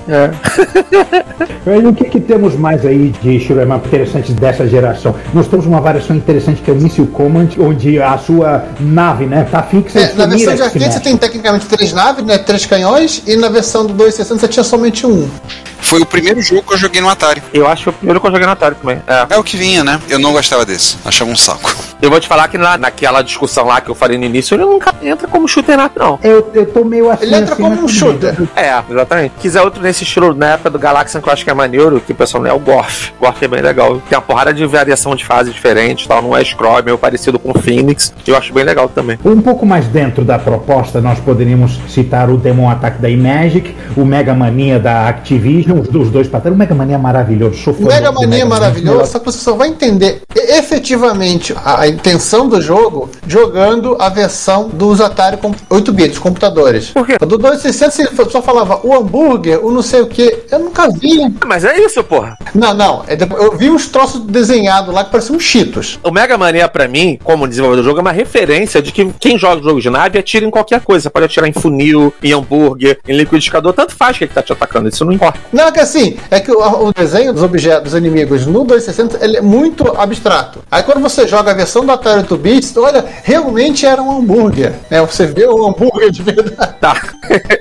E 1.65 1.85
o 1.85 1.93
que, 1.93 2.05
que 2.05 2.19
temos 2.19 2.55
mais 2.55 2.85
aí 2.85 3.09
de 3.21 3.39
Shurama 3.39 3.77
interessantes 3.77 4.33
dessa 4.33 4.67
geração? 4.67 5.15
Nós 5.33 5.47
temos 5.47 5.65
uma 5.65 5.79
variação 5.79 6.15
interessante 6.15 6.61
que 6.61 6.69
é 6.69 6.73
o 6.73 6.77
Missile 6.77 7.07
Command, 7.07 7.49
onde 7.59 8.01
a 8.01 8.17
sua 8.17 8.65
nave, 8.79 9.25
né, 9.25 9.47
tá 9.49 9.63
fixa 9.63 9.99
É, 9.99 10.13
e 10.13 10.17
na 10.17 10.25
versão 10.25 10.55
de 10.55 10.61
arcade 10.61 10.93
você 10.93 10.99
tem 10.99 11.17
tecnicamente 11.17 11.65
três 11.67 11.93
naves, 11.93 12.06
né? 12.13 12.37
Três 12.37 12.65
canhões, 12.65 13.23
e 13.25 13.35
na 13.35 13.49
versão 13.49 13.85
do 13.85 13.93
260 13.93 14.39
você 14.39 14.47
tinha 14.47 14.63
somente 14.63 15.05
um. 15.05 15.29
Foi 15.79 16.01
o 16.01 16.05
primeiro 16.05 16.41
jogo 16.41 16.63
que 16.63 16.73
eu 16.73 16.77
joguei 16.77 17.01
no 17.01 17.09
Atari. 17.09 17.41
Eu 17.53 17.67
acho 17.67 17.77
que 17.77 17.83
foi 17.85 17.93
o 17.93 17.95
primeiro 17.97 18.19
que 18.19 18.27
eu 18.27 18.31
joguei 18.31 18.45
no 18.45 18.51
Atari 18.53 18.75
também. 18.75 19.01
É. 19.07 19.27
É 19.35 19.37
o 19.37 19.43
que 19.43 19.55
vinha, 19.55 19.83
né? 19.83 20.01
Eu 20.09 20.19
não 20.19 20.31
gostava 20.33 20.65
desse. 20.65 20.97
Achava 21.05 21.29
um 21.31 21.35
saco. 21.35 21.73
Eu 22.01 22.11
vou 22.11 22.19
te 22.19 22.27
falar 22.27 22.47
que 22.47 22.57
na, 22.57 22.77
naquela 22.77 23.21
discussão 23.21 23.65
lá 23.65 23.81
que 23.81 23.89
eu 23.89 23.95
falei 23.95 24.17
no 24.17 24.25
início, 24.25 24.55
ele 24.55 24.65
nunca 24.65 24.93
entra 25.01 25.27
como 25.27 25.47
shooter 25.47 25.83
up, 25.83 25.97
não. 25.97 26.19
Eu, 26.23 26.49
eu 26.53 26.65
tô 26.65 26.83
meio 26.83 27.09
assim. 27.09 27.25
Ele 27.25 27.35
entra 27.35 27.53
assim, 27.53 27.63
como 27.63 27.83
um 27.83 27.87
shooter. 27.87 28.35
É, 28.55 28.83
exatamente. 28.89 29.33
Quiser 29.39 29.61
outro 29.61 29.81
nesse 29.81 30.03
estilo 30.03 30.33
na 30.33 30.53
época 30.53 30.69
do 30.69 30.79
Galaxian 30.79 31.21
que 31.21 31.27
eu 31.27 31.33
acho 31.33 31.43
que 31.43 31.49
é 31.49 31.53
maneiro, 31.53 31.99
que 31.99 32.11
o 32.11 32.15
pessoal 32.15 32.43
não 32.43 32.49
é 32.49 32.53
o 32.53 32.59
Gorf. 32.59 33.11
Gorf 33.19 33.43
é 33.43 33.47
bem 33.47 33.61
legal. 33.61 34.01
Tem 34.07 34.17
uma 34.17 34.21
porrada 34.21 34.53
de 34.53 34.65
variação 34.65 35.15
de 35.15 35.25
fase 35.25 35.51
diferente, 35.51 36.07
tal. 36.07 36.21
Não 36.21 36.37
é 36.37 36.43
scroll, 36.43 36.77
é 36.77 36.81
meio 36.83 36.97
parecido 36.97 37.39
com 37.39 37.51
o 37.51 37.59
Phoenix. 37.59 38.13
Eu 38.25 38.37
acho 38.37 38.53
bem 38.53 38.63
legal 38.63 38.87
também. 38.89 39.17
Um 39.25 39.41
pouco 39.41 39.65
mais 39.65 39.87
dentro 39.87 40.23
da 40.23 40.37
proposta, 40.37 41.01
nós 41.01 41.19
poderíamos 41.19 41.79
citar 41.89 42.29
o 42.29 42.37
Demon 42.37 42.69
Attack 42.69 43.01
da 43.01 43.09
Imagic, 43.09 43.75
o 43.95 44.05
Mega 44.05 44.33
Mania 44.35 44.79
da 44.79 45.07
Activision, 45.07 45.79
os, 45.79 45.87
os 45.89 46.11
dois 46.11 46.27
patrões. 46.27 46.55
O 46.55 46.57
Mega 46.59 46.75
Mania 46.75 46.95
é 46.95 46.99
maravilhoso. 46.99 47.57
Sou 47.57 47.73
fã 47.73 47.83
O 47.83 47.87
Mega 47.87 48.11
do 48.11 48.19
Mania 48.21 48.41
é 48.41 48.45
maravilhoso, 48.45 49.11
só 49.11 49.19
que 49.19 49.25
você 49.25 49.39
só 49.39 49.55
vai 49.55 49.69
entender 49.69 50.21
efetivamente 50.35 51.55
a, 51.63 51.86
a 51.87 51.89
intenção 51.89 52.47
do 52.47 52.61
jogo 52.61 53.09
jogando 53.25 53.95
a 53.99 54.09
versão 54.09 54.69
dos 54.69 54.99
Atari 55.01 55.37
com 55.37 55.53
8 55.69 55.93
bits, 55.93 56.19
computadores. 56.19 56.89
Por 56.89 57.05
quê? 57.05 57.17
Do 57.19 57.37
2600 57.37 57.99
ele 57.99 58.29
só 58.29 58.41
falava 58.41 58.79
o 58.83 58.93
hambúrguer, 58.93 59.65
o 59.65 59.71
não 59.71 59.81
sei 59.81 60.01
o 60.01 60.07
que. 60.07 60.43
Eu 60.51 60.59
nunca 60.59 60.89
vi. 60.89 61.33
Mas 61.45 61.63
é 61.63 61.79
isso, 61.79 62.03
porra. 62.03 62.37
Não, 62.53 62.73
não. 62.73 63.03
é 63.07 63.17
Eu 63.37 63.57
vi 63.57 63.69
uns 63.69 63.87
troços 63.87 64.21
desenhados 64.21 64.93
lá 64.93 65.03
que 65.03 65.11
pareciam 65.11 65.37
uns 65.37 65.43
cheetos. 65.43 65.99
O 66.03 66.11
Mega 66.11 66.37
Mania, 66.37 66.67
pra 66.67 66.87
mim, 66.87 67.17
como 67.23 67.47
desenvolvedor 67.47 67.83
do 67.83 67.87
jogo, 67.87 67.99
é 67.99 68.01
uma 68.01 68.11
referência 68.11 68.81
de 68.81 68.91
que 68.91 69.11
quem 69.19 69.37
joga 69.37 69.61
jogo 69.61 69.81
de 69.81 69.89
nave 69.89 70.19
atira 70.19 70.45
em 70.45 70.51
qualquer 70.51 70.81
coisa. 70.81 71.03
Você 71.03 71.09
pode 71.09 71.25
atirar 71.25 71.49
em 71.49 71.53
funil, 71.53 72.13
em 72.21 72.33
hambúrguer, 72.33 72.99
em 73.07 73.15
liquidificador, 73.15 73.73
tanto 73.73 73.95
faz 73.95 74.17
que 74.17 74.25
ele 74.25 74.31
tá 74.33 74.41
te 74.41 74.51
atacando, 74.51 74.89
isso 74.89 75.05
não 75.05 75.11
importa. 75.11 75.39
Não, 75.51 75.67
é 75.67 75.71
que 75.71 75.79
assim, 75.79 76.17
é 76.29 76.39
que 76.39 76.51
o, 76.51 76.87
o 76.87 76.93
desenho 76.93 77.33
dos 77.33 77.43
objetos, 77.43 77.91
dos 77.91 77.93
inimigos 77.93 78.45
no 78.45 78.63
260, 78.63 79.23
ele 79.23 79.37
é 79.37 79.41
muito 79.41 79.87
abstrato. 79.97 80.63
Aí 80.69 80.83
quando 80.83 81.01
você 81.01 81.27
joga 81.27 81.51
a 81.51 81.53
versão 81.53 81.76
versão 81.77 81.85
do 81.85 81.91
Atari 81.91 82.19
8 82.19 82.37
bits, 82.37 82.77
olha, 82.77 83.05
realmente 83.23 83.85
era 83.85 84.01
um 84.01 84.19
hambúrguer. 84.19 84.73
Né? 84.89 85.01
Você 85.01 85.27
vê 85.27 85.45
o 85.45 85.67
hambúrguer 85.67 86.11
de 86.11 86.23
verdade. 86.23 86.75
Tá. 86.79 86.95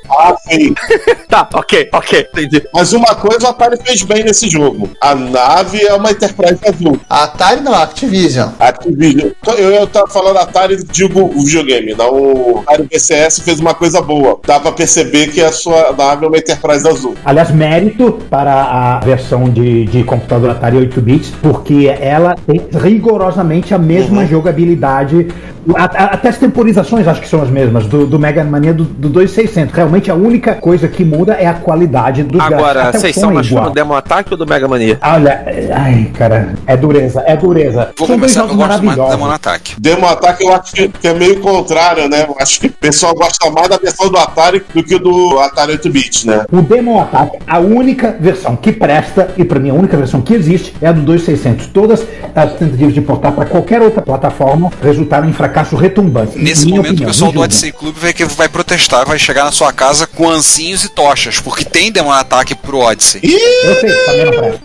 Ah, 0.09 0.35
sim. 0.49 0.75
tá, 1.29 1.49
ok, 1.53 1.89
ok, 1.93 2.27
entendi. 2.33 2.63
Mas 2.73 2.93
uma 2.93 3.15
coisa 3.15 3.47
o 3.47 3.51
Atari 3.51 3.77
fez 3.83 4.03
bem 4.03 4.25
nesse 4.25 4.49
jogo. 4.49 4.89
A 5.01 5.15
nave 5.15 5.85
é 5.85 5.93
uma 5.95 6.11
Enterprise 6.11 6.61
azul. 6.67 6.99
A 7.09 7.25
Atari 7.25 7.61
não, 7.61 7.75
a 7.75 7.83
Activision. 7.83 8.51
Activision. 8.59 9.31
Eu, 9.59 9.71
eu 9.71 9.87
tava 9.87 10.07
falando 10.07 10.39
Atari, 10.39 10.77
digo 10.85 11.21
o 11.21 11.45
videogame, 11.45 11.95
não 11.95 12.15
o 12.15 12.59
Atari 12.67 12.89
VCS 12.91 13.41
fez 13.41 13.61
uma 13.61 13.75
coisa 13.75 14.01
boa. 14.01 14.41
Dá 14.47 14.61
pra 14.61 14.73
perceber 14.73 15.29
que 15.29 15.43
a 15.43 15.53
sua 15.53 15.93
nave 15.93 16.25
é 16.25 16.29
uma 16.29 16.39
Enterprise 16.39 16.89
azul. 16.89 17.15
Aliás, 17.25 17.51
mérito 17.51 18.19
para 18.31 18.53
a 18.53 19.01
versão 19.01 19.51
de, 19.51 19.85
de 19.87 20.05
computador 20.05 20.51
Atari 20.51 20.77
8 20.77 21.01
bits, 21.01 21.33
porque 21.43 21.95
ela 22.01 22.37
tem 22.47 22.63
rigorosamente 22.73 23.75
a 23.75 23.79
mesma 23.79 24.06
Uhum. 24.15 24.27
jogabilidade. 24.27 25.29
Até 25.75 26.29
as 26.29 26.39
temporizações 26.39 27.09
acho 27.09 27.21
que 27.21 27.29
são 27.29 27.43
as 27.43 27.51
mesmas, 27.51 27.87
do, 27.87 28.07
do 28.07 28.19
Mega 28.19 28.45
Mania 28.45 28.73
do, 28.73 28.85
do 28.85 29.09
2600. 29.09 29.75
Realmente 29.75 30.11
a 30.11 30.15
única 30.15 30.55
coisa 30.55 30.87
que 30.89 31.05
muda 31.05 31.35
é 31.35 31.47
a 31.47 31.55
qualidade 31.55 32.23
dos 32.23 32.37
gráficos. 32.37 32.59
Agora, 32.59 32.83
Até 32.89 32.99
o 32.99 33.01
vocês 33.01 33.15
são 33.17 33.31
é 33.31 33.35
mais 33.35 33.47
fã 33.47 33.55
igual. 33.55 33.69
do 33.71 33.75
Demo 33.75 33.95
Attack 33.95 34.33
ou 34.33 34.37
do 34.37 34.47
Mega 34.47 34.69
Mania? 34.69 34.99
Olha, 35.03 35.45
ai, 35.75 36.11
cara, 36.15 36.55
é 36.67 36.77
dureza, 36.77 37.23
é 37.27 37.37
dureza. 37.37 37.91
Vou 37.99 38.07
São 38.07 38.19
dois 38.19 38.33
começar, 38.35 38.41
eu 38.41 38.49
jogos 38.49 38.57
do 38.57 38.61
maravilhosos. 38.61 39.17
Demon 39.17 39.31
Attack. 39.31 39.75
Demo 39.81 40.07
Ataque 40.07 40.45
eu 40.45 40.53
acho 40.55 40.73
que 40.73 40.89
que 40.89 41.09
é 41.09 41.15
meio 41.15 41.41
contrário, 41.41 42.09
né? 42.09 42.27
Eu 42.29 42.37
acho 42.39 42.61
que 42.61 42.69
o 42.69 42.73
pessoal 42.73 43.15
gosta 43.15 43.51
mais 43.51 43.69
da 43.69 43.77
versão 43.77 44.09
do 44.09 44.17
Atari 44.19 44.63
do 44.75 44.83
que 44.85 44.99
do 44.99 45.39
Atari 45.41 45.77
8-bit, 45.79 46.27
né? 46.27 46.45
O 46.53 46.63
Demon 46.63 47.01
Attack, 47.01 47.39
a 47.47 47.59
única 47.59 48.17
versão 48.21 48.55
que 48.57 48.73
presta, 48.73 49.31
e 49.37 49.45
pra 49.45 49.59
mim 49.59 49.71
a 49.71 49.75
única 49.75 49.97
versão 49.97 50.21
que 50.21 50.33
existe, 50.35 50.75
é 50.81 50.87
a 50.89 50.93
do 50.93 51.01
2600. 51.03 51.67
Todas 51.69 52.07
as 52.35 52.53
tentativas 52.55 52.95
de 52.95 53.01
portar 53.01 53.33
para 53.33 53.47
qualquer 53.47 53.83
outra 53.83 54.01
plataforma 54.03 54.71
resultaram 54.83 55.29
em 55.29 55.33
fracasso 55.33 55.56
retumbante. 55.63 56.39
Nesse 56.39 56.65
Minha 56.67 56.77
momento, 56.77 56.93
opinião, 56.93 57.09
o 57.09 57.13
pessoal 57.13 57.33
do. 57.33 57.41
Odyssey 57.41 57.73
Club 57.73 57.95
vai, 57.97 58.13
vai 58.13 58.49
protestar, 58.49 59.07
vai 59.07 59.19
chegar 59.19 59.45
na 59.45 59.53
sua 59.53 59.73
casa 59.73 60.07
com 60.07 60.29
ancinhos 60.29 60.85
e 60.85 60.89
tochas, 60.89 61.41
porque 61.41 61.65
tem 61.65 61.91
Demon 61.91 62.13
Attack 62.13 62.55
pro 62.57 62.79
Odyssey. 62.79 63.21
Eu 63.25 63.81
sei, 63.81 64.25
não 64.25 64.33
presta. 64.33 64.61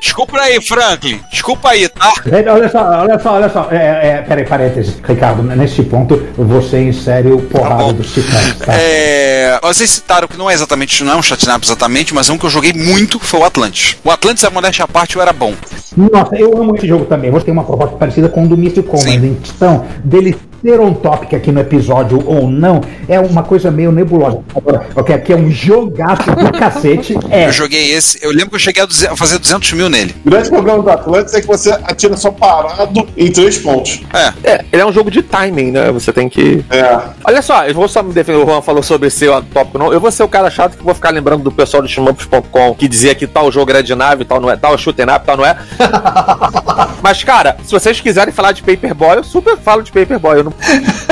Desculpa 0.00 0.38
aí, 0.38 0.60
Franklin. 0.60 1.20
Desculpa 1.30 1.70
aí, 1.70 1.88
tá? 1.88 2.12
Olha 2.52 2.68
só, 2.68 2.78
olha 3.00 3.18
só, 3.18 3.32
olha 3.34 3.48
só. 3.48 3.68
É, 3.70 4.08
é, 4.08 4.24
peraí, 4.26 4.44
parênteses. 4.44 4.94
Ricardo, 5.06 5.42
nesse 5.42 5.82
ponto 5.82 6.22
você 6.36 6.82
insere 6.82 7.28
o 7.32 7.40
Tá 7.42 7.58
porrada 7.58 7.84
bom. 7.84 7.92
dos 7.94 8.12
titãs, 8.12 8.56
tá? 8.58 8.72
É, 8.74 9.58
vocês 9.62 9.88
citaram 9.90 10.28
que 10.28 10.36
não 10.36 10.50
é 10.50 10.54
exatamente, 10.54 11.02
não 11.02 11.12
é 11.12 11.16
um 11.16 11.22
chatnap 11.22 11.62
exatamente, 11.62 12.14
mas 12.14 12.28
um 12.28 12.36
que 12.38 12.44
eu 12.44 12.50
joguei 12.50 12.72
muito 12.72 13.18
foi 13.18 13.40
o 13.40 13.44
Atlantis. 13.44 13.96
O 14.04 14.10
Atlantis, 14.10 14.44
a 14.44 14.50
modéstia 14.50 14.84
à 14.84 14.88
parte, 14.88 15.16
eu 15.16 15.22
era 15.22 15.32
bom. 15.32 15.54
Nossa, 15.96 16.36
eu 16.36 16.56
amo 16.60 16.76
esse 16.76 16.86
jogo 16.86 17.06
também. 17.06 17.30
Você 17.30 17.46
tem 17.46 17.52
uma 17.52 17.64
proposta 17.64 17.96
parecida 17.96 18.28
com 18.28 18.44
o 18.44 18.48
do 18.48 18.56
Missile 18.56 18.82
Command. 18.82 19.36
Sim. 19.58 19.64
Então, 19.64 19.86
dele 20.04 20.36
ser 20.66 20.80
on 20.80 20.92
topic 20.94 21.32
aqui 21.34 21.52
no 21.52 21.60
episódio 21.60 22.20
ou 22.26 22.48
não, 22.48 22.80
é 23.08 23.20
uma 23.20 23.44
coisa 23.44 23.70
meio 23.70 23.92
nebulosa. 23.92 24.40
Agora, 24.54 24.84
ok, 24.96 25.16
que 25.18 25.32
é 25.32 25.36
um 25.36 25.48
jogaço 25.48 26.24
do 26.34 26.50
cacete. 26.58 27.16
É. 27.30 27.46
Eu 27.46 27.52
joguei 27.52 27.92
esse, 27.92 28.18
eu 28.20 28.30
lembro 28.32 28.50
que 28.50 28.56
eu 28.56 28.60
cheguei 28.60 28.82
a, 28.82 28.86
duze- 28.86 29.06
a 29.06 29.14
fazer 29.14 29.38
200 29.38 29.72
mil 29.74 29.88
nele. 29.88 30.12
O 30.24 30.30
grande 30.30 30.48
problema 30.50 30.82
do 30.82 30.90
Atlantis 30.90 31.34
é 31.34 31.40
que 31.40 31.46
você 31.46 31.70
atira 31.70 32.16
só 32.16 32.32
parado 32.32 33.06
em 33.16 33.30
três 33.30 33.58
pontos. 33.58 34.00
É, 34.12 34.32
É, 34.56 34.64
ele 34.72 34.82
é 34.82 34.86
um 34.86 34.92
jogo 34.92 35.08
de 35.08 35.22
timing, 35.22 35.70
né? 35.70 35.92
Você 35.92 36.12
tem 36.12 36.28
que. 36.28 36.64
É. 36.70 36.98
Olha 37.24 37.40
só, 37.42 37.64
eu 37.64 37.74
vou 37.74 37.86
só 37.86 38.02
me 38.02 38.12
defender. 38.12 38.38
O 38.38 38.46
Juan 38.46 38.60
falou 38.60 38.82
sobre 38.82 39.08
ser 39.08 39.30
tópico, 39.54 39.78
não. 39.78 39.92
Eu 39.92 40.00
vou 40.00 40.10
ser 40.10 40.24
o 40.24 40.28
cara 40.28 40.50
chato 40.50 40.76
que 40.76 40.82
vou 40.82 40.94
ficar 40.94 41.10
lembrando 41.10 41.44
do 41.44 41.52
pessoal 41.52 41.80
do 41.82 41.88
shmups.com 41.88 42.74
que 42.74 42.88
dizia 42.88 43.14
que 43.14 43.26
tal 43.28 43.52
jogo 43.52 43.70
era 43.70 43.82
de 43.84 43.94
nave, 43.94 44.24
tal 44.24 44.40
não 44.40 44.50
é, 44.50 44.56
tal 44.56 44.74
é 44.74 44.78
shooting 44.78 45.02
up, 45.02 45.24
tal 45.24 45.36
não 45.36 45.46
é. 45.46 45.56
Mas, 47.02 47.22
cara, 47.22 47.56
se 47.64 47.70
vocês 47.70 48.00
quiserem 48.00 48.32
falar 48.32 48.52
de 48.52 48.62
Paperboy, 48.62 49.16
eu 49.18 49.24
super 49.24 49.56
falo 49.56 49.82
de 49.82 49.92
Paperboy. 49.92 50.38
Eu, 50.38 50.44
não... 50.44 50.52
呵 50.60 50.80
呵 50.96 51.02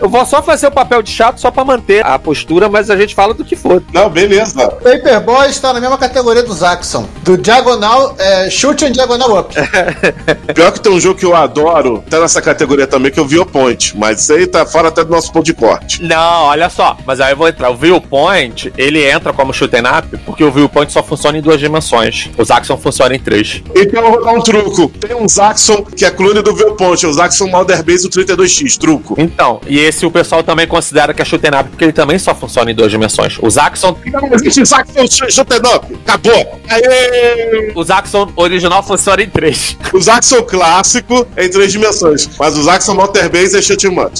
eu 0.00 0.08
vou 0.08 0.24
só 0.24 0.42
fazer 0.42 0.66
o 0.66 0.70
papel 0.70 1.02
de 1.02 1.10
chato 1.10 1.40
só 1.40 1.50
pra 1.50 1.64
manter 1.64 2.04
a 2.04 2.18
postura, 2.18 2.68
mas 2.68 2.90
a 2.90 2.96
gente 2.96 3.14
fala 3.14 3.34
do 3.34 3.44
que 3.44 3.56
for. 3.56 3.82
Não, 3.92 4.08
beleza. 4.08 4.68
Paperboy 4.68 5.48
está 5.48 5.72
na 5.72 5.80
mesma 5.80 5.98
categoria 5.98 6.42
do 6.42 6.52
Zaxxon. 6.52 7.06
Do 7.22 7.36
Diagonal, 7.36 8.14
é, 8.18 8.50
Chute 8.50 8.84
em 8.84 8.92
Diagonal 8.92 9.38
Up. 9.38 9.54
Pior 10.54 10.72
que 10.72 10.80
tem 10.80 10.92
um 10.92 11.00
jogo 11.00 11.18
que 11.18 11.26
eu 11.26 11.34
adoro, 11.34 12.02
tá 12.08 12.20
nessa 12.20 12.40
categoria 12.40 12.86
também, 12.86 13.10
que 13.10 13.18
é 13.18 13.22
o 13.22 13.26
Viewpoint. 13.26 13.96
Mas 13.96 14.20
isso 14.20 14.32
aí 14.32 14.46
tá 14.46 14.64
fora 14.66 14.88
até 14.88 15.04
do 15.04 15.10
nosso 15.10 15.32
ponto 15.32 15.44
de 15.44 15.54
corte. 15.54 16.02
Não, 16.02 16.44
olha 16.44 16.68
só, 16.68 16.96
mas 17.06 17.20
aí 17.20 17.32
eu 17.32 17.36
vou 17.36 17.48
entrar. 17.48 17.70
O 17.70 17.76
Viewpoint, 17.76 18.72
ele 18.76 19.04
entra 19.08 19.32
como 19.32 19.52
shooting 19.52 19.78
up 19.78 20.16
porque 20.24 20.44
o 20.44 20.50
Viewpoint 20.50 20.92
só 20.92 21.02
funciona 21.02 21.38
em 21.38 21.42
duas 21.42 21.60
dimensões. 21.60 22.30
O 22.36 22.44
Zaxxon 22.44 22.76
funciona 22.76 23.14
em 23.14 23.18
três. 23.18 23.62
Então 23.74 24.02
eu 24.02 24.10
vou 24.12 24.24
dar 24.24 24.32
um 24.32 24.40
truco. 24.40 24.88
Tem 24.98 25.16
um 25.16 25.28
Zaxxon 25.28 25.84
que 25.84 26.04
é 26.04 26.10
clone 26.10 26.42
do 26.42 26.54
Viewpoint, 26.54 27.04
é 27.04 27.08
o 27.08 27.12
Zaxxon 27.12 27.48
Modern 27.48 27.82
Base 27.82 28.08
do 28.08 28.10
32X, 28.10 28.78
truco. 28.78 29.14
Então, 29.18 29.39
e 29.66 29.78
esse 29.78 30.04
o 30.06 30.10
pessoal 30.10 30.42
também 30.42 30.66
considera 30.66 31.12
que 31.14 31.22
é 31.22 31.24
shooting 31.24 31.48
up 31.48 31.68
porque 31.70 31.84
ele 31.84 31.92
também 31.92 32.18
só 32.18 32.34
funciona 32.34 32.70
em 32.70 32.74
duas 32.74 32.90
dimensões. 32.90 33.38
O 33.40 33.48
Zaxxon, 33.50 33.96
Não 34.06 34.34
existe 34.34 34.64
Zaxxon 34.64 35.06
sh- 35.06 35.32
Shooter 35.34 35.60
Up. 35.74 35.98
Acabou. 36.06 36.60
Aê! 36.68 37.72
o 37.74 37.82
Zaxxon 37.84 38.30
original 38.36 38.82
funciona 38.82 39.22
em 39.22 39.28
três. 39.28 39.76
O 39.92 40.00
Zaxxon 40.00 40.42
clássico 40.42 41.26
é 41.36 41.46
em 41.46 41.50
três 41.50 41.72
dimensões, 41.72 42.28
mas 42.38 42.56
o 42.56 42.62
Zaxxon 42.62 42.94
Modern 42.94 43.28
Base 43.30 43.56
é 43.56 43.62
Shooting 43.62 43.98
Up. 43.98 44.12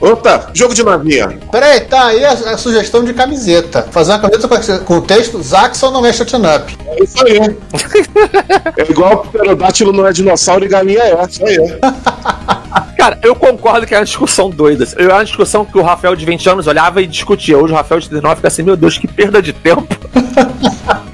Opa, 0.00 0.50
jogo 0.54 0.74
de 0.74 0.82
navinha. 0.84 1.38
Peraí, 1.50 1.80
tá 1.80 2.06
aí 2.06 2.24
a, 2.24 2.32
a 2.32 2.56
sugestão 2.58 3.04
de 3.04 3.12
camiseta. 3.14 3.86
Fazer 3.90 4.12
uma 4.12 4.18
camiseta 4.20 4.48
com, 4.48 4.84
com 4.84 4.98
o 4.98 5.02
texto 5.02 5.42
Zaxxon 5.42 5.90
não 5.90 6.04
é 6.06 6.12
shutting 6.12 6.36
up. 6.46 6.76
É 6.86 7.02
isso 7.04 7.24
aí. 7.24 7.38
é 8.86 8.90
igual 8.90 9.14
o 9.14 9.28
pterodátilo 9.28 9.92
não 9.92 10.06
é 10.06 10.12
dinossauro 10.12 10.64
e 10.64 10.68
galinha 10.68 11.00
é. 11.02 11.16
Isso 11.28 11.44
aí. 11.44 11.56
Cara, 12.96 13.18
eu 13.22 13.34
concordo 13.34 13.86
que 13.86 13.94
é 13.94 13.98
uma 13.98 14.04
discussão 14.04 14.48
doida. 14.48 14.86
É 14.96 15.06
uma 15.06 15.24
discussão 15.24 15.64
que 15.64 15.76
o 15.76 15.82
Rafael 15.82 16.16
de 16.16 16.24
20 16.24 16.48
anos 16.48 16.66
olhava 16.66 17.02
e 17.02 17.06
discutia. 17.06 17.58
Hoje 17.58 17.72
o 17.72 17.76
Rafael 17.76 18.00
de 18.00 18.08
39 18.08 18.36
fica 18.36 18.48
assim, 18.48 18.62
meu 18.62 18.76
Deus, 18.76 18.96
que 18.96 19.06
perda 19.06 19.42
de 19.42 19.52
tempo. 19.52 19.86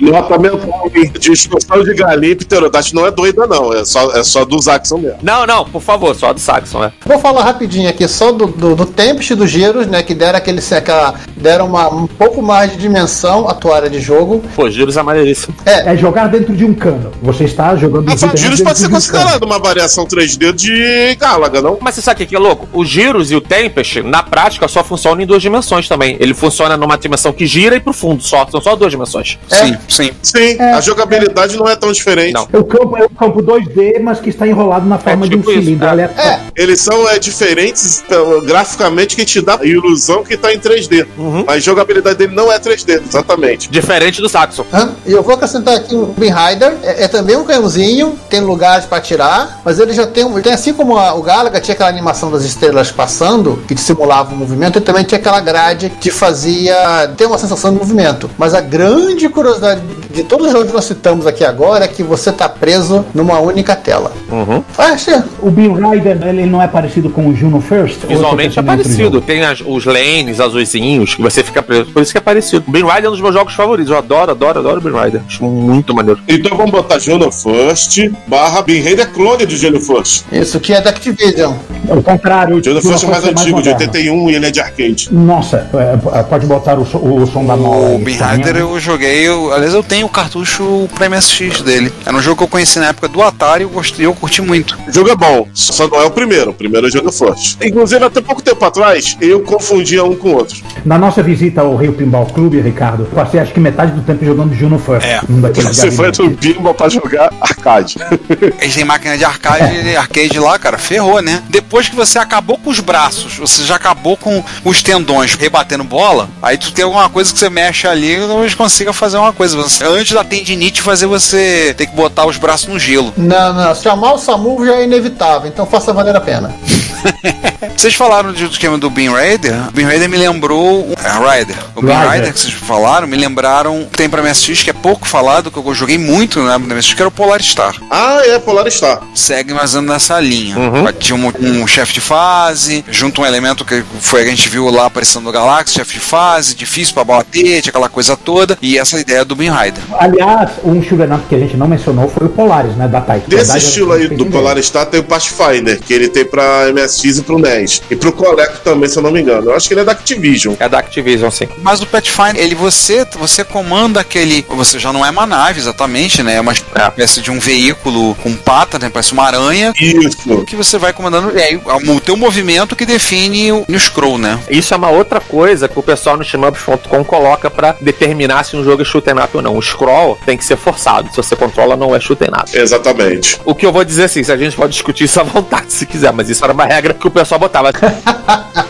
Nota 0.00 0.36
mental 0.36 0.90
de 0.90 1.32
expansão 1.32 1.82
de 1.84 1.94
galinha 1.94 2.32
e 2.32 2.36
pterodátilo 2.36 3.00
não 3.00 3.06
é 3.06 3.10
doida, 3.10 3.46
não. 3.46 3.72
É 3.72 3.84
só, 3.84 4.10
é 4.12 4.22
só 4.24 4.44
do 4.44 4.60
Zaxxon 4.60 4.98
mesmo. 4.98 5.18
Não, 5.22 5.46
não, 5.46 5.64
por 5.64 5.80
favor, 5.80 6.14
só 6.14 6.30
a 6.30 6.32
do 6.32 6.40
Saxon, 6.40 6.80
né? 6.80 6.92
Vou 7.06 7.18
falar 7.20 7.44
rapidinho 7.44 7.88
aqui 7.88 8.06
só 8.08 8.32
do, 8.32 8.46
do, 8.46 8.74
do 8.74 8.86
Tempest 8.86 9.32
e 9.32 9.36
dos 9.36 9.50
Giros, 9.50 9.86
né? 9.86 10.02
Que 10.02 10.14
deram 10.14 10.38
aquele 10.38 10.60
aquela, 10.72 11.14
deram 11.42 11.66
uma, 11.66 11.92
um 11.92 12.06
pouco 12.06 12.40
mais 12.40 12.72
de 12.72 12.78
dimensão 12.78 13.48
à 13.48 13.54
tua 13.54 13.76
área 13.76 13.90
de 13.90 14.00
jogo. 14.00 14.42
Pô, 14.54 14.70
Giros 14.70 14.96
é 14.96 15.02
maneiríssimo. 15.02 15.54
É 15.66 15.96
jogar 15.96 16.28
dentro 16.28 16.54
de 16.54 16.64
um 16.64 16.72
cano. 16.72 17.10
Você 17.20 17.44
está 17.44 17.76
jogando 17.76 18.06
real 18.06 18.18
Fadiros 18.18 18.58
dentro 18.58 18.64
pode 18.64 18.78
ser 18.78 18.86
de 18.86 18.90
um 18.90 18.94
considerado 18.94 19.42
uma 19.42 19.58
variação 19.58 20.06
3D 20.06 20.52
de 20.52 21.16
Galaga, 21.16 21.60
não? 21.60 21.78
Mas 21.80 21.96
você 21.96 22.02
sabe 22.02 22.22
o 22.22 22.26
que 22.26 22.34
é 22.34 22.38
louco? 22.38 22.68
Os 22.72 22.88
giros 22.88 23.30
e 23.30 23.36
o 23.36 23.40
Tempest, 23.40 24.02
na 24.02 24.22
prática, 24.22 24.68
só 24.68 24.82
funcionam 24.84 25.20
em 25.22 25.26
duas 25.26 25.42
dimensões 25.42 25.88
também. 25.88 26.16
Ele 26.20 26.34
funciona 26.34 26.76
numa 26.76 26.96
dimensão 26.96 27.32
que 27.32 27.46
gira 27.46 27.76
e 27.76 27.80
pro 27.80 27.92
fundo, 27.92 28.22
só. 28.22 28.46
São 28.50 28.60
só 28.60 28.76
duas 28.76 28.90
dimensões. 28.90 29.38
sim, 29.48 29.76
sim. 29.88 30.10
Sim, 30.22 30.60
a 30.60 30.80
jogabilidade 30.80 31.56
não 31.56 31.68
é 31.68 31.76
tão 31.76 31.92
diferente. 31.92 32.32
Não. 32.32 32.48
O 32.52 32.64
campo 32.64 32.96
é 32.96 33.04
um 33.04 33.08
campo 33.08 33.42
2D, 33.42 34.00
mas 34.00 34.20
que 34.20 34.30
está 34.30 34.46
enrolado 34.46 34.86
na 34.86 34.98
forma 34.98 35.28
de 35.28 35.36
um 35.36 35.38
tipo 35.38 35.50
isso, 35.50 35.62
cilindro. 35.62 35.86
é. 35.86 35.90
aleatório. 35.90 36.30
É, 36.30 36.40
Eles 36.56 36.80
são 36.80 37.08
é, 37.08 37.18
diferentes 37.18 38.02
então, 38.04 38.40
graficamente 38.44 39.16
que 39.16 39.24
te 39.24 39.40
dá 39.40 39.58
a 39.60 39.64
ilusão 39.64 40.22
que 40.22 40.36
tá 40.36 40.52
em 40.52 40.58
3D. 40.58 41.06
Uhum. 41.16 41.31
Mas 41.46 41.56
a 41.56 41.58
jogabilidade 41.60 42.16
dele 42.16 42.34
não 42.34 42.50
é 42.52 42.58
3D, 42.58 43.02
exatamente. 43.08 43.68
Diferente 43.70 44.20
do 44.20 44.28
Saxon. 44.28 44.64
hã? 44.72 44.90
e 45.06 45.12
eu 45.12 45.22
vou 45.22 45.34
acrescentar 45.34 45.76
aqui 45.76 45.94
o 45.94 46.06
Beam 46.16 46.34
Rider. 46.36 46.74
É, 46.82 47.04
é 47.04 47.08
também 47.08 47.36
um 47.36 47.44
canhãozinho, 47.44 48.18
tem 48.28 48.40
lugares 48.40 48.84
pra 48.86 48.98
atirar, 48.98 49.60
mas 49.64 49.78
ele 49.78 49.92
já 49.92 50.06
tem, 50.06 50.24
um- 50.24 50.32
ele 50.32 50.42
tem 50.42 50.52
assim 50.52 50.72
como 50.72 50.96
a- 50.98 51.14
o 51.14 51.22
Galaga 51.22 51.60
tinha 51.60 51.74
aquela 51.74 51.88
animação 51.88 52.30
das 52.30 52.44
estrelas 52.44 52.90
passando, 52.90 53.62
que 53.66 53.76
simulava 53.76 54.32
o 54.34 54.36
movimento, 54.36 54.78
ele 54.78 54.84
também 54.84 55.04
tinha 55.04 55.18
aquela 55.18 55.40
grade 55.40 55.90
que 56.00 56.10
fazia 56.10 57.10
ter 57.16 57.26
uma 57.26 57.38
sensação 57.38 57.72
de 57.72 57.78
movimento. 57.78 58.30
Mas 58.38 58.54
a 58.54 58.60
grande 58.60 59.28
curiosidade 59.28 59.80
de 60.10 60.22
todos 60.24 60.46
os 60.46 60.52
jogos 60.52 60.68
que 60.68 60.74
nós 60.74 60.84
citamos 60.84 61.26
aqui 61.26 61.44
agora 61.44 61.84
é 61.84 61.88
que 61.88 62.02
você 62.02 62.32
tá 62.32 62.48
preso 62.48 63.04
numa 63.14 63.38
única 63.40 63.74
tela. 63.76 64.12
Uhum. 64.30 64.62
Acho 64.76 65.22
O 65.40 65.50
Beam 65.50 65.74
Rider, 65.74 66.18
ele 66.26 66.46
não 66.46 66.62
é 66.62 66.66
parecido 66.68 67.10
com 67.10 67.28
o 67.28 67.34
Juno 67.34 67.60
First? 67.60 68.04
Ou 68.04 68.08
Visualmente 68.08 68.58
é 68.58 68.62
parecido. 68.62 69.20
Tem 69.20 69.42
as- 69.44 69.62
os 69.64 69.84
lanes 69.84 70.40
azuisinhos 70.40 71.16
você 71.22 71.42
fica 71.42 71.62
preso. 71.62 71.86
Por 71.92 72.02
isso 72.02 72.12
que 72.12 72.18
é 72.18 72.20
parecido. 72.20 72.64
O 72.66 72.70
Beam 72.70 72.86
Rider 72.86 73.06
é 73.06 73.08
um 73.08 73.12
dos 73.12 73.20
meus 73.20 73.34
jogos 73.34 73.54
favoritos. 73.54 73.90
Eu 73.90 73.98
adoro, 73.98 74.30
adoro, 74.30 74.58
adoro 74.58 74.78
o 74.78 74.80
Beam 74.80 75.02
Rider. 75.02 75.22
Acho 75.26 75.44
muito 75.44 75.94
maneiro. 75.94 76.20
Então 76.28 76.56
vamos 76.56 76.72
botar 76.72 76.98
Juno 76.98 77.30
First 77.30 77.98
barra 78.26 78.62
Beam 78.62 78.82
Raider 78.82 79.10
clone 79.10 79.46
de 79.46 79.56
Juno 79.56 79.80
First. 79.80 80.24
Isso 80.32 80.60
que 80.60 80.72
é 80.72 80.80
da 80.80 80.90
Activision. 80.90 81.54
É 81.88 81.94
o 81.94 82.02
contrário. 82.02 82.56
O 82.56 82.64
Juno 82.64 82.80
First 82.80 83.04
é 83.04 83.06
mais 83.06 83.24
First 83.24 83.38
antigo, 83.38 83.62
de 83.62 83.70
moderno. 83.70 83.92
81, 83.92 84.30
e 84.30 84.34
ele 84.34 84.46
é 84.46 84.50
de 84.50 84.60
arcade. 84.60 85.08
Nossa, 85.12 85.68
é, 85.74 86.22
pode 86.22 86.46
botar 86.46 86.78
o, 86.78 86.82
o 86.82 87.26
som 87.26 87.44
da 87.44 87.56
mola. 87.56 87.94
O 87.94 87.98
Bean 87.98 88.18
tá 88.18 88.32
Rider 88.32 88.56
eu 88.56 88.78
joguei, 88.80 89.26
eu, 89.26 89.52
aliás 89.52 89.74
eu 89.74 89.82
tenho 89.82 90.06
o 90.06 90.10
cartucho 90.10 90.88
pra 90.94 91.08
MSX 91.08 91.62
dele. 91.62 91.92
Era 92.04 92.16
um 92.16 92.22
jogo 92.22 92.36
que 92.36 92.44
eu 92.44 92.48
conheci 92.48 92.78
na 92.78 92.86
época 92.88 93.08
do 93.08 93.22
Atari 93.22 93.62
e 93.62 93.64
eu, 93.64 93.70
gostei, 93.70 94.06
eu 94.06 94.14
curti 94.14 94.40
muito. 94.40 94.78
O 94.88 94.92
jogo 94.92 95.10
é 95.10 95.16
bom, 95.16 95.48
só 95.52 95.86
não 95.88 96.00
é 96.00 96.06
o 96.06 96.10
primeiro. 96.10 96.50
O 96.50 96.54
primeiro 96.54 96.86
é 96.86 97.12
forte. 97.12 97.56
Inclusive, 97.62 98.04
até 98.04 98.20
pouco 98.20 98.42
tempo 98.42 98.64
atrás, 98.64 99.16
eu 99.20 99.40
confundia 99.40 100.04
um 100.04 100.14
com 100.14 100.30
o 100.30 100.36
outro. 100.36 100.62
Na 100.84 100.98
nossa 100.98 101.11
visita 101.20 101.62
ao 101.62 101.74
Rio 101.74 101.92
Pinball 101.92 102.26
Clube, 102.26 102.60
Ricardo, 102.60 103.04
passei 103.06 103.40
acho 103.40 103.52
que 103.52 103.58
metade 103.58 103.90
do 103.90 104.02
tempo 104.02 104.24
jogando 104.24 104.54
Juno 104.54 104.78
First. 104.78 105.04
É. 105.04 105.20
Um 105.28 105.40
daqueles 105.40 105.76
Você 105.76 105.90
foi 105.90 106.12
no 106.16 106.30
Pinball 106.36 106.72
pra 106.74 106.88
jogar 106.88 107.32
arcade. 107.40 107.96
Eles 108.60 108.74
têm 108.74 108.84
máquina 108.84 109.18
de 109.18 109.24
arcade, 109.24 109.96
arcade 109.96 110.38
lá, 110.38 110.56
cara, 110.60 110.78
ferrou, 110.78 111.20
né? 111.20 111.42
Depois 111.48 111.88
que 111.88 111.96
você 111.96 112.20
acabou 112.20 112.56
com 112.56 112.70
os 112.70 112.78
braços, 112.78 113.36
você 113.36 113.64
já 113.64 113.74
acabou 113.74 114.16
com 114.16 114.42
os 114.64 114.80
tendões 114.82 115.34
rebatendo 115.34 115.82
bola, 115.82 116.28
aí 116.40 116.56
tu 116.56 116.72
tem 116.72 116.84
alguma 116.84 117.08
coisa 117.08 117.32
que 117.32 117.38
você 117.38 117.50
mexe 117.50 117.88
ali 117.88 118.14
e 118.16 118.26
talvez 118.28 118.54
consiga 118.54 118.92
fazer 118.92 119.16
uma 119.16 119.32
coisa. 119.32 119.56
Você- 119.56 119.82
antes 119.84 120.12
da 120.12 120.22
tendinite 120.22 120.80
fazer 120.80 121.06
você 121.06 121.74
ter 121.76 121.86
que 121.86 121.96
botar 121.96 122.26
os 122.26 122.36
braços 122.36 122.68
no 122.68 122.78
gelo. 122.78 123.12
Não, 123.16 123.52
não, 123.52 123.74
chamar 123.74 124.12
o 124.12 124.18
SAMU 124.18 124.64
já 124.64 124.74
é 124.76 124.84
inevitável, 124.84 125.48
então 125.48 125.66
faça 125.66 125.92
valer 125.92 126.14
a 126.14 126.20
pena. 126.20 126.54
Vocês 127.76 127.94
falaram 127.94 128.32
do 128.32 128.44
esquema 128.44 128.78
do 128.78 128.88
Bean 128.90 129.10
Raider? 129.12 129.54
O 129.68 129.72
Bean 129.72 129.86
Raider 129.86 130.08
me 130.08 130.16
lembrou. 130.16 130.94
O- 131.04 131.26
É, 131.28 131.38
Rider. 131.38 131.56
O 131.76 131.80
Rider. 131.80 131.96
Raider 131.96 132.32
que 132.32 132.40
vocês 132.40 132.52
falaram 132.54 133.06
me 133.06 133.16
lembraram. 133.16 133.86
Tem 133.96 134.08
pra 134.08 134.22
MSX 134.22 134.62
que 134.62 134.70
é 134.70 134.72
pouco 134.72 135.06
falado, 135.06 135.50
que 135.50 135.58
eu 135.58 135.74
joguei 135.74 135.98
muito 135.98 136.40
na 136.40 136.58
na 136.58 136.74
MSX, 136.74 136.94
que 136.94 137.02
era 137.02 137.08
o 137.08 137.12
Polar 137.12 137.42
Star. 137.42 137.74
ah, 137.90 138.20
é, 138.24 138.38
Polar 138.38 138.70
Star. 138.70 139.00
segue 139.14 139.52
mais 139.54 139.74
menos 139.74 139.90
nessa 139.90 140.20
linha. 140.20 140.54
Tinha 140.98 141.16
um, 141.16 141.32
um 141.62 141.66
chefe 141.66 141.94
de 141.94 142.00
fase, 142.00 142.84
junto 142.90 143.22
um 143.22 143.26
elemento 143.26 143.64
que 143.64 143.82
foi 144.00 144.22
a 144.22 144.26
gente 144.26 144.48
viu 144.48 144.68
lá 144.70 144.86
aparecendo 144.86 145.24
no 145.24 145.32
Galaxy, 145.32 145.74
chefe 145.74 145.94
de 145.94 146.00
fase, 146.00 146.54
difícil 146.54 146.94
pra 146.94 147.04
bater, 147.04 147.60
tinha 147.62 147.70
aquela 147.70 147.88
coisa 147.88 148.16
toda, 148.16 148.56
e 148.62 148.78
essa 148.78 149.00
ideia 149.00 149.24
do 149.24 149.34
Bean 149.34 149.52
Rider. 149.54 149.82
Aliás, 149.98 150.50
um 150.64 150.82
shoot'em 150.82 151.12
up 151.12 151.26
que 151.28 151.34
a 151.34 151.38
gente 151.38 151.56
não 151.56 151.66
mencionou 151.66 152.08
foi 152.08 152.26
o 152.26 152.30
Polaris, 152.30 152.76
né? 152.76 152.86
Da 152.88 153.00
Taito. 153.00 153.28
Desse 153.28 153.44
Verdade, 153.44 153.64
estilo 153.64 153.92
aí 153.92 154.08
do. 154.08 154.26
Polar 154.26 154.62
Star 154.62 154.86
tem 154.86 155.00
o 155.00 155.04
Pathfinder, 155.04 155.80
que 155.80 155.92
ele 155.92 156.08
tem 156.08 156.24
pra 156.24 156.68
MSX 156.72 157.18
e 157.18 157.22
pro 157.22 157.38
NES. 157.38 157.82
E 157.90 157.96
pro 157.96 158.12
Coleco 158.12 158.58
também, 158.64 158.88
se 158.88 158.96
eu 158.98 159.02
não 159.02 159.10
me 159.10 159.20
engano. 159.20 159.50
Eu 159.50 159.56
acho 159.56 159.68
que 159.68 159.74
ele 159.74 159.80
é 159.80 159.84
da 159.84 159.92
Activision. 159.92 160.54
É 160.58 160.68
da 160.68 160.78
Activision, 160.92 161.30
sim. 161.30 161.48
Mas 161.62 161.80
o 161.80 161.86
Pathfinder, 161.86 162.36
ele 162.36 162.54
você, 162.54 163.06
você 163.18 163.42
comanda 163.42 164.00
aquele. 164.00 164.44
Você 164.50 164.78
já 164.78 164.92
não 164.92 165.04
é 165.04 165.10
uma 165.10 165.26
nave 165.26 165.58
exatamente, 165.58 166.22
né? 166.22 166.34
É 166.34 166.40
uma 166.40 166.52
espécie 166.52 167.22
de 167.22 167.30
um 167.30 167.40
veículo 167.40 168.14
com 168.16 168.34
pata, 168.36 168.78
né? 168.78 168.90
Parece 168.90 169.12
uma 169.12 169.24
aranha. 169.24 169.72
Isso. 169.80 170.44
Que 170.44 170.54
você 170.54 170.76
vai 170.76 170.92
comandando. 170.92 171.32
E 171.36 171.42
aí, 171.42 171.56
o 171.56 172.00
teu 172.00 172.16
movimento 172.16 172.76
que 172.76 172.84
define 172.84 173.52
o, 173.52 173.64
o 173.66 173.80
scroll, 173.80 174.18
né? 174.18 174.38
Isso 174.50 174.74
é 174.74 174.76
uma 174.76 174.90
outra 174.90 175.18
coisa 175.18 175.66
que 175.66 175.78
o 175.78 175.82
pessoal 175.82 176.18
no 176.18 176.24
shmups.com 176.24 177.04
coloca 177.04 177.50
pra 177.50 177.74
determinar 177.80 178.44
se 178.44 178.54
um 178.54 178.62
jogo 178.62 178.82
é 178.82 178.84
shoot'em 178.84 179.14
up 179.14 179.34
ou 179.34 179.42
não. 179.42 179.56
O 179.56 179.62
scroll 179.62 180.18
tem 180.26 180.36
que 180.36 180.44
ser 180.44 180.58
forçado. 180.58 181.08
Se 181.10 181.16
você 181.16 181.34
controla, 181.34 181.74
não 181.74 181.96
é 181.96 182.00
shoot'em 182.00 182.28
up. 182.28 182.54
Exatamente. 182.54 183.40
O 183.46 183.54
que 183.54 183.64
eu 183.64 183.72
vou 183.72 183.84
dizer 183.84 184.04
assim, 184.04 184.22
se 184.22 184.30
a 184.30 184.36
gente 184.36 184.54
pode 184.56 184.72
discutir 184.72 185.04
isso 185.04 185.18
à 185.18 185.22
vontade 185.22 185.72
se 185.72 185.86
quiser, 185.86 186.12
mas 186.12 186.28
isso 186.28 186.44
era 186.44 186.52
uma 186.52 186.66
regra 186.66 186.92
que 186.92 187.06
o 187.06 187.10
pessoal 187.10 187.38
botava. 187.38 187.72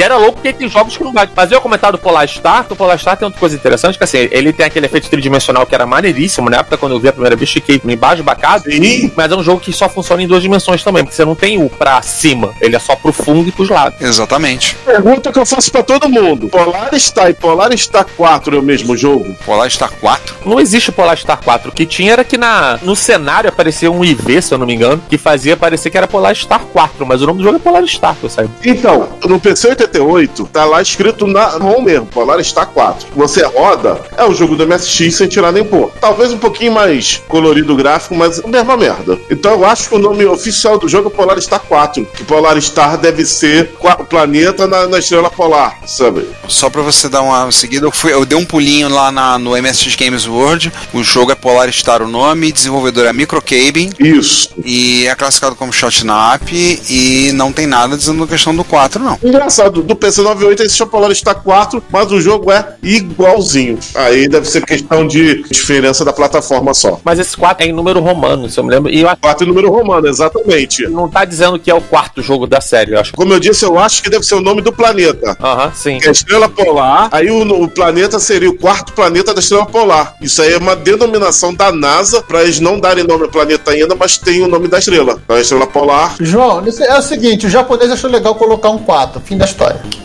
E 0.00 0.02
era 0.02 0.16
louco 0.16 0.36
porque 0.36 0.50
tem 0.50 0.66
jogos 0.66 0.96
que 0.96 1.04
não 1.04 1.12
vai. 1.12 1.28
Mas 1.36 1.50
eu 1.50 1.58
ia 1.58 1.60
comentar 1.60 1.92
do 1.92 1.98
Polar 1.98 2.26
Star, 2.26 2.64
que 2.64 2.72
o 2.72 2.76
Polar 2.76 2.98
Star 2.98 3.18
tem 3.18 3.26
outra 3.26 3.38
coisa 3.38 3.54
interessante, 3.54 3.98
que 3.98 4.04
assim, 4.04 4.28
ele 4.30 4.50
tem 4.50 4.64
aquele 4.64 4.86
efeito 4.86 5.10
tridimensional 5.10 5.66
que 5.66 5.74
era 5.74 5.84
maneiríssimo. 5.84 6.48
Na 6.48 6.60
época, 6.60 6.78
quando 6.78 6.92
eu 6.92 6.98
vi 6.98 7.08
a 7.08 7.12
primeira 7.12 7.36
vez, 7.36 7.50
fiquei 7.50 7.78
embaixo 7.84 8.22
bacado. 8.22 8.64
Sim. 8.64 9.12
Mas 9.14 9.30
é 9.30 9.36
um 9.36 9.42
jogo 9.42 9.60
que 9.60 9.74
só 9.74 9.90
funciona 9.90 10.22
em 10.22 10.26
duas 10.26 10.40
dimensões 10.40 10.82
também, 10.82 11.04
porque 11.04 11.14
você 11.14 11.22
não 11.22 11.34
tem 11.34 11.62
o 11.62 11.68
pra 11.68 12.00
cima, 12.00 12.54
ele 12.62 12.74
é 12.74 12.78
só 12.78 12.96
pro 12.96 13.12
fundo 13.12 13.50
e 13.50 13.52
pros 13.52 13.68
lados. 13.68 14.00
Exatamente. 14.00 14.74
Pergunta 14.86 15.30
que 15.30 15.38
eu 15.38 15.44
faço 15.44 15.70
pra 15.70 15.82
todo 15.82 16.08
mundo: 16.08 16.48
Polar 16.48 16.98
Star 16.98 17.28
e 17.28 17.34
Polar 17.34 17.76
Star 17.76 18.06
4 18.16 18.56
é 18.56 18.58
o 18.58 18.62
mesmo 18.62 18.96
jogo? 18.96 19.36
Polar 19.44 19.70
Star 19.70 19.92
4. 20.00 20.34
Não 20.46 20.58
existe 20.58 20.90
Polar 20.90 21.18
Star 21.18 21.42
4. 21.44 21.68
O 21.68 21.74
que 21.74 21.84
tinha 21.84 22.14
era 22.14 22.24
que 22.24 22.38
na, 22.38 22.78
no 22.82 22.96
cenário 22.96 23.50
aparecia 23.50 23.92
um 23.92 24.02
IV, 24.02 24.40
se 24.40 24.54
eu 24.54 24.56
não 24.56 24.66
me 24.66 24.74
engano, 24.74 25.02
que 25.10 25.18
fazia 25.18 25.58
parecer 25.58 25.90
que 25.90 25.98
era 25.98 26.08
Polar 26.08 26.34
Star 26.34 26.60
4, 26.72 27.04
mas 27.04 27.20
o 27.20 27.26
nome 27.26 27.40
do 27.40 27.44
jogo 27.44 27.56
é 27.56 27.60
Polar 27.60 27.86
Star, 27.86 28.16
que 28.16 28.24
eu 28.24 28.30
saiba. 28.30 28.50
Então, 28.64 29.06
no 29.26 29.38
PC 29.38 29.89
88, 30.00 30.46
tá 30.52 30.64
lá 30.64 30.80
escrito 30.80 31.26
na 31.26 31.46
ROM 31.46 31.82
mesmo, 31.82 32.06
Polar 32.06 32.42
Star 32.44 32.66
4. 32.68 33.08
Você 33.16 33.44
roda, 33.44 34.00
é 34.16 34.24
o 34.24 34.32
jogo 34.34 34.54
do 34.56 34.66
MSX 34.66 35.14
sem 35.16 35.28
tirar 35.28 35.52
nem 35.52 35.64
pôr. 35.64 35.90
Talvez 36.00 36.32
um 36.32 36.38
pouquinho 36.38 36.72
mais 36.72 37.20
colorido 37.28 37.72
o 37.72 37.76
gráfico, 37.76 38.14
mas 38.14 38.38
a 38.42 38.46
mesma 38.46 38.76
merda. 38.76 39.18
Então 39.30 39.52
eu 39.52 39.64
acho 39.64 39.88
que 39.88 39.94
o 39.94 39.98
nome 39.98 40.24
oficial 40.26 40.78
do 40.78 40.88
jogo 40.88 41.08
é 41.08 41.16
Polar 41.16 41.40
Star 41.40 41.60
4. 41.60 42.04
Que 42.06 42.24
Polar 42.24 42.60
Star 42.60 42.96
deve 42.96 43.24
ser 43.24 43.70
o 43.80 44.04
planeta 44.04 44.66
na, 44.66 44.86
na 44.86 44.98
estrela 44.98 45.30
polar, 45.30 45.78
sabe? 45.86 46.26
Só 46.48 46.70
pra 46.70 46.82
você 46.82 47.08
dar 47.08 47.22
uma 47.22 47.50
seguida, 47.50 47.86
eu, 47.86 47.90
fui, 47.92 48.12
eu 48.12 48.24
dei 48.24 48.36
um 48.38 48.44
pulinho 48.44 48.88
lá 48.88 49.10
na- 49.10 49.38
no 49.38 49.56
MSX 49.56 49.96
Games 49.96 50.26
World. 50.26 50.72
O 50.94 51.02
jogo 51.02 51.32
é 51.32 51.34
Polar 51.34 51.70
Star 51.72 52.02
o 52.02 52.08
nome, 52.08 52.52
desenvolvedor 52.52 53.06
é 53.06 53.12
Microcabin 53.12 53.90
Isso. 53.98 54.50
e 54.64 55.06
é 55.06 55.14
classificado 55.14 55.56
como 55.56 55.72
Shotnap 55.72 56.42
e 56.52 57.32
não 57.34 57.52
tem 57.52 57.66
nada 57.66 57.96
dizendo 57.96 58.26
questão 58.26 58.54
do 58.54 58.64
4, 58.64 59.02
não. 59.02 59.18
Engraçado, 59.22 59.79
do 59.82 59.96
PC 59.96 60.22
98 60.22 60.62
existe 60.62 60.82
o 60.82 60.86
Polar 60.86 61.14
Star 61.14 61.42
4, 61.42 61.82
mas 61.90 62.10
o 62.12 62.20
jogo 62.20 62.50
é 62.50 62.74
igualzinho. 62.82 63.78
Aí 63.94 64.28
deve 64.28 64.48
ser 64.48 64.64
questão 64.64 65.06
de 65.06 65.42
diferença 65.44 66.04
da 66.04 66.12
plataforma 66.12 66.74
só. 66.74 67.00
Mas 67.04 67.18
esse 67.18 67.36
4 67.36 67.64
é 67.64 67.68
em 67.68 67.72
número 67.72 68.00
romano, 68.00 68.48
se 68.48 68.58
eu 68.58 68.64
me 68.64 68.70
lembro. 68.70 68.90
E 68.90 69.00
eu 69.00 69.08
acho 69.08 69.20
4 69.20 69.44
em 69.44 69.48
número 69.48 69.70
romano, 69.70 70.06
exatamente. 70.06 70.86
não 70.88 71.08
tá 71.08 71.24
dizendo 71.24 71.58
que 71.58 71.70
é 71.70 71.74
o 71.74 71.80
quarto 71.80 72.22
jogo 72.22 72.46
da 72.46 72.60
série, 72.60 72.92
eu 72.92 73.00
acho. 73.00 73.12
Como 73.12 73.32
eu 73.32 73.40
disse, 73.40 73.64
eu 73.64 73.78
acho 73.78 74.02
que 74.02 74.10
deve 74.10 74.24
ser 74.24 74.34
o 74.34 74.40
nome 74.40 74.62
do 74.62 74.72
planeta. 74.72 75.36
Aham, 75.40 75.72
sim. 75.74 75.98
Que 75.98 76.06
é 76.06 76.08
a 76.08 76.12
estrela 76.12 76.48
polar, 76.48 77.08
aí 77.12 77.30
o, 77.30 77.62
o 77.62 77.68
planeta 77.68 78.18
seria 78.18 78.50
o 78.50 78.56
quarto 78.56 78.92
planeta 78.92 79.32
da 79.34 79.40
estrela 79.40 79.66
polar. 79.66 80.14
Isso 80.20 80.42
aí 80.42 80.52
é 80.52 80.58
uma 80.58 80.76
denominação 80.76 81.54
da 81.54 81.72
NASA, 81.72 82.22
pra 82.22 82.42
eles 82.42 82.60
não 82.60 82.78
darem 82.78 83.04
nome 83.04 83.24
ao 83.24 83.30
planeta 83.30 83.70
ainda, 83.70 83.94
mas 83.94 84.18
tem 84.18 84.42
o 84.42 84.48
nome 84.48 84.68
da 84.68 84.78
estrela. 84.78 85.20
Então 85.24 85.36
a 85.36 85.40
estrela 85.40 85.66
polar. 85.66 86.16
João, 86.20 86.62
é 86.64 86.98
o 86.98 87.02
seguinte, 87.02 87.46
o 87.46 87.50
japonês 87.50 87.90
achou 87.90 88.10
legal 88.10 88.34
colocar 88.34 88.70
um 88.70 88.78
4, 88.78 89.20
fim 89.20 89.36
da 89.36 89.44
história. 89.44 89.59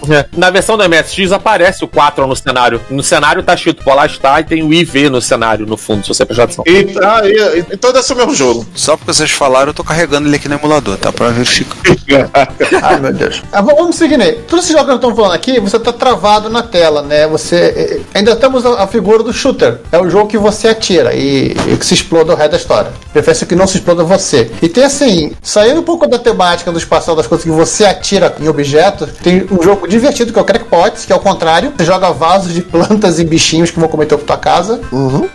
É. 0.10 0.26
Na 0.38 0.49
versão 0.49 0.78
do 0.78 0.84
MSX 0.88 1.32
aparece 1.32 1.84
o 1.84 1.88
4 1.88 2.28
no 2.28 2.36
cenário. 2.36 2.80
No 2.89 3.01
cenário 3.01 3.41
tá 3.41 3.53
escrito 3.53 3.84
Polar 3.84 4.10
Star 4.10 4.39
e 4.41 4.43
tem 4.43 4.62
o 4.64 4.72
IV 4.74 5.10
no 5.10 5.22
cenário, 5.22 5.66
no 5.66 5.78
fundo, 5.78 6.03
se 6.03 6.10
você 6.10 6.26
prestar 6.26 6.43
atenção. 6.43 6.64
E, 6.68 6.95
ah, 7.03 7.22
e- 7.26 7.66
então 7.74 7.91
deve 7.91 8.06
ser 8.06 8.14
o 8.14 8.18
mesmo 8.18 8.36
jogo. 8.36 8.66
Só 8.76 8.95
porque 8.97 9.14
vocês 9.14 9.32
falaram, 9.32 9.68
eu 9.70 9.74
tô 9.74 9.84
carregando 9.84 10.28
ele 10.28 10.36
aqui 10.36 10.47
no 10.47 10.56
emulador, 10.56 10.97
tá? 10.97 11.12
Pra 11.12 11.30
verificar. 11.30 11.78
Ai, 12.84 12.99
meu 12.99 13.14
Deus. 13.14 13.41
Ah, 13.51 13.62
vamos 13.62 13.95
seguir, 13.95 14.18
né? 14.18 14.32
Todos 14.47 14.66
esses 14.66 14.72
jogos 14.72 14.86
que 14.86 14.91
nós 14.91 14.97
estamos 14.97 15.16
falando 15.16 15.34
aqui, 15.34 15.60
você 15.60 15.80
tá 15.80 15.91
travado 15.93 16.49
na 16.49 16.62
tela, 16.64 17.01
né? 17.01 17.28
Você. 17.28 17.56
eh, 17.56 18.01
Ainda 18.14 18.36
temos 18.36 18.66
a, 18.66 18.84
a 18.84 18.88
figura 18.88 19.24
do 19.24 19.34
shooter. 19.34 19.80
É 19.91 19.97
o 19.99 20.10
jogo 20.10 20.28
que 20.28 20.38
você 20.38 20.68
atira 20.68 21.14
e, 21.14 21.56
e 21.68 21.78
que 21.78 21.86
se 21.86 21.93
exploda 21.93 22.34
o 22.34 22.36
resto 22.36 22.51
da 22.51 22.58
história. 22.58 22.91
Prefere 23.12 23.45
que 23.45 23.56
não 23.56 23.68
se 23.68 23.78
exploda 23.78 24.03
você. 24.03 24.51
E 24.62 24.70
tem 24.70 24.84
assim, 24.84 25.32
saindo 25.41 25.80
um 25.82 25.84
pouco 25.84 26.08
da 26.08 26.18
temática 26.20 26.72
do 26.72 26.78
espacial 26.78 27.16
das 27.16 27.28
coisas 27.28 27.43
que 27.43 27.51
você 27.51 27.86
atira 27.86 28.36
em 28.39 28.47
objetos, 28.47 29.10
tem 29.24 29.45
um 29.54 29.62
jogo 29.62 29.88
divertido 29.88 30.32
que 30.32 30.39
é 30.39 30.41
o 30.41 30.46
Crackpots, 30.46 31.06
que 31.06 31.14
é 31.14 31.16
o 31.16 31.20
contrário. 31.20 31.74
Você 31.78 31.86
joga 31.86 32.12
vasos 32.12 32.54
de 32.54 32.62
plantas 32.62 33.20
e 33.20 33.24
bichinhos 33.24 33.72
que 33.72 33.80
vão 33.80 33.89
cometer 33.89 34.16
pra 34.18 34.26
tua 34.26 34.38
casa. 34.38 34.82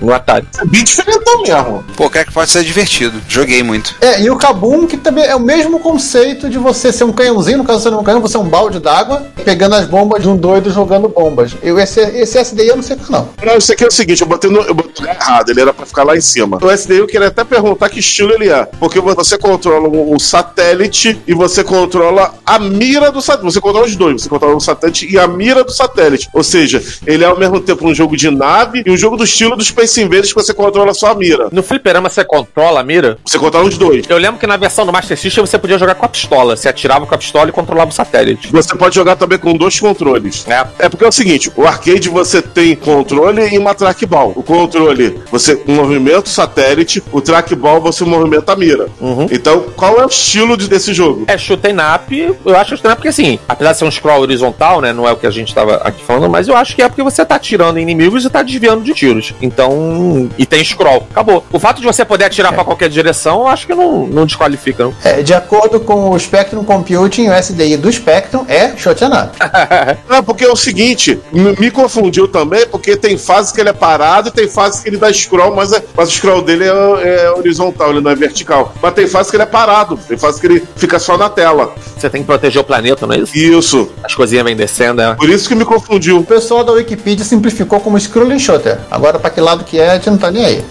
No 0.01 0.13
Atari. 0.13 0.47
É 0.59 0.65
bem 0.65 0.85
diferentão 0.85 1.43
mesmo. 1.43 1.85
Pô, 1.97 2.09
que 2.09 2.25
pode 2.33 2.51
ser 2.51 2.65
divertido. 2.65 3.21
Joguei 3.29 3.63
muito. 3.63 3.95
É, 4.01 4.21
e 4.21 4.31
o 4.31 4.37
Kabum, 4.37 4.87
que 4.87 4.97
também 4.97 5.25
é 5.25 5.35
o 5.35 5.41
mesmo 5.41 5.81
conceito 5.81 6.49
de 6.49 6.59
você 6.59 6.93
ser 6.93 7.05
um 7.05 7.13
canhãozinho, 7.13 7.59
no 7.59 7.65
caso 7.65 7.81
você 7.81 7.91
não 7.91 7.99
é 7.99 8.01
um 8.01 8.05
canhão, 8.05 8.21
você 8.21 8.37
é 8.37 8.41
um 8.41 8.49
balde 8.49 8.79
d'água, 8.81 9.27
pegando 9.45 9.75
as 9.75 9.87
bombas 9.87 10.23
de 10.23 10.29
um 10.29 10.37
doido 10.37 10.71
jogando 10.71 11.09
bombas. 11.09 11.53
Eu, 11.63 11.79
esse, 11.79 12.01
esse 12.01 12.39
SDI 12.43 12.69
eu 12.69 12.77
não 12.77 12.83
sei 12.83 12.97
não. 13.09 13.29
Não, 13.45 13.57
isso 13.57 13.73
aqui 13.73 13.85
é 13.85 13.87
o 13.87 13.91
seguinte, 13.91 14.21
eu 14.21 14.27
botei 14.27 14.51
no, 14.51 14.61
eu 14.61 14.75
botei 14.75 15.09
errado, 15.09 15.51
ele 15.51 15.61
era 15.61 15.73
pra 15.73 15.87
ficar 15.87 16.05
lá 16.05 16.17
em 16.17 16.21
cima. 16.21 16.59
O 16.61 16.71
SDI 16.71 16.99
eu 16.99 17.07
queria 17.07 17.29
até 17.29 17.45
perguntar 17.45 17.89
que 17.89 17.99
estilo 17.99 18.33
ele 18.33 18.49
é. 18.49 18.65
Porque 18.79 19.01
você 19.01 19.39
controla 19.39 19.89
o, 19.89 20.15
o 20.15 20.19
satélite 20.19 21.21
e 21.27 21.35
você 21.35 21.65
controla 21.65 22.35
a 22.45 22.59
mira 22.59 23.11
do 23.11 23.21
satélite. 23.21 23.55
Você 23.55 23.61
controla 23.61 23.87
os 23.87 23.97
dois, 24.01 24.23
você 24.23 24.29
controla 24.29 24.57
o 24.57 24.61
satélite 24.61 25.07
e 25.11 25.19
a 25.19 25.29
mira 25.29 25.63
do 25.63 25.71
satélite. 25.73 26.29
Ou 26.33 26.43
seja, 26.43 26.83
ele 27.07 27.23
é 27.23 27.27
ao 27.27 27.39
mesmo 27.39 27.61
tempo 27.61 27.87
um 27.87 27.95
jogo 27.95 28.17
de 28.17 28.31
nave 28.31 28.83
e 28.85 28.91
um 28.91 28.97
jogo 28.97 29.17
do 29.17 29.25
estilo 29.25 29.55
do 29.57 29.63
Space 29.65 30.01
Invaders 30.01 30.29
que 30.33 30.35
você 30.35 30.53
controla 30.55 30.93
só 30.95 31.09
a 31.13 31.15
mira. 31.15 31.49
No 31.53 31.63
fliperama 31.63 32.09
você 32.09 32.25
controla 32.25 32.81
a 32.81 32.85
mira? 32.85 33.19
Você 33.25 33.39
controla 33.39 33.69
os 33.69 33.77
dois. 33.79 34.07
Eu 34.09 34.19
lembro 34.19 34.41
que 34.41 34.47
na 34.47 34.57
versão 34.57 34.85
do 34.87 34.93
Master 34.93 35.17
System 35.19 35.45
você 35.47 35.59
podia 35.59 35.79
jogar 35.79 35.95
com 35.95 36.07
a 36.07 36.09
pistola. 36.09 36.57
Você 36.57 36.69
atirava 36.69 37.07
com 37.07 37.15
a 37.15 37.19
pistola 37.19 37.49
e 37.49 37.53
controlava 37.53 37.91
o 37.91 37.95
satélite. 37.95 38.49
Você 38.51 38.75
pode 38.75 38.95
jogar 38.95 39.17
também 39.17 39.39
com 39.39 39.53
dois 39.55 39.79
controles. 39.79 40.45
É. 40.49 40.67
É 40.87 40.89
porque 40.89 41.05
é 41.05 41.09
o 41.09 41.13
seguinte, 41.13 41.53
o 41.57 41.67
arcade 41.67 42.09
você 42.09 42.41
tem 42.43 42.75
controle 42.75 43.49
e 43.55 43.59
uma 43.59 43.75
trackball. 43.75 44.33
O 44.35 44.43
controle, 44.43 45.21
você 45.31 45.61
movimenta 45.67 46.21
o 46.25 46.29
satélite, 46.29 47.03
o 47.13 47.21
trackball 47.21 47.81
você 47.81 48.05
movimenta 48.05 48.53
a 48.53 48.57
mira. 48.57 48.89
Então, 49.31 49.65
qual 49.77 50.01
é 50.01 50.05
o 50.05 50.09
estilo 50.09 50.57
de- 50.57 50.69
desse 50.69 50.95
jogo? 50.95 51.25
É 51.27 51.37
shoot'em 51.37 51.77
up, 51.95 52.37
eu 52.45 52.57
acho 52.57 52.71
shoot'em 52.77 52.91
up 52.93 52.97
porque 52.97 53.09
assim, 53.09 53.39
apesar 53.49 53.73
de 53.73 53.79
ser 53.79 53.85
um 53.85 53.90
scroll 53.91 54.21
horizontal, 54.21 54.81
né? 54.81 54.93
Não 54.93 55.09
é 55.09 55.13
o 55.13 55.17
que 55.17 55.27
a 55.27 55.31
gente 55.31 55.55
tava 55.55 55.77
aqui 55.77 56.03
falando, 56.05 56.29
mas 56.31 56.49
eu 56.49 56.57
acho 56.57 56.75
que 56.75 56.83
é 56.83 56.89
porque 56.89 57.03
você 57.03 57.25
tá 57.25 57.37
atirando 57.37 57.79
em 57.79 57.83
inimigos 57.83 58.25
e 58.25 58.31
tá 58.31 58.43
desviando 58.43 58.83
de 58.83 58.93
tiros. 58.95 59.35
Então. 59.41 60.29
E 60.39 60.47
tem 60.47 60.63
scroll. 60.65 61.07
Acabou. 61.11 61.45
O 61.53 61.59
fato 61.59 61.81
de 61.81 61.87
você 61.87 62.05
poder 62.05 62.25
atirar 62.25 62.53
pra 62.53 62.65
qualquer 62.65 62.89
direção, 62.89 63.41
eu 63.41 63.49
acho 63.49 63.67
que 63.67 63.75
não, 63.75 64.07
não 64.07 64.27
desqualifica, 64.27 64.85
não. 64.85 64.95
É, 65.05 65.23
de 65.23 65.35
acordo 65.35 65.81
com 65.81 66.11
o 66.11 66.19
Spectrum 66.19 66.65
Computing, 66.65 67.29
o 67.29 67.35
SDI 67.35 67.77
do 67.77 67.91
Spectrum 67.93 68.45
é 68.49 68.77
shot 68.77 69.03
and 69.05 69.09
up. 69.25 69.39
Não, 70.09 70.23
porque 70.23 70.45
é 70.45 70.49
o 70.51 70.57
seguinte, 70.57 71.19
me 71.33 71.55
me 71.59 71.71
confundiu 71.71 72.27
também, 72.27 72.67
porque 72.67 72.97
tem 72.97 73.17
fases 73.19 73.53
que 73.53 73.61
ele 73.61 73.69
é 73.69 73.73
parado 73.73 74.29
e 74.29 74.33
tem 74.33 74.49
fases 74.49 74.81
que 74.81 74.89
ele 74.89 74.97
dá 74.97 75.13
scroll, 75.13 75.55
mas, 75.55 75.73
é- 75.73 75.83
mas 75.97 76.09
o 76.09 76.13
scroll 76.13 76.43
dele 76.43 76.65
é, 76.65 77.25
é 77.25 77.31
horizontal, 77.33 77.91
ele 77.91 78.01
não 78.01 78.11
é 78.11 78.15
vertical. 78.15 78.73
Mas 78.83 78.95
tem 78.95 79.07
fases 79.07 79.31
que 79.31 79.37
ele 79.37 79.43
é 79.43 79.47
parado, 79.47 79.97
tem 80.09 80.17
fases 80.17 80.41
que 80.41 80.47
ele 80.47 80.63
fica 80.77 80.99
só 80.99 81.17
na 81.19 81.29
tela. 81.29 81.73
Você 81.97 82.09
tem 82.09 82.23
que 82.23 82.27
proteger 82.27 82.61
o 82.61 82.65
planeta, 82.65 83.07
não 83.07 83.15
é 83.15 83.19
isso? 83.19 83.37
Isso. 83.37 83.80
As 84.03 84.15
coisinhas 84.15 84.45
vêm 84.45 84.57
descendo, 84.57 85.01
é. 85.01 85.15
Por 85.15 85.29
isso 85.29 85.49
que 85.49 85.55
me 85.55 85.65
confundiu. 85.65 86.19
O 86.19 86.25
pessoal 86.25 86.65
da 86.65 86.73
Wikipedia 86.73 87.25
simplificou 87.25 87.81
como 87.81 87.99
scrolling 87.99 88.39
shooter. 88.39 88.79
Agora, 88.91 89.19
pra 89.19 89.31
que 89.31 89.41
lado 89.41 89.65
que 89.65 89.79
é, 89.79 89.91
a 89.91 89.95
gente 89.95 90.11
não 90.11 90.19
tá 90.19 90.31
nem 90.31 90.45
aí. 90.45 90.65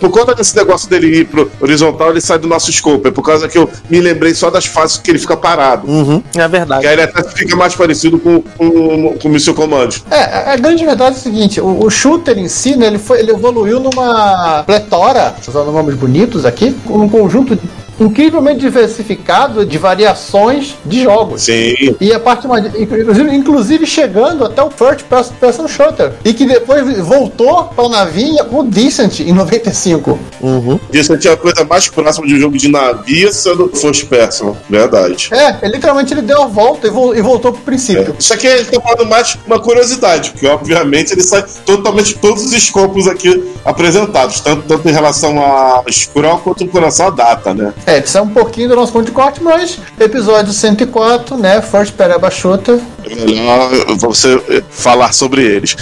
Por 0.00 0.10
conta 0.10 0.34
desse 0.34 0.54
negócio 0.56 0.88
dele 0.88 1.20
ir 1.20 1.24
pro 1.26 1.50
horizontal, 1.60 2.10
ele 2.10 2.20
sai 2.20 2.38
do 2.38 2.46
nosso 2.46 2.70
scope. 2.72 3.08
É 3.08 3.10
por 3.10 3.22
causa 3.22 3.48
que 3.48 3.56
eu 3.56 3.70
me 3.88 4.00
lembrei 4.00 4.34
só 4.34 4.50
das 4.50 4.66
fases 4.66 4.98
que 4.98 5.10
ele 5.10 5.18
fica 5.18 5.36
parado. 5.36 5.88
Uhum, 5.90 6.22
é 6.36 6.48
verdade. 6.48 6.82
Que 6.82 6.86
aí 6.88 6.92
ele 6.94 7.02
até 7.02 7.22
fica 7.30 7.56
mais 7.56 7.74
parecido 7.74 8.18
com, 8.18 8.42
com, 8.42 9.14
com 9.14 9.28
o 9.28 9.30
Missile 9.30 9.56
Command. 9.56 9.88
É, 10.10 10.52
a 10.52 10.56
grande 10.56 10.84
verdade 10.84 11.16
é 11.16 11.18
o 11.18 11.22
seguinte: 11.22 11.60
o, 11.60 11.84
o 11.84 11.90
shooter 11.90 12.38
em 12.38 12.48
si, 12.48 12.76
né, 12.76 12.86
ele, 12.86 12.98
foi, 12.98 13.20
ele 13.20 13.30
evoluiu 13.30 13.80
numa 13.80 14.62
pletora, 14.64 15.34
usando 15.46 15.72
nomes 15.72 15.94
bonitos 15.94 16.44
aqui, 16.44 16.76
com 16.84 16.98
um 16.98 17.08
conjunto 17.08 17.58
incrivelmente 18.00 18.60
diversificado 18.60 19.64
de 19.64 19.78
variações 19.78 20.74
de 20.84 21.02
jogos. 21.02 21.42
Sim. 21.42 21.74
E 22.00 22.12
a 22.12 22.20
parte 22.20 22.46
mais. 22.46 22.66
Inclusive, 22.74 23.34
inclusive 23.34 23.86
chegando 23.86 24.44
até 24.44 24.62
o 24.62 24.70
First 24.70 25.04
Person- 25.04 25.68
Shooter. 25.68 26.12
E 26.24 26.32
que 26.32 26.44
depois 26.46 26.98
voltou 27.00 27.64
pra 27.64 27.88
navinha 27.88 28.44
com 28.44 28.60
o 28.60 28.64
Decent 28.64 29.20
em 29.20 29.32
95. 29.32 30.18
Uhum. 30.40 30.78
Isso 30.92 31.16
tinha 31.16 31.32
a 31.32 31.36
coisa 31.36 31.64
mais 31.64 31.88
próxima 31.88 32.26
de 32.26 32.34
um 32.34 32.38
jogo 32.38 32.56
de 32.58 32.68
navio 32.68 33.32
sendo 33.32 33.68
first 33.74 34.06
person. 34.06 34.56
Verdade. 34.68 35.28
É, 35.32 35.56
ele, 35.62 35.74
literalmente 35.74 36.12
ele 36.12 36.22
deu 36.22 36.42
a 36.42 36.46
volta 36.46 36.86
e, 36.86 36.90
vol- 36.90 37.14
e 37.16 37.20
voltou 37.22 37.52
pro 37.52 37.62
princípio. 37.62 38.14
Isso 38.18 38.32
aqui 38.32 38.46
ele 38.46 38.64
tá 38.64 38.80
falando 38.80 39.08
mais 39.08 39.36
uma 39.46 39.58
curiosidade, 39.58 40.30
porque 40.30 40.46
obviamente 40.46 41.12
ele 41.12 41.22
sai 41.22 41.44
totalmente 41.64 42.14
todos 42.18 42.44
os 42.44 42.52
escopos 42.52 43.06
aqui 43.08 43.52
apresentados, 43.64 44.40
tanto, 44.40 44.62
tanto 44.62 44.88
em 44.88 44.92
relação 44.92 45.40
a 45.42 45.82
scroll 45.90 46.38
quanto 46.38 46.64
em 46.64 46.68
relação 46.68 47.06
à 47.08 47.10
data, 47.10 47.54
né? 47.54 47.72
É, 47.86 47.98
isso 47.98 48.16
é 48.16 48.22
um 48.22 48.28
pouquinho 48.28 48.70
do 48.70 48.76
nosso 48.76 48.92
conto 48.92 49.06
de 49.06 49.12
corte, 49.12 49.42
mas 49.42 49.78
episódio 50.00 50.52
104, 50.52 51.36
né? 51.36 51.60
First 51.60 51.92
Pereba 51.94 52.30
Shooter. 52.30 52.80
É 53.04 53.14
melhor 53.14 53.70
você 53.96 54.40
eh, 54.48 54.62
falar 54.70 55.12
sobre 55.12 55.42
eles. 55.42 55.76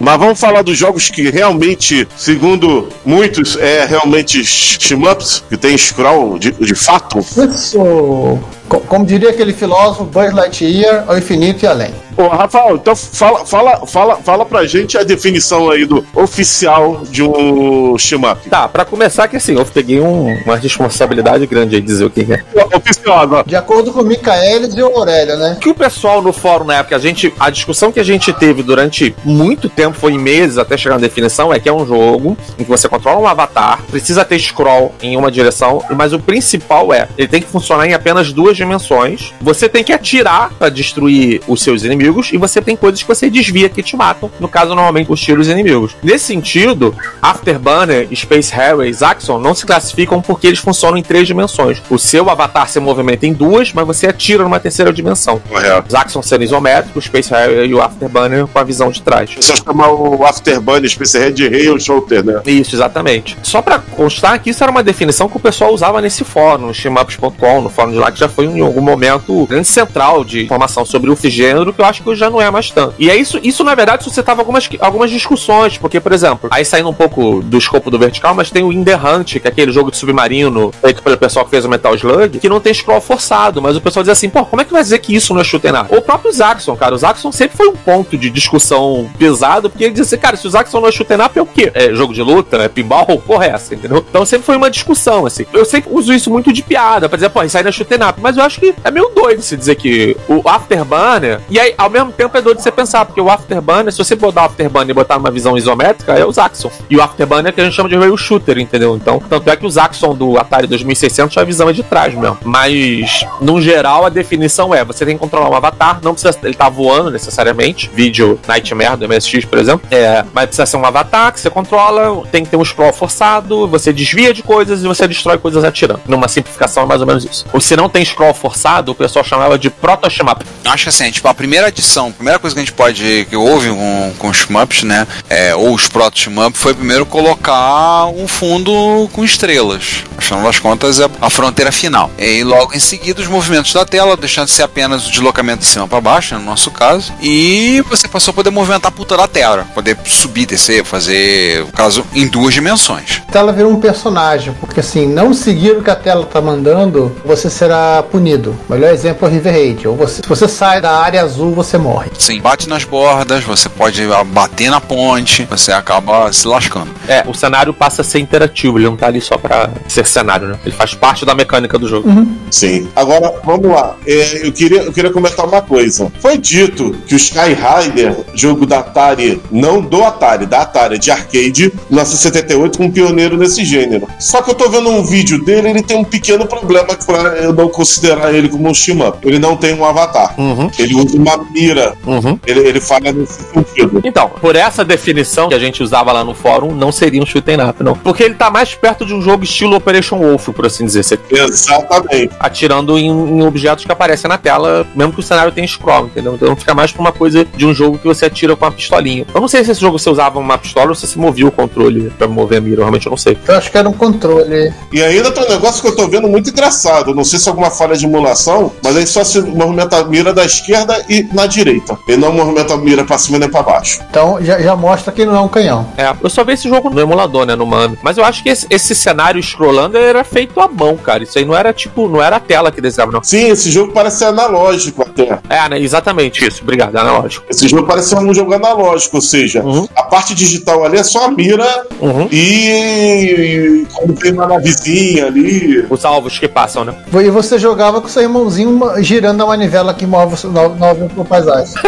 Mas 0.00 0.18
vamos 0.18 0.38
falar 0.38 0.62
dos 0.62 0.76
jogos 0.76 1.08
que 1.08 1.30
realmente, 1.30 2.08
segundo 2.16 2.88
muitos, 3.04 3.56
é 3.56 3.84
realmente 3.84 4.42
shmups, 4.42 5.44
que 5.48 5.56
tem 5.56 5.78
scroll 5.78 6.38
de, 6.38 6.50
de 6.50 6.74
fato. 6.74 7.20
Isso. 7.20 8.40
Co- 8.74 8.80
Como 8.80 9.04
diria 9.04 9.30
aquele 9.30 9.52
filósofo, 9.52 10.04
Buzz 10.04 10.32
Lightyear 10.32 11.04
ao 11.06 11.16
infinito 11.18 11.64
e 11.64 11.66
além. 11.68 11.90
Ô, 12.16 12.28
Rafael, 12.28 12.76
então 12.76 12.94
fala, 12.94 13.44
fala, 13.44 13.86
fala, 13.86 14.16
fala 14.16 14.44
pra 14.46 14.64
gente 14.66 14.96
a 14.96 15.02
definição 15.02 15.68
aí 15.68 15.84
do 15.84 16.04
oficial 16.14 17.02
de 17.10 17.22
um 17.24 17.96
shmup. 17.98 18.48
Tá, 18.48 18.68
pra 18.68 18.84
começar 18.84 19.26
que 19.26 19.36
assim, 19.36 19.56
eu 19.56 19.64
peguei 19.64 20.00
um- 20.00 20.32
uma 20.44 20.56
responsabilidade 20.56 21.44
grande 21.46 21.74
aí 21.74 21.80
de 21.80 21.86
dizer 21.86 22.04
o 22.04 22.10
que 22.10 22.24
que 22.24 22.32
é. 22.34 22.42
Oficial 22.76 23.18
agora. 23.18 23.44
De 23.44 23.56
acordo 23.56 23.92
com 23.92 24.00
o 24.00 24.04
Micaelis 24.04 24.74
e 24.76 24.82
o 24.82 24.86
Aurélio, 24.96 25.36
né? 25.36 25.56
que 25.60 25.68
o 25.68 25.74
pessoal 25.74 26.22
no 26.22 26.32
fórum 26.32 26.64
na 26.64 26.74
época, 26.76 26.94
a 26.94 26.98
gente, 27.00 27.32
a 27.38 27.50
discussão 27.50 27.90
que 27.90 27.98
a 27.98 28.04
gente 28.04 28.32
teve 28.32 28.62
durante 28.62 29.14
muito 29.24 29.68
tempo, 29.68 29.96
foi 29.98 30.12
em 30.12 30.18
meses 30.18 30.56
até 30.56 30.76
chegar 30.76 30.94
na 30.96 31.00
definição, 31.00 31.52
é 31.52 31.58
que 31.58 31.68
é 31.68 31.72
um 31.72 31.84
jogo 31.86 32.36
em 32.58 32.62
que 32.64 32.70
você 32.70 32.88
controla 32.88 33.18
um 33.18 33.26
avatar, 33.26 33.80
precisa 33.90 34.24
ter 34.24 34.38
scroll 34.38 34.92
em 35.02 35.16
uma 35.16 35.30
direção, 35.32 35.82
mas 35.96 36.12
o 36.12 36.18
principal 36.20 36.92
é, 36.92 37.08
ele 37.18 37.26
tem 37.28 37.40
que 37.42 37.48
funcionar 37.48 37.86
em 37.88 37.92
apenas 37.94 38.32
duas 38.32 38.56
dimensões. 38.64 39.32
Você 39.40 39.68
tem 39.68 39.84
que 39.84 39.92
atirar 39.92 40.50
pra 40.58 40.68
destruir 40.68 41.40
os 41.46 41.62
seus 41.62 41.84
inimigos 41.84 42.30
e 42.32 42.36
você 42.36 42.60
tem 42.60 42.76
coisas 42.76 43.02
que 43.02 43.08
você 43.08 43.30
desvia 43.30 43.68
que 43.68 43.82
te 43.82 43.96
matam, 43.96 44.30
no 44.40 44.48
caso 44.48 44.74
normalmente 44.74 45.12
os 45.12 45.20
tiros 45.20 45.48
inimigos. 45.48 45.96
Nesse 46.02 46.26
sentido, 46.26 46.94
Afterburner, 47.22 48.08
Space 48.14 48.52
Harrier 48.52 48.88
e 48.88 48.92
Zaxxon 48.92 49.38
não 49.38 49.54
se 49.54 49.66
classificam 49.66 50.20
porque 50.20 50.46
eles 50.46 50.58
funcionam 50.58 50.96
em 50.96 51.02
três 51.02 51.26
dimensões. 51.26 51.82
O 51.90 51.98
seu 51.98 52.28
avatar 52.30 52.68
se 52.68 52.80
movimenta 52.80 53.26
em 53.26 53.32
duas, 53.32 53.72
mas 53.72 53.86
você 53.86 54.06
atira 54.06 54.42
numa 54.42 54.58
terceira 54.60 54.92
dimensão. 54.92 55.40
Correto. 55.48 55.88
Os 55.88 55.94
Axon 55.94 56.22
sendo 56.22 56.44
isométricos, 56.44 57.04
o 57.04 57.06
Space 57.06 57.30
Harrier 57.30 57.64
e 57.66 57.74
o 57.74 57.82
Afterburner 57.82 58.46
com 58.46 58.58
a 58.58 58.64
visão 58.64 58.90
de 58.90 59.02
trás. 59.02 59.30
Você 59.34 59.54
chama 59.56 59.88
o 59.88 60.24
Afterburner 60.24 60.88
Space 60.90 61.18
Red 61.18 61.32
de 61.32 61.48
Rail 61.48 61.78
Shooter, 61.78 62.24
né? 62.24 62.40
Isso, 62.46 62.74
exatamente. 62.74 63.36
Só 63.42 63.60
pra 63.60 63.78
constar 63.78 64.38
que 64.38 64.50
isso 64.50 64.62
era 64.62 64.70
uma 64.70 64.82
definição 64.82 65.28
que 65.28 65.36
o 65.36 65.40
pessoal 65.40 65.72
usava 65.72 66.00
nesse 66.00 66.24
fórum, 66.24 66.68
no 66.68 66.74
shimups.com, 66.74 67.60
no 67.60 67.68
fórum 67.68 67.92
de 67.92 67.98
lá, 67.98 68.10
que 68.10 68.18
já 68.18 68.28
foi 68.28 68.46
em 68.58 68.62
algum 68.62 68.80
momento 68.80 69.46
grande 69.46 69.68
central 69.68 70.24
de 70.24 70.44
informação 70.44 70.84
sobre 70.84 71.10
o 71.10 71.16
gênero, 71.24 71.72
que 71.72 71.80
eu 71.80 71.84
acho 71.84 72.02
que 72.02 72.14
já 72.14 72.28
não 72.28 72.40
é 72.40 72.50
mais 72.50 72.70
tanto. 72.70 72.94
E 72.98 73.10
é 73.10 73.16
isso, 73.16 73.38
isso 73.42 73.64
na 73.64 73.74
verdade 73.74 74.04
suscitava 74.04 74.40
algumas, 74.42 74.68
algumas 74.80 75.10
discussões, 75.10 75.78
porque, 75.78 76.00
por 76.00 76.12
exemplo, 76.12 76.48
aí 76.52 76.64
saindo 76.64 76.88
um 76.88 76.94
pouco 76.94 77.40
do 77.42 77.58
escopo 77.58 77.90
do 77.90 77.98
vertical, 77.98 78.34
mas 78.34 78.50
tem 78.50 78.62
o 78.62 78.72
In 78.72 78.84
The 78.84 78.96
Hunt, 78.96 79.38
que 79.38 79.46
é 79.46 79.50
aquele 79.50 79.72
jogo 79.72 79.90
de 79.90 79.96
submarino 79.96 80.70
feito 80.80 81.02
pelo 81.02 81.16
pessoal 81.16 81.44
que 81.44 81.50
fez 81.50 81.64
o 81.64 81.68
Metal 81.68 81.94
Slug, 81.94 82.38
que 82.38 82.48
não 82.48 82.60
tem 82.60 82.72
scroll 82.74 83.00
forçado, 83.00 83.62
mas 83.62 83.76
o 83.76 83.80
pessoal 83.80 84.02
diz 84.02 84.10
assim, 84.10 84.28
pô, 84.28 84.44
como 84.44 84.62
é 84.62 84.64
que 84.64 84.72
vai 84.72 84.82
dizer 84.82 84.98
que 84.98 85.14
isso 85.14 85.32
não 85.32 85.40
é 85.40 85.44
shooter 85.44 85.72
nada? 85.72 85.96
O 85.96 86.02
próprio 86.02 86.32
Zaxxon, 86.32 86.76
cara, 86.76 86.94
o 86.94 86.98
Zaxxon 86.98 87.32
sempre 87.32 87.56
foi 87.56 87.68
um 87.68 87.76
ponto 87.76 88.16
de 88.16 88.30
discussão 88.30 89.08
pesado, 89.18 89.70
porque 89.70 89.84
ele 89.84 89.92
dizia 89.92 90.04
assim, 90.04 90.18
cara, 90.18 90.36
se 90.36 90.46
o 90.46 90.50
Zaxxon 90.50 90.80
não 90.80 90.88
é 90.88 90.92
shooter 90.92 91.20
up, 91.20 91.38
é 91.38 91.42
o 91.42 91.46
quê? 91.46 91.70
É 91.74 91.94
jogo 91.94 92.12
de 92.12 92.22
luta? 92.22 92.56
É 92.58 92.68
pinball? 92.68 93.18
Porra, 93.26 93.46
é 93.46 93.50
essa, 93.50 93.74
entendeu? 93.74 94.04
Então 94.08 94.24
sempre 94.24 94.46
foi 94.46 94.56
uma 94.56 94.70
discussão, 94.70 95.26
assim. 95.26 95.46
Eu 95.52 95.64
sempre 95.64 95.90
uso 95.92 96.12
isso 96.12 96.30
muito 96.30 96.52
de 96.52 96.62
piada, 96.62 97.08
pra 97.08 97.16
dizer, 97.16 97.28
pô, 97.30 97.42
isso 97.42 97.56
aí 97.56 97.62
não 97.62 97.68
é 97.70 97.72
shooter 97.72 98.08
up, 98.08 98.20
mas 98.20 98.33
eu 98.36 98.44
acho 98.44 98.60
que 98.60 98.74
é 98.82 98.90
meio 98.90 99.10
doido 99.10 99.42
se 99.42 99.56
dizer 99.56 99.74
que 99.76 100.16
o 100.28 100.46
Afterburner, 100.48 101.40
e 101.48 101.58
aí, 101.58 101.74
ao 101.76 101.90
mesmo 101.90 102.12
tempo 102.12 102.36
é 102.36 102.42
doido 102.42 102.60
você 102.60 102.70
pensar, 102.70 103.04
porque 103.04 103.20
o 103.20 103.30
Afterburner, 103.30 103.92
se 103.92 103.98
você 103.98 104.14
botar 104.14 104.42
o 104.42 104.46
Afterburner 104.46 104.90
e 104.90 104.94
botar 104.94 105.16
uma 105.16 105.30
visão 105.30 105.56
isométrica, 105.56 106.12
é 106.12 106.24
o 106.24 106.32
Zaxxon. 106.32 106.70
E 106.88 106.96
o 106.96 107.02
Afterburner 107.02 107.48
é 107.48 107.52
que 107.52 107.60
a 107.60 107.64
gente 107.64 107.74
chama 107.74 107.88
de 107.88 107.96
rail 107.96 108.16
shooter, 108.16 108.58
entendeu? 108.58 108.96
Então, 108.96 109.20
tanto 109.28 109.50
é 109.50 109.56
que 109.56 109.66
o 109.66 109.70
Zaxxon 109.70 110.14
do 110.14 110.38
Atari 110.38 110.66
2600 110.66 111.36
a 111.36 111.44
visão 111.44 111.68
é 111.68 111.72
de 111.72 111.82
trás 111.82 112.14
mesmo. 112.14 112.38
Mas, 112.44 113.26
no 113.40 113.60
geral, 113.60 114.06
a 114.06 114.08
definição 114.08 114.74
é, 114.74 114.84
você 114.84 115.04
tem 115.04 115.16
que 115.16 115.20
controlar 115.20 115.50
um 115.50 115.54
avatar, 115.54 116.00
não 116.02 116.12
precisa 116.12 116.34
ele 116.42 116.54
tá 116.54 116.68
voando 116.68 117.10
necessariamente, 117.10 117.90
vídeo 117.92 118.38
Nightmare 118.46 118.96
do 118.96 119.08
MSX, 119.08 119.44
por 119.44 119.58
exemplo, 119.58 119.86
é, 119.90 120.24
mas 120.32 120.46
precisa 120.46 120.66
ser 120.66 120.76
um 120.76 120.84
avatar 120.84 121.32
que 121.32 121.40
você 121.40 121.50
controla, 121.50 122.24
tem 122.30 122.44
que 122.44 122.50
ter 122.50 122.56
um 122.56 122.64
scroll 122.64 122.92
forçado, 122.92 123.66
você 123.68 123.92
desvia 123.92 124.32
de 124.32 124.42
coisas 124.42 124.82
e 124.82 124.86
você 124.86 125.06
destrói 125.06 125.38
coisas 125.38 125.64
atirando. 125.64 126.00
Numa 126.06 126.28
simplificação 126.28 126.84
é 126.84 126.86
mais 126.86 127.00
ou 127.00 127.06
menos 127.06 127.24
isso. 127.24 127.46
Ou 127.52 127.60
se 127.60 127.76
não 127.76 127.88
tem 127.88 128.04
scroll 128.04 128.23
forçado, 128.32 128.92
o 128.92 128.94
pessoal 128.94 129.24
chamava 129.24 129.58
de 129.58 129.68
proto 129.68 130.08
shmup. 130.08 130.44
Acho 130.64 130.84
que 130.84 130.88
assim, 130.88 131.10
tipo, 131.10 131.28
a 131.28 131.34
primeira 131.34 131.66
adição, 131.66 132.08
a 132.08 132.12
primeira 132.12 132.38
coisa 132.38 132.54
que 132.54 132.60
a 132.60 132.64
gente 132.64 132.72
pode, 132.72 133.26
que 133.28 133.36
houve 133.36 133.68
com, 133.68 134.14
com 134.18 134.28
os 134.28 134.36
shmups, 134.38 134.82
né, 134.84 135.06
é, 135.28 135.54
ou 135.54 135.74
os 135.74 135.88
proto 135.88 136.18
shmup, 136.18 136.56
foi 136.56 136.72
primeiro 136.72 137.04
colocar 137.04 138.06
um 138.06 138.26
fundo 138.26 139.08
com 139.12 139.24
estrelas. 139.24 140.04
Afinal 140.16 140.44
das 140.44 140.58
contas, 140.58 141.00
é 141.00 141.08
a 141.20 141.28
fronteira 141.28 141.70
final. 141.70 142.10
E 142.18 142.42
logo 142.44 142.74
em 142.74 142.78
seguida, 142.78 143.20
os 143.20 143.28
movimentos 143.28 143.72
da 143.72 143.84
tela, 143.84 144.16
deixando 144.16 144.46
de 144.46 144.52
ser 144.52 144.62
apenas 144.62 145.06
o 145.06 145.10
deslocamento 145.10 145.60
de 145.60 145.66
cima 145.66 145.86
para 145.86 146.00
baixo, 146.00 146.34
né, 146.34 146.40
no 146.40 146.46
nosso 146.46 146.70
caso, 146.70 147.12
e 147.20 147.84
você 147.88 148.08
passou 148.08 148.32
a 148.32 148.34
poder 148.34 148.50
movimentar 148.50 148.92
por 148.92 149.04
toda 149.04 149.24
a 149.24 149.28
tela, 149.28 149.66
poder 149.74 149.98
subir, 150.04 150.46
descer, 150.46 150.84
fazer, 150.84 151.60
no 151.60 151.72
caso, 151.72 152.06
em 152.14 152.26
duas 152.26 152.54
dimensões. 152.54 153.22
A 153.28 153.32
tela 153.32 153.52
virou 153.52 153.72
um 153.72 153.80
personagem, 153.80 154.54
porque 154.54 154.80
assim, 154.80 155.06
não 155.06 155.34
seguir 155.34 155.72
o 155.72 155.82
que 155.82 155.90
a 155.90 155.96
tela 155.96 156.24
tá 156.24 156.40
mandando, 156.40 157.14
você 157.24 157.50
será 157.50 158.02
punido. 158.14 158.56
O 158.68 158.72
melhor 158.72 158.92
exemplo 158.92 159.26
é 159.26 159.28
o 159.28 159.34
River 159.34 159.52
Raid. 159.52 159.88
Ou 159.88 159.96
você, 159.96 160.22
se 160.22 160.28
você 160.28 160.46
sai 160.46 160.80
da 160.80 160.92
área 161.00 161.20
azul, 161.20 161.52
você 161.52 161.76
morre. 161.76 162.12
Sim, 162.16 162.40
bate 162.40 162.68
nas 162.68 162.84
bordas, 162.84 163.42
você 163.42 163.68
pode 163.68 164.00
bater 164.26 164.70
na 164.70 164.80
ponte, 164.80 165.44
você 165.50 165.72
acaba 165.72 166.32
se 166.32 166.46
lascando. 166.46 166.92
É, 167.08 167.24
o 167.26 167.34
cenário 167.34 167.74
passa 167.74 168.02
a 168.02 168.04
ser 168.04 168.20
interativo, 168.20 168.78
ele 168.78 168.84
não 168.84 168.96
tá 168.96 169.08
ali 169.08 169.20
só 169.20 169.36
pra 169.36 169.68
ser 169.88 170.06
cenário, 170.06 170.46
né? 170.46 170.58
Ele 170.64 170.72
faz 170.76 170.94
parte 170.94 171.26
da 171.26 171.34
mecânica 171.34 171.76
do 171.76 171.88
jogo. 171.88 172.08
Sim. 172.52 172.88
Agora, 172.94 173.34
vamos 173.44 173.68
lá. 173.68 173.96
É, 174.06 174.46
eu, 174.46 174.52
queria, 174.52 174.82
eu 174.82 174.92
queria 174.92 175.10
comentar 175.10 175.44
uma 175.44 175.60
coisa. 175.60 176.12
Foi 176.20 176.38
dito 176.38 176.96
que 177.08 177.14
o 177.14 177.16
Sky 177.16 177.52
Rider, 177.52 178.16
jogo 178.32 178.64
da 178.64 178.78
Atari, 178.78 179.42
não 179.50 179.80
do 179.80 180.04
Atari, 180.04 180.46
da 180.46 180.60
Atari, 180.60 181.00
de 181.00 181.10
arcade, 181.10 181.72
1978, 181.90 182.78
com 182.78 182.84
um 182.84 182.92
pioneiro 182.92 183.36
nesse 183.36 183.64
gênero. 183.64 184.06
Só 184.20 184.40
que 184.40 184.50
eu 184.50 184.54
tô 184.54 184.70
vendo 184.70 184.88
um 184.88 185.02
vídeo 185.02 185.44
dele, 185.44 185.70
ele 185.70 185.82
tem 185.82 185.96
um 185.96 186.04
pequeno 186.04 186.46
problema 186.46 186.94
que 186.94 187.10
eu 187.42 187.52
não 187.52 187.68
considerar 187.68 188.03
considerar 188.04 188.34
ele 188.34 188.48
como 188.48 188.68
um 188.68 188.74
shmup. 188.74 189.18
Ele 189.22 189.38
não 189.38 189.56
tem 189.56 189.74
um 189.74 189.84
avatar. 189.84 190.34
Uhum. 190.38 190.70
Ele 190.78 190.94
usa 190.94 191.16
uma 191.16 191.38
mira. 191.50 191.94
Uhum. 192.06 192.38
Ele, 192.46 192.60
ele 192.60 192.80
falha 192.80 193.12
nesse 193.12 193.42
sentido. 193.42 194.00
Então, 194.04 194.28
por 194.28 194.54
essa 194.54 194.84
definição 194.84 195.48
que 195.48 195.54
a 195.54 195.58
gente 195.58 195.82
usava 195.82 196.12
lá 196.12 196.22
no 196.22 196.34
fórum, 196.34 196.74
não 196.74 196.92
seria 196.92 197.22
um 197.22 197.26
shoot 197.26 197.48
'em 197.50 197.60
up, 197.60 197.82
não. 197.82 197.94
Porque 197.94 198.22
ele 198.22 198.34
tá 198.34 198.50
mais 198.50 198.74
perto 198.74 199.06
de 199.06 199.14
um 199.14 199.22
jogo 199.22 199.44
estilo 199.44 199.76
Operation 199.76 200.18
Wolf, 200.18 200.48
por 200.50 200.66
assim 200.66 200.84
dizer. 200.84 201.02
Você 201.02 201.18
Exatamente. 201.30 202.30
atirando 202.38 202.98
em, 202.98 203.08
em 203.08 203.42
objetos 203.46 203.84
que 203.84 203.92
aparecem 203.92 204.28
na 204.28 204.38
tela, 204.38 204.86
mesmo 204.94 205.12
que 205.12 205.20
o 205.20 205.22
cenário 205.22 205.52
tenha 205.52 205.66
scroll, 205.66 206.06
entendeu? 206.06 206.34
Então 206.34 206.54
fica 206.56 206.74
mais 206.74 206.92
pra 206.92 207.00
uma 207.00 207.12
coisa 207.12 207.44
de 207.44 207.66
um 207.66 207.74
jogo 207.74 207.98
que 207.98 208.06
você 208.06 208.26
atira 208.26 208.54
com 208.56 208.64
uma 208.64 208.72
pistolinha. 208.72 209.26
Eu 209.34 209.40
não 209.40 209.48
sei 209.48 209.64
se 209.64 209.70
esse 209.70 209.80
jogo 209.80 209.98
você 209.98 210.10
usava 210.10 210.38
uma 210.38 210.58
pistola 210.58 210.88
ou 210.88 210.94
se 210.94 211.06
você 211.06 211.18
movia 211.18 211.46
o 211.46 211.50
controle 211.52 212.10
pra 212.18 212.28
mover 212.28 212.58
a 212.58 212.60
mira, 212.60 212.80
realmente 212.80 213.06
eu 213.06 213.10
não 213.10 213.16
sei. 213.16 213.36
Eu 213.46 213.56
acho 213.56 213.70
que 213.70 213.78
era 213.78 213.88
um 213.88 213.92
controle. 213.92 214.72
E 214.92 215.02
ainda 215.02 215.30
tem 215.30 215.44
um 215.44 215.48
negócio 215.48 215.82
que 215.82 215.88
eu 215.88 215.96
tô 215.96 216.08
vendo 216.08 216.28
muito 216.28 216.50
engraçado. 216.50 217.14
Não 217.14 217.24
sei 217.24 217.38
se 217.38 217.48
alguma 217.48 217.70
falha 217.70 217.93
de 217.98 218.06
emulação, 218.06 218.72
mas 218.82 218.96
aí 218.96 219.06
só 219.06 219.24
se 219.24 219.40
movimenta 219.40 219.98
a 219.98 220.04
mira 220.04 220.32
da 220.32 220.44
esquerda 220.44 221.04
e 221.08 221.22
na 221.32 221.46
direita. 221.46 221.98
Ele 222.06 222.18
não 222.18 222.32
movimenta 222.32 222.74
a 222.74 222.76
mira 222.76 223.04
pra 223.04 223.18
cima 223.18 223.38
nem 223.38 223.48
pra 223.48 223.62
baixo. 223.62 224.00
Então 224.08 224.38
já, 224.42 224.58
já 224.60 224.76
mostra 224.76 225.12
que 225.12 225.24
não 225.24 225.34
é 225.34 225.40
um 225.40 225.48
canhão. 225.48 225.86
É, 225.96 226.12
eu 226.22 226.30
só 226.30 226.44
vi 226.44 226.52
esse 226.52 226.68
jogo 226.68 226.90
no 226.90 227.00
emulador, 227.00 227.46
né, 227.46 227.54
no 227.54 227.66
MAME. 227.66 227.98
Mas 228.02 228.16
eu 228.16 228.24
acho 228.24 228.42
que 228.42 228.48
esse, 228.48 228.66
esse 228.70 228.94
cenário 228.94 229.42
scrollando 229.42 229.96
era 229.96 230.24
feito 230.24 230.60
à 230.60 230.68
mão, 230.68 230.96
cara. 230.96 231.22
Isso 231.22 231.38
aí 231.38 231.44
não 231.44 231.54
era 231.54 231.72
tipo, 231.72 232.08
não 232.08 232.22
era 232.22 232.36
a 232.36 232.40
tela 232.40 232.70
que 232.70 232.80
desenhava, 232.80 233.12
não. 233.12 233.22
Sim, 233.22 233.50
esse 233.50 233.70
jogo 233.70 233.92
parece 233.92 234.18
ser 234.18 234.26
analógico 234.26 235.03
até. 235.22 235.38
É, 235.48 235.68
né, 235.68 235.78
exatamente 235.80 236.44
isso. 236.46 236.62
Obrigado, 236.62 236.96
analógico. 236.96 237.44
Esse 237.48 237.68
jogo 237.68 237.86
parece 237.86 238.10
ser 238.10 238.16
um 238.18 238.34
jogo 238.34 238.52
analógico, 238.54 239.16
ou 239.16 239.22
seja, 239.22 239.62
Uhum. 239.62 239.88
a 239.94 240.02
parte 240.02 240.34
digital 240.34 240.84
ali 240.84 240.98
é 240.98 241.02
só 241.04 241.26
a 241.26 241.30
mira 241.30 241.64
Uhum. 242.00 242.28
e, 242.30 243.82
e 243.84 243.86
quando 243.92 244.14
tem 244.14 244.32
uma 244.32 244.46
navezinha 244.46 245.26
ali. 245.26 245.86
Os 245.88 246.04
alvos 246.04 246.38
que 246.38 246.48
passam, 246.48 246.84
né? 246.84 246.94
E 247.24 247.30
você 247.30 247.58
jogava 247.58 248.00
com 248.00 248.08
seu 248.08 248.22
irmãozinho 248.22 248.80
girando 249.02 249.42
a 249.42 249.46
manivela 249.46 249.94
que 249.94 250.06
move 250.06 250.34
a 250.34 251.24
paisagem. 251.24 251.74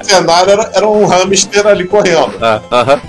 O 0.00 0.04
cenário 0.04 0.50
era, 0.52 0.70
era 0.74 0.88
um 0.88 1.06
hamster 1.06 1.66
ali 1.66 1.86
correndo. 1.86 2.32
Ah. 2.40 2.60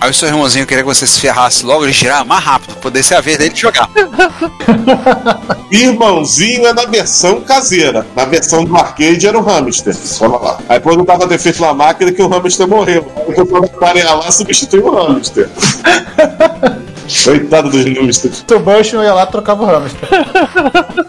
Aí 0.01 0.09
o 0.09 0.13
seu 0.13 0.27
irmãozinho 0.27 0.65
queria 0.65 0.83
que 0.83 0.89
você 0.89 1.05
se 1.07 1.19
ferrasse 1.19 1.65
logo, 1.65 1.83
ele 1.85 1.93
girava 1.93 2.25
mais 2.25 2.43
rápido, 2.43 2.75
poder 2.77 3.03
ser 3.03 3.15
a 3.15 3.21
vez 3.21 3.37
dele 3.37 3.53
de 3.53 3.61
jogar. 3.61 3.89
Irmãozinho 5.71 6.65
é 6.67 6.73
na 6.73 6.85
versão 6.85 7.41
caseira. 7.41 8.05
Na 8.15 8.25
versão 8.25 8.65
do 8.65 8.73
arcade 8.89 9.27
era 9.27 9.37
o 9.37 9.41
hamster. 9.41 9.95
Olha 10.21 10.37
lá. 10.37 10.59
Aí 10.67 10.79
quando 10.79 11.05
tava 11.05 11.27
defeito 11.27 11.61
na 11.61 11.73
máquina 11.73 12.11
que 12.11 12.21
o 12.21 12.27
hamster 12.27 12.67
morreu. 12.67 13.11
Aí 13.27 13.33
quando 13.33 13.65
aparelhar 13.65 14.17
lá, 14.17 14.31
substituiu 14.31 14.87
o 14.87 14.95
hamster. 14.95 15.49
Coitado 17.23 17.69
dos 17.69 17.85
hamsters. 17.85 18.45
O 18.51 18.59
Bushman 18.59 19.03
ia 19.03 19.13
lá 19.13 19.23
e 19.23 19.27
trocava 19.27 19.63
o 19.63 19.65
hamster. 19.65 20.09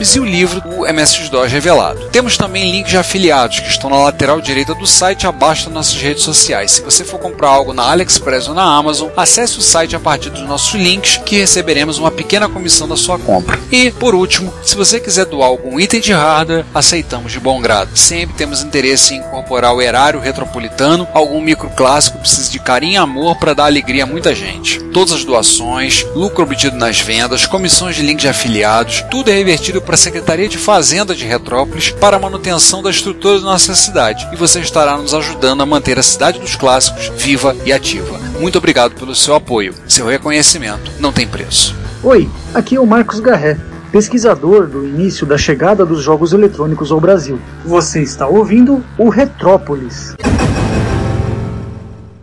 e 0.00 0.18
o 0.18 0.24
livro 0.24 0.62
do 0.62 0.86
MS-DOS 0.86 1.52
revelado. 1.52 2.08
Temos 2.10 2.38
também 2.38 2.72
links 2.72 2.90
de 2.90 2.96
afiliados 2.96 3.60
que 3.60 3.68
estão 3.68 3.90
na 3.90 3.98
lateral 3.98 4.40
direita 4.40 4.74
do 4.74 4.86
site 4.86 5.26
abaixo 5.26 5.66
das 5.66 5.74
nossas 5.74 6.00
redes 6.00 6.22
sociais. 6.22 6.70
Se 6.72 6.80
você 6.80 7.04
for 7.04 7.20
comprar 7.20 7.50
algo 7.50 7.74
na 7.74 7.84
AliExpress 7.90 8.48
ou 8.48 8.54
na 8.54 8.62
Amazon, 8.62 9.10
acesse 9.14 9.58
o 9.58 9.62
site 9.62 9.94
a 9.94 10.00
partir 10.00 10.30
dos 10.30 10.40
nossos 10.40 10.72
links 10.72 11.18
que 11.18 11.36
receberemos 11.36 11.98
uma 11.98 12.10
pequena 12.10 12.48
comissão 12.48 12.88
da 12.88 12.96
sua 12.96 13.18
compra. 13.18 13.60
E, 13.70 13.90
por 13.90 14.14
último, 14.14 14.52
se 14.62 14.74
você 14.74 14.98
quiser 14.98 15.26
doar 15.26 15.48
algum 15.48 15.78
item 15.78 16.00
de 16.00 16.14
hardware, 16.14 16.64
aceitamos 16.74 17.30
de 17.30 17.38
bom 17.38 17.60
grado. 17.60 17.94
Sempre 17.94 18.36
temos 18.36 18.62
interesse 18.62 19.14
em 19.14 19.18
incorporar 19.18 19.74
o 19.74 19.82
erário 19.82 20.18
retropolitano, 20.18 21.06
algum 21.12 21.42
microclássico 21.42 22.16
que 22.16 22.22
precisa 22.22 22.50
de 22.50 22.58
carinho 22.58 22.94
e 22.94 22.96
amor 22.96 23.36
para 23.36 23.54
dar 23.54 23.66
alegria 23.66 24.04
a 24.04 24.06
muita 24.06 24.34
gente. 24.34 24.80
Todas 24.94 25.12
as 25.12 25.24
doações, 25.24 26.06
lucro 26.14 26.42
obtido 26.42 26.76
nas 26.76 27.00
vendas, 27.00 27.44
comissões 27.44 27.96
de 27.96 28.02
link 28.02 28.18
de 28.18 28.28
afiliados, 28.28 29.04
tudo 29.10 29.30
é 29.30 29.34
revertido 29.34 29.82
para 29.90 29.96
a 29.96 29.98
Secretaria 29.98 30.48
de 30.48 30.56
Fazenda 30.56 31.16
de 31.16 31.24
Retrópolis 31.24 31.90
para 31.90 32.16
a 32.16 32.20
manutenção 32.20 32.80
da 32.80 32.90
estrutura 32.90 33.40
da 33.40 33.46
nossa 33.46 33.74
cidade. 33.74 34.28
E 34.32 34.36
você 34.36 34.60
estará 34.60 34.96
nos 34.96 35.12
ajudando 35.12 35.62
a 35.62 35.66
manter 35.66 35.98
a 35.98 36.02
cidade 36.02 36.38
dos 36.38 36.54
clássicos 36.54 37.10
viva 37.20 37.56
e 37.64 37.72
ativa. 37.72 38.16
Muito 38.38 38.56
obrigado 38.56 38.94
pelo 38.94 39.16
seu 39.16 39.34
apoio. 39.34 39.74
Seu 39.88 40.06
reconhecimento 40.06 40.92
não 41.00 41.12
tem 41.12 41.26
preço. 41.26 41.74
Oi, 42.04 42.30
aqui 42.54 42.76
é 42.76 42.80
o 42.80 42.86
Marcos 42.86 43.18
Garré, 43.18 43.58
pesquisador 43.90 44.68
do 44.68 44.86
início 44.86 45.26
da 45.26 45.36
chegada 45.36 45.84
dos 45.84 46.00
jogos 46.00 46.32
eletrônicos 46.32 46.92
ao 46.92 47.00
Brasil. 47.00 47.40
Você 47.64 48.00
está 48.00 48.28
ouvindo 48.28 48.84
o 48.96 49.08
Retrópolis. 49.08 50.14